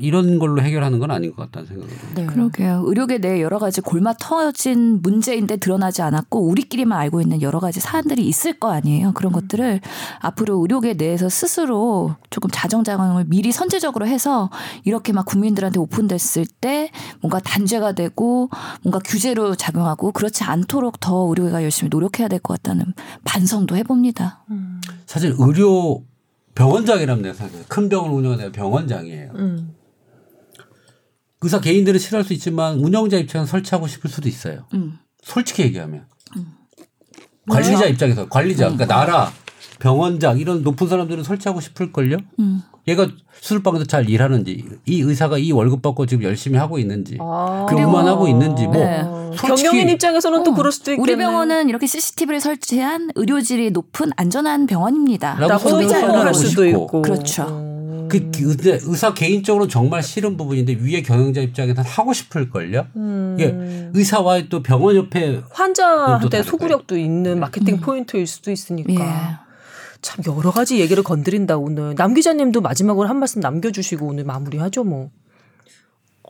[0.00, 2.20] 이런 걸로 해결하는 건 아닌 것 같다는 생각이 듭니다.
[2.22, 2.26] 네.
[2.26, 2.84] 그러게요.
[2.86, 8.26] 의료계 내 여러 가지 골마 터진 문제인데 드러나지 않았고 우리끼리만 알고 있는 여러 가지 사안들이
[8.26, 9.12] 있을 거 아니에요.
[9.12, 9.80] 그런 것들을
[10.20, 14.48] 앞으로 의료계 내에서 스스로 조금 자정자강을 미리 선제적으로 해서
[14.84, 18.48] 이렇게 막 국민들한테 오픈됐을 때 뭔가 단죄가 되고
[18.82, 24.44] 뭔가 규제로 작용하고 그렇지 않도록 더 의료계가 열심히 노력해야 될 것 같다는 반성도 해봅니다.
[25.06, 26.02] 사실 의료
[26.54, 27.64] 병원장이라면 내가 생각해요.
[27.68, 29.32] 큰 병을 운영하는 병원장이에요.
[29.34, 29.74] 음.
[31.40, 34.66] 의사 개인들은 싫어할 수 있지만 운영자 입장에서 설치하고 싶을 수도 있어요.
[34.74, 34.98] 음.
[35.22, 36.06] 솔직히 얘기하면
[37.48, 39.32] 관리자 입장에서 관리자 그러니까 나라
[39.78, 42.18] 병원장 이런 높은 사람들은 설치하고 싶을걸요.
[42.38, 42.62] 음.
[42.86, 43.08] 얘가
[43.40, 47.66] 수술방에서 잘 일하는지 이 의사가 이 월급 받고 지금 열심히 하고 있는지 아.
[47.68, 49.02] 근무만 하고 있는지 뭐 네.
[49.36, 51.02] 경영인 입장에서는 또 어, 그럴 수도 있겠네.
[51.02, 55.36] 우리 병원은 이렇게 CCTV를 설치한 의료질이 높은 안전한 병원입니다.
[55.38, 56.84] 라고 라고 소비자를 소비자를 할 하고 수도 싶고.
[56.84, 57.02] 있고.
[57.02, 57.42] 그렇죠.
[57.48, 57.74] 음.
[58.06, 62.86] 그 의사, 의사 개인적으로 정말 싫은 부분인데 위에 경영자 입장에서는 하고 싶을 걸요.
[62.96, 63.36] 음.
[63.38, 63.54] 이게
[63.94, 68.92] 의사와의 또 병원 옆에 또 환자한테 소구력도 있는 마케팅 포인트일 수도 있으니까.
[68.92, 69.43] 예.
[70.04, 71.94] 참 여러 가지 얘기를 건드린다 오늘.
[71.94, 75.10] 남 기자님도 마지막으로 한 말씀 남겨주시고 오늘 마무리하죠 뭐.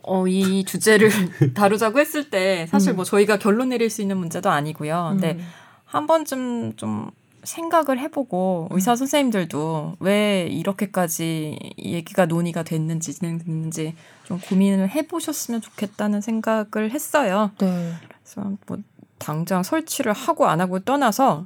[0.01, 1.09] 어, 이 주제를
[1.53, 5.09] 다루자고 했을 때 사실 뭐 저희가 결론 내릴 수 있는 문제도 아니고요.
[5.11, 5.45] 근데 음.
[5.83, 7.11] 한 번쯤 좀
[7.43, 16.91] 생각을 해보고 의사 선생님들도 왜 이렇게까지 얘기가 논의가 됐는지 진행됐는지 좀 고민을 해보셨으면 좋겠다는 생각을
[16.91, 17.51] 했어요.
[17.57, 17.91] 네.
[18.07, 18.77] 그래서 뭐
[19.17, 21.45] 당장 설치를 하고 안 하고 떠나서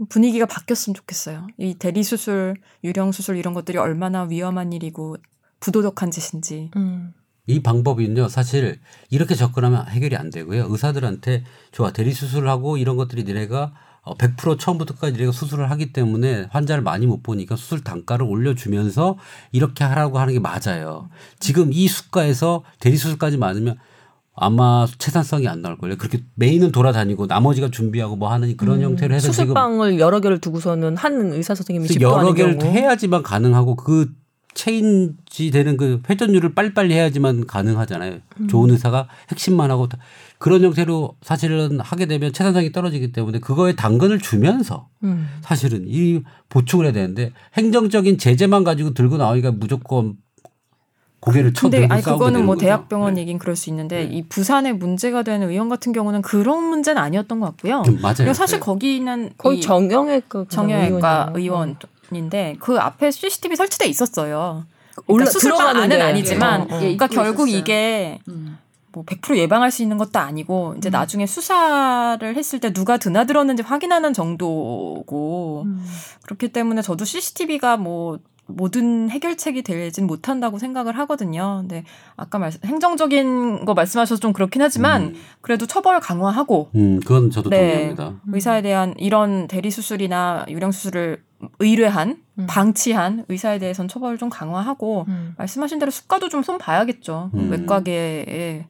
[0.00, 1.46] 좀 분위기가 바뀌었으면 좋겠어요.
[1.58, 5.18] 이 대리 수술, 유령 수술 이런 것들이 얼마나 위험한 일이고
[5.60, 6.70] 부도덕한 짓인지.
[6.76, 7.12] 음.
[7.46, 8.78] 이 방법은요 사실
[9.10, 11.42] 이렇게 접근하면 해결이 안 되고요 의사들한테
[11.72, 13.72] 좋아 대리 수술을 하고 이런 것들이 니네가
[14.02, 19.18] 어, 100% 처음부터까지 니네가 수술을 하기 때문에 환자를 많이 못 보니까 수술 단가를 올려주면서
[19.52, 21.10] 이렇게 하라고 하는 게 맞아요.
[21.40, 23.78] 지금 이 수가에서 대리 수술까지 많으면
[24.42, 25.96] 아마 채산성이 안 나올 거예요.
[25.96, 29.32] 그렇게 메인은 돌아다니고 나머지가 준비하고 뭐 하는 그런 형태로 해서 음.
[29.32, 32.72] 수술방을 여러 개를 두고서는 한 의사 선생님이 여러 개를 경우.
[32.72, 34.10] 해야지만 가능하고 그
[34.54, 38.18] 체인지 되는 그 회전율을 빨리빨리 해야지만 가능하잖아요.
[38.40, 38.48] 음.
[38.48, 39.98] 좋은 의사가 핵심만 하고 다-
[40.38, 45.28] 그런 형태로 사실은 하게 되면 채산성이 떨어지기 때문에 그거에 당근을 주면서 음.
[45.42, 50.14] 사실은 이 보충을 해야 되는데 행정적인 제재만 가지고 들고 나오니까 무조건
[51.20, 52.56] 고개를 근데 쳐들고 아니 싸우게 그거는 뭐.
[52.56, 53.20] 대학병원 네.
[53.22, 54.10] 얘긴 그럴 수 있는데 네.
[54.16, 57.82] 이 부산에 문제가 되는 의원 같은 경우는 그런 문제는 아니었던 것 같고요.
[57.88, 58.32] 음, 맞아요.
[58.32, 58.60] 사실 네.
[58.64, 61.32] 거기는 거의 이 정형외과 정형외과.
[61.34, 64.64] 의원인데 그 앞에 CCTV 설치돼 있었어요.
[65.06, 66.02] 올라- 그러니까 수술방 안은 들어가는데.
[66.02, 66.78] 아니지만, 어, 어.
[66.78, 67.60] 그러니까 결국 있었어요.
[67.60, 68.58] 이게 음.
[68.92, 75.62] 뭐100% 예방할 수 있는 것도 아니고 이제 나중에 수사를 했을 때 누가 드나들었는지 확인하는 정도고
[75.66, 75.84] 음.
[76.24, 78.18] 그렇기 때문에 저도 CCTV가 뭐
[78.56, 81.58] 모든 해결책이 되진 못한다고 생각을 하거든요.
[81.60, 81.84] 근데
[82.16, 85.14] 아까 말씀 행정적인 거 말씀하셔서 좀 그렇긴 하지만 음.
[85.40, 87.58] 그래도 처벌 강화하고 음, 그건 저도 네.
[87.72, 88.20] 동의합니다.
[88.32, 91.22] 의사에 대한 이런 대리 수술이나 유령 수술을
[91.58, 92.46] 의뢰한 음.
[92.46, 95.34] 방치한 의사에 대해서는 처벌을 좀 강화하고 음.
[95.38, 97.30] 말씀하신 대로 수가도 좀 손 봐야겠죠.
[97.34, 97.50] 음.
[97.50, 98.66] 외과계에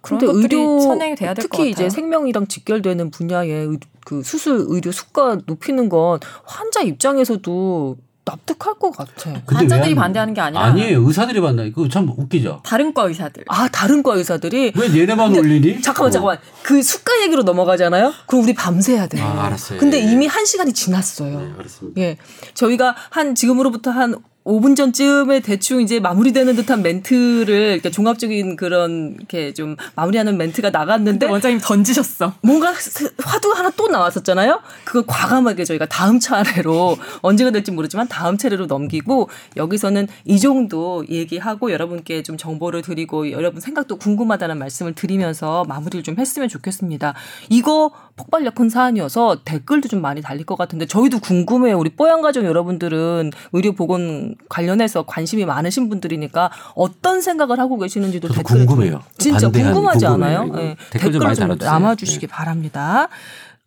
[0.00, 1.70] 그런 근데 것들이 의료 선행이 돼야 될것 특히 같아요.
[1.70, 8.90] 이제 생명이랑 직결되는 분야의 의- 그 수술 의료 수가 높이는 건 환자 입장에서도 납득할 것
[8.96, 9.32] 같아.
[9.46, 11.06] 환자들이 안- 반대하는 게 아니라 아니에요.
[11.06, 11.70] 의사들이 반대.
[11.70, 12.60] 그거 참 웃기죠.
[12.64, 13.44] 다른 과 의사들.
[13.48, 15.82] 아 다른 과 의사들이 왜 얘네만 올리니?
[15.82, 18.12] 잠깐만 잠깐만 그 수가 얘기로 넘어가잖아요.
[18.26, 19.20] 그럼 우리 밤새야 돼.
[19.20, 19.78] 아, 알았어요.
[19.78, 20.10] 근데 예.
[20.10, 21.38] 이미 한 시간이 지났어요.
[21.38, 22.00] 네, 알았습니다.
[22.00, 22.16] 예.
[22.54, 24.14] 저희가 한 지금으로부터 한
[24.44, 31.24] 5분 전쯤에 대충 이제 마무리되는 듯한 멘트를 이렇게 종합적인 그런 이렇게 좀 마무리하는 멘트가 나갔는데
[31.26, 32.34] 원장님 던지셨어.
[32.42, 34.60] 뭔가 세- 화두가 하나 또 나왔었잖아요.
[34.84, 41.72] 그걸 과감하게 저희가 다음 차례로 언제가 될지 모르지만 다음 차례로 넘기고 여기서는 이 정도 얘기하고
[41.72, 47.14] 여러분께 좀 정보를 드리고 여러분 생각도 궁금하다는 말씀을 드리면서 마무리를 좀 했으면 좋겠습니다.
[47.48, 51.78] 이거 폭발력 큰 사안이어서 댓글도 좀 많이 달릴 것 같은데 저희도 궁금해요.
[51.78, 59.02] 우리 뽀얀 가족 여러분들은 의료보건 관련해서 관심이 많으신 분들이니까 어떤 생각을 하고 계시는지도 댓글 궁금해요.
[59.18, 60.38] 진짜 궁금하지 궁금해요.
[60.40, 60.52] 않아요?
[60.58, 60.76] 예.
[60.90, 61.70] 댓글 좀 많이 달아주세요.
[61.70, 63.08] 남아주시기 바랍니다.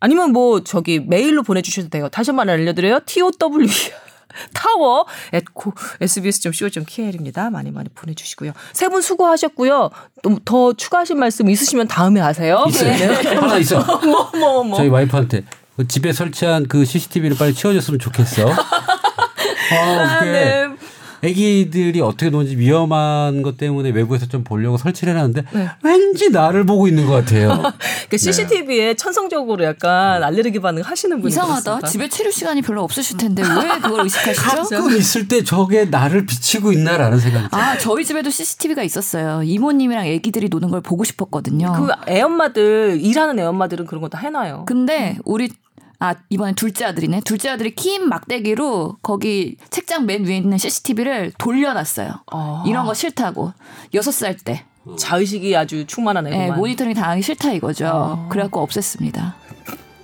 [0.00, 2.08] 아니면 뭐 저기 메일로 보내주셔도 돼요.
[2.08, 3.00] 다시 한번 알려드려요.
[3.04, 3.30] tow
[4.54, 5.44] 타워 at
[6.00, 7.50] sbs.co.kr입니다.
[7.50, 8.52] 많이 많이 보내주시고요.
[8.72, 9.90] 세 분 수고하셨고요.
[10.22, 12.64] 또 더 추가하실 말씀 있으시면 다음에 하세요.
[12.68, 12.90] 있어요.
[12.96, 13.34] 네.
[13.34, 13.80] 하나 있어.
[14.06, 14.76] 뭐, 뭐, 뭐.
[14.78, 15.44] 저희 와이프한테
[15.76, 18.48] 그 집에 설치한 그 CCTV를 빨리 치워줬으면 좋겠어.
[19.70, 20.66] 아, 그게 네.
[21.22, 25.68] 애기들이 어떻게 노는지 위험한 것 때문에 외부에서 좀 보려고 설치를 해놨는데 네.
[25.82, 27.62] 왠지 나를 보고 있는 것 같아요.
[28.10, 31.60] 그 CCTV에 천성적으로 약간 알레르기 반응 하시는 분이 이상하다.
[31.76, 31.88] 그렇습니다.
[31.88, 34.46] 집에 치료 시간이 별로 없으실 텐데 왜 그걸 의식하시죠?
[34.64, 37.62] 가끔 있을 때 저게 나를 비치고 있나라는 생각이 들어요.
[37.62, 39.42] 아, 저희 집에도 CCTV가 있었어요.
[39.44, 41.72] 이모님이랑 애기들이 노는 걸 보고 싶었거든요.
[41.76, 44.64] 그 애엄마들 일하는 애엄마들은 그런 거 다 해놔요.
[44.66, 45.50] 근데 우리
[46.00, 47.22] 아 이번에 둘째 아들이네.
[47.24, 52.12] 둘째 아들이 킨 막대기로 거기 책장 맨 위에 있는 CCTV를 돌려놨어요.
[52.30, 52.64] 아.
[52.66, 53.52] 이런 거 싫다고
[53.94, 54.64] 여섯 살 때
[54.98, 56.58] 자의식이 아주 충만한 네, 애구만.
[56.58, 58.26] 모니터링 당하기 싫다 이거죠.
[58.30, 59.34] 그래갖고 없앴습니다.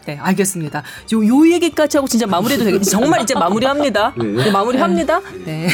[0.06, 0.82] 네, 알겠습니다.
[1.14, 2.90] 요, 요 얘기까지 하고 진짜 마무리해도 되겠지.
[2.90, 4.12] 정말 이제 마무리합니다.
[4.40, 5.20] 이제 마무리합니다.
[5.46, 5.68] 네.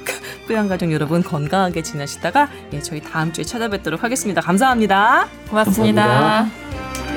[0.48, 4.40] 뿌양 가족 여러분 건강하게 지내시다가 예, 저희 다음 주에 찾아뵙도록 하겠습니다.
[4.40, 5.28] 감사합니다.
[5.50, 6.06] 고맙습니다.
[6.06, 7.07] 감사합니다.